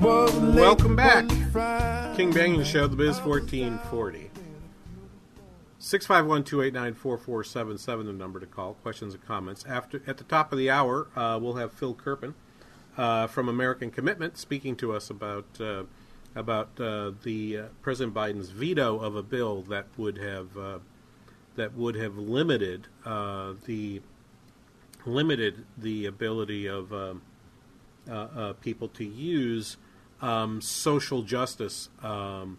Welcome 0.00 0.94
back. 0.94 1.28
King 1.28 2.32
Banaian 2.32 2.64
Show, 2.64 2.86
The 2.86 2.94
Biz 2.94 3.20
1440. 3.20 4.30
651 5.80 6.44
289 6.44 6.94
4477, 6.94 8.06
the 8.06 8.12
number 8.12 8.38
to 8.38 8.46
call. 8.46 8.74
Questions 8.74 9.14
and 9.14 9.26
comments. 9.26 9.64
After 9.68 10.00
At 10.06 10.18
the 10.18 10.24
top 10.24 10.52
of 10.52 10.58
the 10.58 10.70
hour, 10.70 11.08
uh, 11.16 11.38
we'll 11.42 11.54
have 11.54 11.72
Phil 11.72 11.94
Kerpen 11.94 12.34
uh, 12.96 13.26
from 13.26 13.48
American 13.48 13.90
Commitment 13.90 14.38
speaking 14.38 14.76
to 14.76 14.92
us 14.92 15.10
about 15.10 15.46
uh, 15.60 15.82
about 16.36 16.80
uh, 16.80 17.10
the 17.24 17.56
uh, 17.58 17.62
President 17.82 18.14
Biden's 18.14 18.50
veto 18.50 19.00
of 19.00 19.16
a 19.16 19.22
bill 19.22 19.62
that 19.62 19.86
would 19.96 20.18
have 20.18 20.56
uh, 20.56 20.78
that 21.56 21.74
would 21.74 21.96
have 21.96 22.16
limited 22.16 22.86
the 23.04 24.00
limited 25.04 25.64
the 25.76 26.06
ability 26.06 26.68
of 26.68 26.92
um, 26.92 27.22
people 28.60 28.86
to 28.88 29.04
use 29.04 29.76
um, 30.20 30.60
social 30.60 31.22
justice 31.22 31.88
um, 32.02 32.58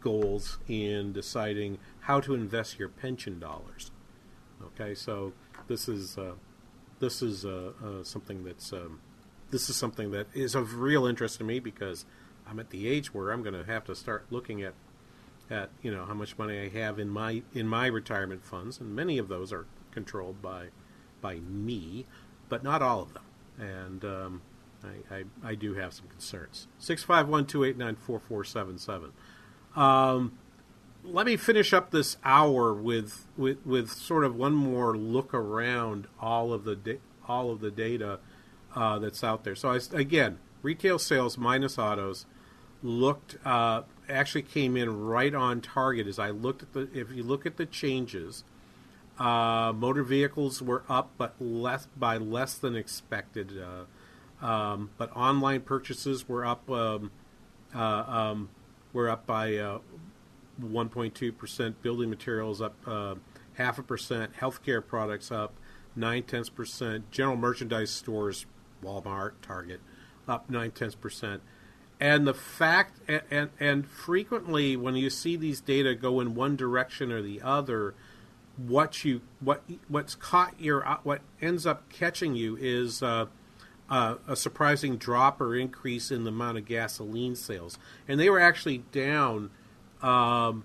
goals 0.00 0.58
in 0.68 1.12
deciding 1.12 1.78
how 2.00 2.20
to 2.20 2.34
invest 2.34 2.78
your 2.78 2.88
pension 2.88 3.38
dollars. 3.38 3.90
Okay, 4.62 4.94
so 4.94 5.32
this 5.68 5.88
is 5.88 6.16
uh, 6.16 6.34
this 7.00 7.22
is 7.22 7.44
uh, 7.44 7.72
uh, 7.84 8.04
something 8.04 8.44
that's 8.44 8.72
um, 8.72 9.00
this 9.50 9.68
is 9.68 9.76
something 9.76 10.10
that 10.10 10.26
is 10.34 10.54
of 10.54 10.80
real 10.80 11.06
interest 11.06 11.38
to 11.38 11.44
me 11.44 11.58
because 11.60 12.04
I'm 12.46 12.58
at 12.58 12.70
the 12.70 12.88
age 12.88 13.12
where 13.12 13.30
I'm 13.30 13.42
going 13.42 13.54
to 13.54 13.64
have 13.64 13.84
to 13.84 13.94
start 13.94 14.26
looking 14.30 14.62
at 14.62 14.74
at 15.50 15.70
you 15.82 15.94
know 15.94 16.04
how 16.06 16.14
much 16.14 16.38
money 16.38 16.58
I 16.60 16.68
have 16.68 16.98
in 16.98 17.08
my 17.08 17.42
in 17.54 17.66
my 17.68 17.86
retirement 17.86 18.44
funds, 18.44 18.80
and 18.80 18.94
many 18.94 19.18
of 19.18 19.28
those 19.28 19.52
are 19.52 19.66
controlled 19.90 20.40
by 20.40 20.68
by 21.20 21.36
me, 21.36 22.06
but 22.48 22.62
not 22.62 22.82
all 22.82 23.00
of 23.00 23.14
them. 23.14 23.22
And 23.58 24.04
um, 24.04 24.42
I, 24.84 25.14
I, 25.14 25.24
I 25.42 25.54
do 25.54 25.74
have 25.74 25.92
some 25.92 26.08
concerns. 26.08 26.68
651 26.78 27.46
289 27.46 27.96
4477. 27.96 29.12
Um, 29.76 30.38
let 31.04 31.26
me 31.26 31.36
finish 31.36 31.72
up 31.72 31.90
this 31.90 32.16
hour 32.24 32.72
with, 32.72 33.26
with 33.36 33.58
with 33.66 33.90
sort 33.90 34.24
of 34.24 34.34
one 34.36 34.54
more 34.54 34.96
look 34.96 35.34
around 35.34 36.06
all 36.20 36.52
of 36.52 36.64
the 36.64 36.76
da- 36.76 37.00
all 37.28 37.50
of 37.50 37.60
the 37.60 37.70
data 37.70 38.18
uh, 38.74 38.98
that's 38.98 39.22
out 39.22 39.44
there. 39.44 39.54
So 39.54 39.70
I, 39.70 39.80
again, 39.92 40.38
retail 40.62 40.98
sales 40.98 41.36
minus 41.36 41.78
autos 41.78 42.26
looked 42.82 43.36
uh, 43.44 43.82
actually 44.08 44.42
came 44.42 44.76
in 44.76 45.04
right 45.04 45.34
on 45.34 45.60
target. 45.60 46.06
As 46.06 46.18
I 46.18 46.30
looked 46.30 46.62
at 46.62 46.72
the 46.72 46.88
if 46.94 47.10
you 47.10 47.22
look 47.22 47.44
at 47.44 47.56
the 47.56 47.66
changes, 47.66 48.44
uh, 49.18 49.72
motor 49.74 50.02
vehicles 50.02 50.62
were 50.62 50.84
up, 50.88 51.10
but 51.18 51.34
less 51.40 51.86
by 51.96 52.16
less 52.16 52.54
than 52.54 52.76
expected. 52.76 53.58
Uh, 53.58 53.84
um, 54.44 54.90
but 54.98 55.10
online 55.16 55.62
purchases 55.62 56.28
were 56.28 56.44
up 56.44 56.70
um, 56.70 57.10
uh, 57.74 58.04
um, 58.06 58.50
were 58.92 59.08
up 59.08 59.26
by 59.26 59.48
1.2 59.48 61.28
uh, 61.28 61.32
percent. 61.32 61.82
Building 61.82 62.10
materials 62.10 62.60
up 62.60 62.76
uh, 62.86 63.14
half 63.54 63.78
a 63.78 63.82
percent. 63.82 64.34
Healthcare 64.34 64.86
products 64.86 65.32
up 65.32 65.54
nine 65.96 66.24
tenths 66.24 66.50
percent. 66.50 67.10
General 67.10 67.36
merchandise 67.36 67.90
stores, 67.90 68.44
Walmart, 68.82 69.32
Target, 69.40 69.80
up 70.28 70.50
nine 70.50 70.72
tenths 70.72 70.94
percent. 70.94 71.42
And 71.98 72.26
the 72.26 72.34
fact, 72.34 73.00
and, 73.08 73.22
and, 73.30 73.50
and 73.58 73.86
frequently 73.86 74.76
when 74.76 74.94
you 74.94 75.08
see 75.08 75.36
these 75.36 75.62
data 75.62 75.94
go 75.94 76.20
in 76.20 76.34
one 76.34 76.54
direction 76.54 77.10
or 77.10 77.22
the 77.22 77.40
other, 77.40 77.94
what 78.58 79.04
you 79.04 79.22
what 79.40 79.64
what's 79.88 80.14
caught 80.14 80.60
your 80.60 80.82
what 81.02 81.22
ends 81.40 81.66
up 81.66 81.88
catching 81.88 82.36
you 82.36 82.56
is 82.60 83.02
uh, 83.02 83.26
uh, 83.90 84.16
a 84.26 84.36
surprising 84.36 84.96
drop 84.96 85.40
or 85.40 85.54
increase 85.54 86.10
in 86.10 86.24
the 86.24 86.30
amount 86.30 86.58
of 86.58 86.64
gasoline 86.64 87.36
sales, 87.36 87.78
and 88.08 88.18
they 88.18 88.30
were 88.30 88.40
actually 88.40 88.78
down. 88.92 89.50
Um, 90.02 90.64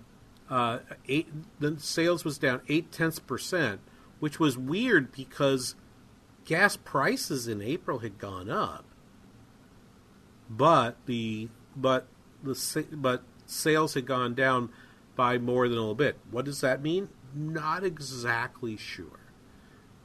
uh, 0.49 0.80
eight, 1.07 1.28
the 1.59 1.80
sales 1.80 2.26
was 2.26 2.38
down 2.38 2.61
eight 2.67 2.91
tenths 2.91 3.20
percent, 3.20 3.82
which 4.20 4.39
was 4.39 4.57
weird 4.57 5.11
because 5.11 5.76
gas 6.45 6.76
prices 6.76 7.47
in 7.47 7.61
April 7.61 7.99
had 7.99 8.17
gone 8.17 8.49
up, 8.49 8.86
but 10.49 10.97
the 11.05 11.49
but 11.76 12.07
the 12.43 12.86
but 12.93 13.24
sales 13.45 13.93
had 13.93 14.05
gone 14.05 14.34
down 14.34 14.70
by 15.15 15.38
more 15.38 15.67
than 15.67 15.78
a 15.78 15.82
little 15.82 15.95
bit. 15.95 16.17
What 16.32 16.45
does 16.45 16.61
that 16.61 16.82
mean? 16.82 17.09
Not 17.36 17.84
exactly 17.84 18.78
sure. 18.78 19.20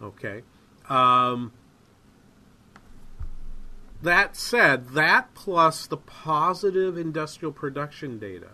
Okay. 0.03 0.43
Um, 0.89 1.53
that 4.05 4.37
said, 4.37 4.91
that 4.91 5.35
plus 5.35 5.87
the 5.87 5.97
positive 5.97 6.97
industrial 6.97 7.53
production 7.53 8.19
data 8.19 8.51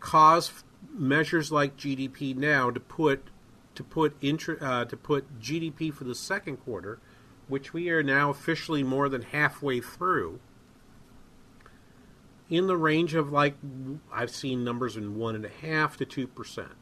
cause 0.00 0.64
measures 0.92 1.50
like 1.50 1.76
GDP 1.76 2.36
now 2.36 2.70
to 2.70 2.80
put 2.80 3.28
to 3.74 3.84
put 3.84 4.16
intra, 4.20 4.56
uh, 4.60 4.84
to 4.86 4.96
put 4.96 5.40
GDP 5.40 5.92
for 5.92 6.04
the 6.04 6.14
second 6.14 6.56
quarter, 6.58 6.98
which 7.46 7.72
we 7.72 7.90
are 7.90 8.02
now 8.02 8.28
officially 8.30 8.82
more 8.82 9.08
than 9.08 9.22
halfway 9.22 9.80
through, 9.80 10.40
in 12.50 12.66
the 12.66 12.76
range 12.76 13.14
of 13.14 13.30
like 13.30 13.54
I've 14.12 14.30
seen 14.30 14.64
numbers 14.64 14.96
in 14.96 15.16
one 15.16 15.36
and 15.36 15.44
a 15.44 15.66
half 15.66 15.96
to 15.98 16.04
two 16.04 16.26
percent, 16.26 16.74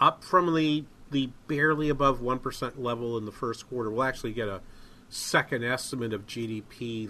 up 0.00 0.24
from 0.24 0.54
the 0.54 0.84
the 1.10 1.30
barely 1.46 1.88
above 1.88 2.20
one 2.20 2.38
percent 2.38 2.82
level 2.82 3.16
in 3.18 3.26
the 3.26 3.32
first 3.32 3.68
quarter. 3.68 3.90
We'll 3.90 4.04
actually 4.04 4.32
get 4.32 4.48
a 4.48 4.60
second 5.14 5.62
estimate 5.64 6.12
of 6.12 6.26
GDP, 6.26 7.08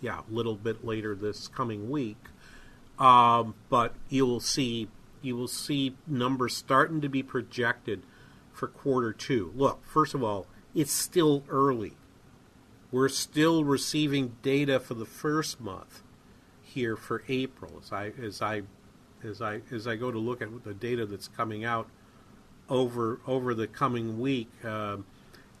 yeah, 0.00 0.20
a 0.20 0.34
little 0.34 0.56
bit 0.56 0.84
later 0.84 1.14
this 1.14 1.48
coming 1.48 1.88
week. 1.88 2.18
Um, 2.98 3.54
but 3.68 3.94
you 4.08 4.26
will 4.26 4.40
see 4.40 4.88
you 5.22 5.36
will 5.36 5.48
see 5.48 5.96
numbers 6.06 6.54
starting 6.54 7.00
to 7.00 7.08
be 7.08 7.22
projected 7.22 8.02
for 8.52 8.68
quarter 8.68 9.12
two. 9.12 9.52
Look, 9.56 9.84
first 9.84 10.14
of 10.14 10.22
all, 10.22 10.46
it's 10.74 10.92
still 10.92 11.44
early. 11.48 11.94
We're 12.92 13.08
still 13.08 13.64
receiving 13.64 14.36
data 14.42 14.78
for 14.78 14.94
the 14.94 15.06
first 15.06 15.60
month 15.60 16.02
here 16.62 16.96
for 16.96 17.24
April. 17.28 17.80
As 17.82 17.92
I 17.92 18.12
as 18.20 18.42
I 18.42 18.62
as 19.24 19.40
I 19.40 19.62
as 19.72 19.86
I 19.88 19.96
go 19.96 20.10
to 20.10 20.18
look 20.18 20.42
at 20.42 20.64
the 20.64 20.74
data 20.74 21.06
that's 21.06 21.28
coming 21.28 21.64
out 21.64 21.88
over 22.68 23.20
over 23.26 23.54
the 23.54 23.66
coming 23.66 24.20
week. 24.20 24.50
Um, 24.64 25.06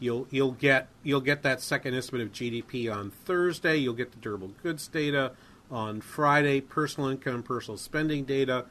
You'll 0.04 0.26
you'll 0.30 0.52
get 0.52 0.88
you'll 1.02 1.20
get 1.20 1.42
that 1.42 1.60
second 1.60 1.94
estimate 1.94 2.22
of 2.22 2.32
GDP 2.32 2.94
on 2.94 3.10
Thursday. 3.10 3.76
You'll 3.76 3.94
get 3.94 4.12
the 4.12 4.18
durable 4.18 4.52
goods 4.62 4.86
data 4.86 5.32
on 5.70 6.00
Friday. 6.00 6.60
Personal 6.60 7.08
income, 7.08 7.42
personal 7.42 7.78
spending 7.78 8.24
data 8.24 8.66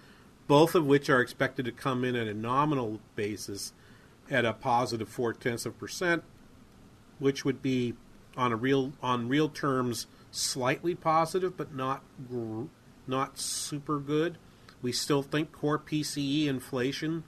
both 0.47 0.75
of 0.75 0.86
which 0.86 1.09
are 1.09 1.21
expected 1.21 1.65
to 1.65 1.71
come 1.71 2.03
in 2.03 2.15
at 2.15 2.27
a 2.27 2.34
nominal 2.34 2.99
basis 3.15 3.73
at 4.29 4.45
a 4.45 4.53
positive 4.53 5.07
four 5.07 5.34
tenths 5.34 5.65
of 5.65 5.77
percent, 5.77 6.23
which 7.19 7.45
would 7.45 7.61
be 7.61 7.93
on 8.36 8.51
a 8.51 8.55
real 8.55 8.93
on 9.01 9.27
real 9.29 9.49
terms 9.49 10.07
slightly 10.31 10.95
positive, 10.95 11.55
but 11.55 11.73
not 11.73 12.03
not 13.07 13.38
super 13.38 13.99
good. 13.99 14.38
We 14.81 14.91
still 14.91 15.23
think 15.23 15.51
core 15.51 15.79
PCE 15.79 16.47
inflation 16.47 17.23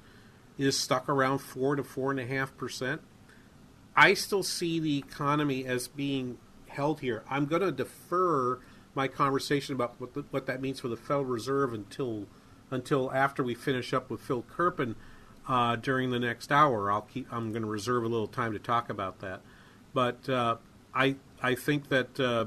is 0.57 0.77
stuck 0.77 1.07
around 1.07 1.39
four 1.39 1.75
to 1.75 1.83
four 1.83 2.11
and 2.11 2.19
a 2.19 2.25
half 2.25 2.55
percent. 2.57 3.01
I 3.95 4.13
still 4.13 4.43
see 4.43 4.79
the 4.79 4.97
economy 4.97 5.65
as 5.65 5.87
being 5.87 6.37
held 6.67 6.99
here. 6.99 7.23
I'm 7.29 7.45
going 7.45 7.61
to 7.61 7.71
defer 7.71 8.59
my 8.93 9.07
conversation 9.07 9.75
about 9.75 9.99
what, 9.99 10.13
the, 10.13 10.25
what 10.31 10.45
that 10.47 10.61
means 10.61 10.79
for 10.79 10.87
the 10.87 10.97
Federal 10.97 11.25
Reserve 11.25 11.73
until 11.73 12.25
until 12.71 13.11
after 13.11 13.43
we 13.43 13.53
finish 13.53 13.93
up 13.93 14.09
with 14.09 14.19
Phil 14.21 14.43
Kerpen 14.43 14.95
uh, 15.47 15.75
during 15.75 16.09
the 16.11 16.19
next 16.19 16.51
hour. 16.51 16.91
I'll 16.91 17.01
keep. 17.01 17.31
I'm 17.31 17.51
going 17.51 17.61
to 17.61 17.69
reserve 17.69 18.03
a 18.03 18.07
little 18.07 18.27
time 18.27 18.53
to 18.53 18.59
talk 18.59 18.89
about 18.89 19.19
that. 19.19 19.41
But 19.93 20.27
uh, 20.27 20.57
I 20.93 21.15
I 21.41 21.55
think 21.55 21.89
that 21.89 22.19
uh, 22.19 22.45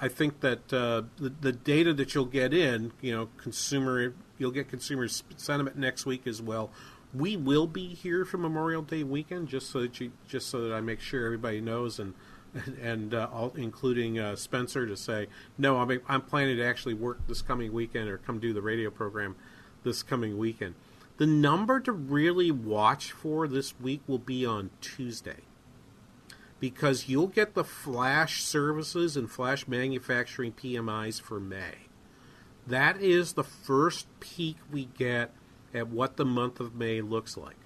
I 0.00 0.08
think 0.08 0.40
that 0.40 0.72
uh, 0.72 1.02
the 1.16 1.30
the 1.40 1.52
data 1.52 1.94
that 1.94 2.14
you'll 2.14 2.26
get 2.26 2.52
in, 2.52 2.92
you 3.00 3.12
know, 3.14 3.28
consumer 3.36 4.14
you'll 4.38 4.52
get 4.52 4.68
consumer 4.68 5.08
sentiment 5.08 5.76
next 5.76 6.06
week 6.06 6.26
as 6.26 6.40
well. 6.42 6.70
We 7.14 7.36
will 7.36 7.66
be 7.66 7.94
here 7.94 8.24
for 8.24 8.38
Memorial 8.38 8.82
Day 8.82 9.02
weekend, 9.02 9.48
just 9.48 9.70
so 9.70 9.80
that 9.80 9.98
you 10.00 10.12
just 10.28 10.48
so 10.48 10.60
that 10.68 10.74
I 10.74 10.80
make 10.80 11.00
sure 11.00 11.24
everybody 11.24 11.60
knows 11.60 11.98
and 11.98 12.14
and 12.80 13.14
uh, 13.14 13.28
all, 13.32 13.52
including 13.56 14.18
uh, 14.18 14.36
Spencer 14.36 14.86
to 14.86 14.96
say 14.96 15.28
no. 15.56 15.78
I'm 15.78 16.00
I'm 16.08 16.22
planning 16.22 16.56
to 16.56 16.64
actually 16.64 16.94
work 16.94 17.26
this 17.26 17.42
coming 17.42 17.72
weekend 17.72 18.08
or 18.08 18.18
come 18.18 18.38
do 18.38 18.52
the 18.52 18.62
radio 18.62 18.90
program 18.90 19.36
this 19.84 20.02
coming 20.02 20.38
weekend. 20.38 20.74
The 21.16 21.26
number 21.26 21.80
to 21.80 21.92
really 21.92 22.50
watch 22.50 23.10
for 23.10 23.48
this 23.48 23.74
week 23.80 24.02
will 24.06 24.18
be 24.18 24.46
on 24.46 24.70
Tuesday 24.80 25.40
because 26.60 27.08
you'll 27.08 27.26
get 27.26 27.54
the 27.54 27.64
flash 27.64 28.42
services 28.42 29.16
and 29.16 29.30
flash 29.30 29.66
manufacturing 29.66 30.52
PMIs 30.52 31.20
for 31.20 31.40
May. 31.40 31.88
That 32.66 33.00
is 33.00 33.32
the 33.32 33.44
first 33.44 34.06
peek 34.20 34.56
we 34.70 34.86
get 34.86 35.32
at 35.74 35.88
what 35.88 36.16
the 36.16 36.24
month 36.24 36.60
of 36.60 36.74
May 36.74 37.00
looks 37.00 37.36
like. 37.36 37.56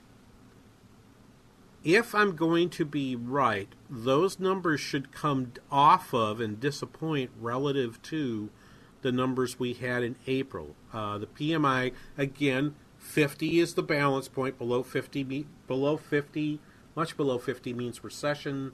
If 1.84 2.14
I'm 2.14 2.36
going 2.36 2.70
to 2.70 2.84
be 2.84 3.16
right, 3.16 3.68
those 3.90 4.38
numbers 4.38 4.80
should 4.80 5.10
come 5.10 5.52
off 5.70 6.14
of 6.14 6.40
and 6.40 6.60
disappoint 6.60 7.30
relative 7.40 8.00
to 8.02 8.50
the 9.02 9.10
numbers 9.10 9.58
we 9.58 9.72
had 9.72 10.04
in 10.04 10.16
April. 10.28 10.76
Uh, 10.92 11.18
the 11.18 11.26
PMI, 11.26 11.92
again, 12.16 12.76
50 12.98 13.58
is 13.58 13.74
the 13.74 13.82
balance 13.82 14.28
point. 14.28 14.58
Below 14.58 14.84
50, 14.84 15.46
below 15.66 15.96
50, 15.96 16.60
much 16.94 17.16
below 17.16 17.38
50 17.38 17.74
means 17.74 18.04
recession. 18.04 18.72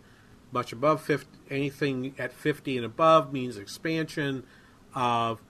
Much 0.51 0.73
above 0.73 1.03
50, 1.03 1.39
anything 1.51 2.15
at 2.19 2.33
50 2.33 2.77
and 2.77 2.87
above 2.87 3.33
means 3.33 3.57
expansion. 3.59 4.45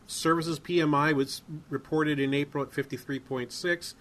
Services 0.07 0.59
PMI 0.61 1.15
was 1.15 1.43
reported 1.71 2.19
in 2.19 2.35
April 2.35 2.65
at 2.65 2.71
53.6. 2.71 3.95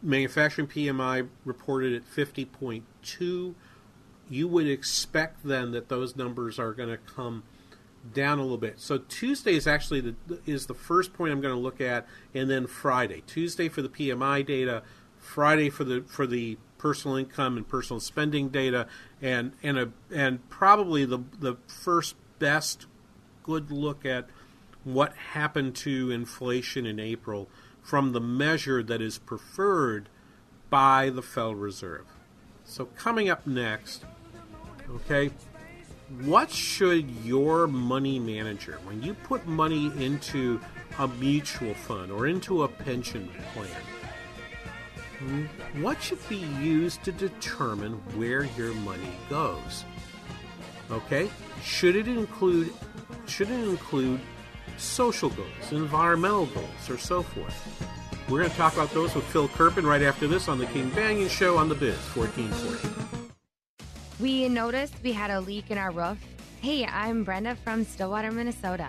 Manufacturing 0.00 0.68
PMI 0.68 1.28
reported 1.44 1.94
at 1.94 2.06
50.2. 2.06 3.54
You 4.30 4.48
would 4.48 4.68
expect 4.68 5.44
then 5.44 5.72
that 5.72 5.88
those 5.88 6.16
numbers 6.16 6.58
are 6.58 6.72
going 6.72 6.90
to 6.90 6.98
come 6.98 7.42
down 8.14 8.38
a 8.38 8.42
little 8.42 8.58
bit. 8.58 8.80
So 8.80 8.98
Tuesday 8.98 9.54
is 9.54 9.66
actually 9.66 10.00
the 10.00 10.14
is 10.46 10.66
the 10.66 10.74
first 10.74 11.12
point 11.12 11.32
I'm 11.32 11.40
going 11.40 11.54
to 11.54 11.60
look 11.60 11.80
at, 11.80 12.06
and 12.34 12.48
then 12.48 12.66
Friday. 12.66 13.22
Tuesday 13.26 13.68
for 13.68 13.82
the 13.82 13.88
PMI 13.88 14.46
data, 14.46 14.82
Friday 15.18 15.68
for 15.68 15.84
the 15.84 16.02
for 16.06 16.26
the 16.26 16.58
personal 16.78 17.16
income 17.16 17.56
and 17.56 17.68
personal 17.68 18.00
spending 18.00 18.48
data, 18.48 18.86
and 19.20 19.52
and 19.62 19.78
a 19.78 19.90
and 20.14 20.48
probably 20.48 21.04
the 21.04 21.18
the 21.38 21.56
first 21.66 22.14
best 22.38 22.86
good 23.42 23.70
look 23.70 24.04
at 24.04 24.28
what 24.84 25.14
happened 25.32 25.74
to 25.76 26.10
inflation 26.10 26.86
in 26.86 26.98
April 26.98 27.48
from 27.82 28.12
the 28.12 28.20
measure 28.20 28.82
that 28.82 29.00
is 29.00 29.18
preferred 29.18 30.08
by 30.70 31.10
the 31.10 31.22
Federal 31.22 31.54
Reserve. 31.54 32.06
So 32.64 32.84
coming 32.84 33.30
up 33.30 33.46
next, 33.46 34.04
okay, 34.90 35.30
what 36.22 36.50
should 36.50 37.10
your 37.24 37.66
money 37.66 38.18
manager, 38.18 38.78
when 38.84 39.02
you 39.02 39.14
put 39.14 39.46
money 39.46 39.86
into 40.02 40.60
a 40.98 41.08
mutual 41.08 41.74
fund 41.74 42.10
or 42.10 42.26
into 42.26 42.62
a 42.62 42.68
pension 42.68 43.30
plan, 43.54 43.68
hmm, 45.18 45.44
what 45.82 46.02
should 46.02 46.26
be 46.28 46.36
used 46.36 47.02
to 47.04 47.12
determine 47.12 47.94
where 48.16 48.44
your 48.56 48.74
money 48.74 49.16
goes? 49.28 49.84
Okay? 50.90 51.30
Should 51.62 51.96
it 51.96 52.08
include 52.08 52.72
should 53.26 53.50
it 53.50 53.68
include 53.68 54.20
social 54.78 55.30
goals, 55.30 55.72
environmental 55.72 56.46
goals, 56.46 56.90
or 56.90 56.98
so 56.98 57.22
forth? 57.22 57.88
We're 58.28 58.40
going 58.40 58.50
to 58.50 58.56
talk 58.56 58.74
about 58.74 58.92
those 58.92 59.14
with 59.14 59.24
Phil 59.24 59.48
Kerpen 59.48 59.84
right 59.86 60.02
after 60.02 60.26
this 60.26 60.48
on 60.48 60.58
the 60.58 60.66
King 60.66 60.90
Banaian 60.90 61.30
Show 61.30 61.56
on 61.56 61.68
the 61.68 61.74
Biz 61.74 61.96
1440. 62.14 63.34
We 64.20 64.48
noticed 64.48 64.94
we 65.02 65.12
had 65.12 65.30
a 65.30 65.40
leak 65.40 65.70
in 65.70 65.78
our 65.78 65.90
roof. 65.90 66.18
Hey, 66.60 66.84
I'm 66.84 67.24
Brenda 67.24 67.56
from 67.56 67.84
Stillwater, 67.84 68.32
Minnesota. 68.32 68.88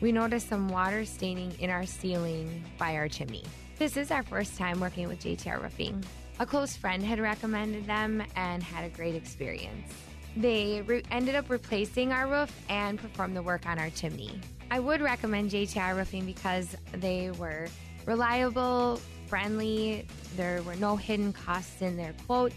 We 0.00 0.12
noticed 0.12 0.48
some 0.48 0.68
water 0.68 1.04
staining 1.04 1.52
in 1.58 1.68
our 1.68 1.84
ceiling 1.84 2.64
by 2.78 2.94
our 2.94 3.08
chimney. 3.08 3.44
This 3.78 3.96
is 3.96 4.10
our 4.10 4.22
first 4.22 4.56
time 4.56 4.80
working 4.80 5.08
with 5.08 5.20
JTR 5.20 5.62
Roofing. 5.62 6.04
A 6.40 6.46
close 6.46 6.76
friend 6.76 7.02
had 7.02 7.18
recommended 7.18 7.86
them 7.86 8.22
and 8.36 8.62
had 8.62 8.84
a 8.84 8.88
great 8.88 9.16
experience. 9.16 9.92
They 10.36 10.82
re- 10.82 11.02
ended 11.10 11.34
up 11.34 11.50
replacing 11.50 12.12
our 12.12 12.28
roof 12.28 12.54
and 12.68 12.98
performed 12.98 13.36
the 13.36 13.42
work 13.42 13.66
on 13.66 13.78
our 13.78 13.90
chimney. 13.90 14.40
I 14.70 14.80
would 14.80 15.00
recommend 15.00 15.50
JTR 15.50 15.96
Roofing 15.96 16.26
because 16.26 16.76
they 16.92 17.30
were 17.32 17.68
reliable, 18.04 19.00
friendly, 19.26 20.06
there 20.36 20.62
were 20.62 20.76
no 20.76 20.94
hidden 20.94 21.32
costs 21.32 21.80
in 21.80 21.96
their 21.96 22.14
quotes, 22.26 22.54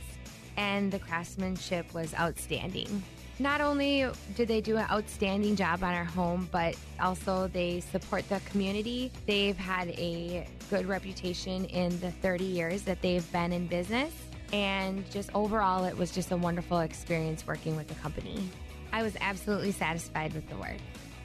and 0.57 0.91
the 0.91 0.99
craftsmanship 0.99 1.93
was 1.93 2.13
outstanding. 2.15 3.01
Not 3.39 3.61
only 3.61 4.07
did 4.35 4.49
they 4.49 4.59
do 4.59 4.75
an 4.75 4.85
outstanding 4.91 5.55
job 5.55 5.83
on 5.83 5.93
our 5.93 6.03
home, 6.03 6.49
but 6.51 6.75
also 6.99 7.47
they 7.47 7.79
support 7.79 8.27
the 8.27 8.41
community. 8.51 9.09
They've 9.25 9.57
had 9.57 9.87
a 9.91 10.45
good 10.69 10.85
reputation 10.85 11.65
in 11.65 11.97
the 12.01 12.11
30 12.11 12.43
years 12.43 12.83
that 12.83 13.01
they've 13.01 13.31
been 13.31 13.53
in 13.53 13.67
business. 13.67 14.13
And 14.51 15.09
just 15.11 15.33
overall, 15.33 15.85
it 15.85 15.97
was 15.97 16.11
just 16.11 16.31
a 16.31 16.37
wonderful 16.37 16.81
experience 16.81 17.47
working 17.47 17.77
with 17.77 17.87
the 17.87 17.95
company. 17.95 18.49
I 18.91 19.01
was 19.01 19.15
absolutely 19.21 19.71
satisfied 19.71 20.33
with 20.33 20.47
the 20.49 20.57
work. 20.57 20.77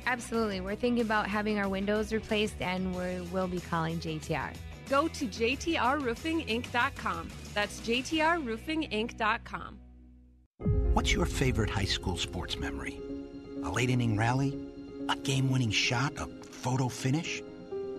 Absolutely. 0.06 0.60
We're 0.60 0.76
thinking 0.76 1.02
about 1.02 1.26
having 1.26 1.58
our 1.58 1.68
windows 1.68 2.12
replaced 2.12 2.60
and 2.60 2.94
we 2.94 3.20
will 3.32 3.48
be 3.48 3.60
calling 3.60 3.98
JTR. 3.98 4.52
Go 4.88 5.08
to 5.08 5.26
jtrroofinginc.com. 5.26 7.28
That's 7.54 7.80
jtrroofinginc.com. 7.80 9.78
What's 10.94 11.12
your 11.12 11.26
favorite 11.26 11.68
high 11.68 11.84
school 11.84 12.16
sports 12.16 12.56
memory? 12.56 12.98
A 13.64 13.70
late 13.70 13.90
inning 13.90 14.16
rally? 14.16 14.58
A 15.08 15.16
game 15.16 15.50
winning 15.50 15.70
shot? 15.70 16.12
A 16.16 16.26
photo 16.26 16.88
finish? 16.88 17.42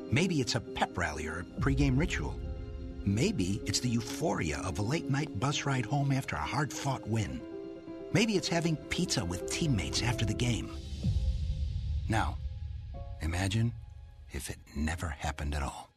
Maybe 0.09 0.39
it's 0.39 0.55
a 0.55 0.61
pep 0.61 0.97
rally 0.97 1.27
or 1.27 1.39
a 1.39 1.43
pregame 1.61 1.99
ritual. 1.99 2.35
Maybe 3.05 3.61
it's 3.65 3.79
the 3.79 3.89
euphoria 3.89 4.61
of 4.65 4.79
a 4.79 4.81
late 4.81 5.09
night 5.09 5.39
bus 5.39 5.65
ride 5.65 5.85
home 5.85 6.11
after 6.11 6.35
a 6.35 6.39
hard 6.39 6.73
fought 6.73 7.07
win. 7.07 7.39
Maybe 8.13 8.37
it's 8.37 8.47
having 8.47 8.77
pizza 8.89 9.23
with 9.23 9.51
teammates 9.51 10.01
after 10.01 10.25
the 10.25 10.33
game. 10.33 10.71
Now, 12.09 12.37
imagine 13.21 13.73
if 14.31 14.49
it 14.49 14.57
never 14.75 15.09
happened 15.09 15.53
at 15.53 15.61
all. 15.61 15.89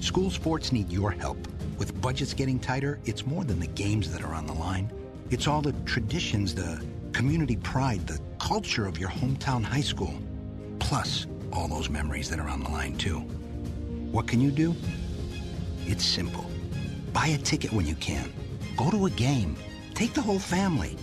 School 0.00 0.30
sports 0.30 0.72
need 0.72 0.92
your 0.92 1.10
help. 1.10 1.38
With 1.78 1.98
budgets 2.02 2.34
getting 2.34 2.58
tighter, 2.58 3.00
it's 3.06 3.24
more 3.24 3.44
than 3.44 3.60
the 3.60 3.66
games 3.66 4.12
that 4.12 4.22
are 4.22 4.34
on 4.34 4.46
the 4.46 4.52
line. 4.52 4.92
It's 5.30 5.46
all 5.46 5.62
the 5.62 5.72
traditions, 5.86 6.54
the 6.54 6.84
community 7.12 7.56
pride, 7.56 8.06
the 8.06 8.20
culture 8.38 8.86
of 8.86 8.98
your 8.98 9.08
hometown 9.08 9.64
high 9.64 9.80
school, 9.80 10.14
plus 10.80 11.26
all 11.50 11.66
those 11.66 11.88
memories 11.88 12.28
that 12.28 12.38
are 12.38 12.48
on 12.48 12.62
the 12.62 12.68
line, 12.68 12.98
too. 12.98 13.20
What 14.12 14.26
can 14.26 14.40
you 14.42 14.50
do? 14.50 14.76
It's 15.86 16.04
simple. 16.04 16.44
Buy 17.14 17.28
a 17.28 17.38
ticket 17.38 17.72
when 17.72 17.86
you 17.86 17.94
can. 17.94 18.30
Go 18.76 18.90
to 18.90 19.06
a 19.06 19.10
game. 19.10 19.56
Take 19.94 20.12
the 20.12 20.20
whole 20.20 20.38
family. 20.38 20.98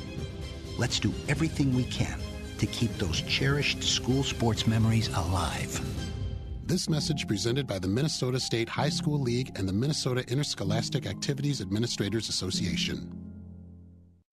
Let's 0.78 1.00
do 1.00 1.12
everything 1.28 1.76
we 1.76 1.86
can 1.86 2.21
to 2.62 2.68
keep 2.68 2.96
those 2.98 3.22
cherished 3.22 3.84
school 3.84 4.24
sports 4.24 4.68
memories 4.68 5.10
alive. 5.10 5.82
This 6.64 6.88
message 6.88 7.28
presented 7.28 7.66
by 7.66 7.80
the 7.80 7.88
Minnesota 7.88 8.40
State 8.40 8.70
High 8.70 8.90
School 8.90 9.20
League 9.20 9.52
and 9.56 9.68
the 9.68 9.74
Minnesota 9.74 10.24
Interscholastic 10.32 11.08
Activities 11.08 11.60
Administrators 11.60 12.30
Association. 12.30 13.12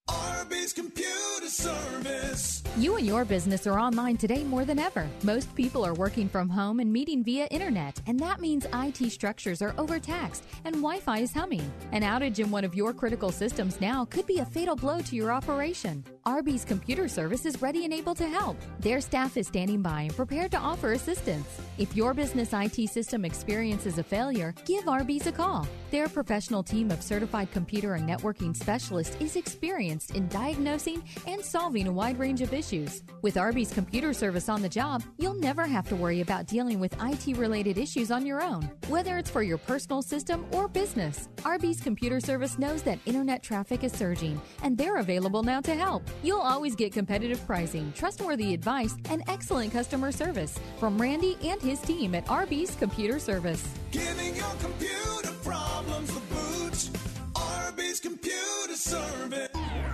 Arby's 0.09 0.75
Computer 0.75 1.09
service. 1.47 2.63
You 2.77 2.97
and 2.97 3.07
your 3.07 3.25
business 3.25 3.67
are 3.67 3.81
online 3.81 4.19
today 4.19 4.45
more 4.45 4.65
than 4.65 4.79
ever. 4.79 5.09
Most 5.23 5.53
people 5.57 5.85
are 5.85 5.95
working 5.95 6.29
from 6.29 6.49
home 6.49 6.81
and 6.81 6.93
meeting 6.93 7.25
via 7.25 7.47
internet, 7.47 8.01
and 8.07 8.21
that 8.21 8.41
means 8.41 8.67
IT 8.73 9.11
structures 9.11 9.63
are 9.63 9.75
overtaxed 9.79 10.45
and 10.65 10.77
Wi 10.77 11.01
Fi 11.01 11.19
is 11.19 11.33
humming. 11.33 11.73
An 11.93 12.03
outage 12.03 12.39
in 12.39 12.51
one 12.51 12.65
of 12.65 12.75
your 12.75 12.93
critical 12.93 13.33
systems 13.33 13.81
now 13.81 14.05
could 14.05 14.27
be 14.27 14.39
a 14.39 14.45
fatal 14.45 14.77
blow 14.77 15.01
to 15.01 15.17
your 15.17 15.33
operation. 15.33 16.05
Arby's 16.29 16.63
computer 16.63 17.09
service 17.09 17.47
is 17.47 17.63
ready 17.63 17.87
and 17.87 17.95
able 17.95 18.15
to 18.15 18.29
help. 18.29 18.59
Their 18.81 19.01
staff 19.01 19.39
is 19.39 19.47
standing 19.47 19.81
by 19.81 20.03
and 20.03 20.15
prepared 20.15 20.51
to 20.51 20.59
offer 20.59 20.93
assistance. 20.93 21.49
If 21.79 21.97
your 21.97 22.13
business 22.13 22.51
IT 22.53 22.91
system 22.91 23.25
experiences 23.25 23.97
a 23.97 24.03
failure, 24.03 24.55
give 24.67 24.89
Arby's 24.89 25.27
a 25.27 25.33
call. 25.33 25.67
Their 25.91 26.07
professional 26.07 26.63
team 26.63 26.91
of 26.91 27.03
certified 27.03 27.51
computer 27.51 27.95
and 27.95 28.07
networking 28.07 28.55
specialists 28.55 29.17
is 29.21 29.37
experienced 29.37 30.15
in 30.15 30.29
diagnosing 30.29 31.03
and 31.27 31.43
solving 31.43 31.87
a 31.87 31.93
wide 31.93 32.19
range 32.19 32.43
of 32.43 32.53
issues. 32.53 33.05
With 33.23 33.39
Arby's 33.39 33.73
computer 33.73 34.13
service 34.13 34.51
on 34.51 34.61
the 34.61 34.69
job, 34.69 35.03
you'll 35.17 35.33
never 35.33 35.67
have 35.67 35.89
to 35.89 35.97
worry 35.97 36.21
about 36.21 36.47
dealing 36.47 36.79
with 36.79 36.95
IT 37.01 37.39
related 37.39 37.79
issues 37.79 38.11
on 38.11 38.27
your 38.27 38.43
own, 38.43 38.71
whether 38.89 39.17
it's 39.17 39.31
for 39.31 39.43
your 39.43 39.57
personal 39.57 40.03
system 40.03 40.45
or 40.53 40.69
business. 40.69 41.31
Arby's 41.43 41.81
computer 41.81 42.21
service 42.21 42.59
knows 42.59 42.83
that 42.83 42.99
internet 43.07 43.43
traffic 43.43 43.83
is 43.83 43.93
surging, 43.93 44.39
and 44.63 44.77
they're 44.77 44.99
available 44.99 45.43
now 45.43 45.63
to 45.63 45.75
help. 45.75 46.03
You'll 46.23 46.41
always 46.41 46.75
get 46.75 46.93
competitive 46.93 47.45
pricing, 47.47 47.93
trustworthy 47.95 48.53
advice, 48.55 48.95
and 49.11 49.23
excellent 49.29 49.73
customer 49.73 50.11
service 50.11 50.59
from 50.79 51.01
Randy 51.01 51.37
and 51.45 51.61
his 51.63 51.81
team 51.81 52.15
at 52.15 52.29
Arby's 52.29 52.75
Computer 52.77 53.19
Service. 53.19 53.67
Giving 53.93 54.35
your 54.35 54.53
computer 54.61 55.33
problems 55.45 56.13
the 56.13 56.21
boot. 56.35 56.91
Arby's 57.37 58.01
Computer 58.01 58.75
Service. 58.75 59.49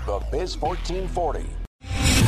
The 0.07 0.21
Biz 0.31 0.57
1440. 0.59 1.64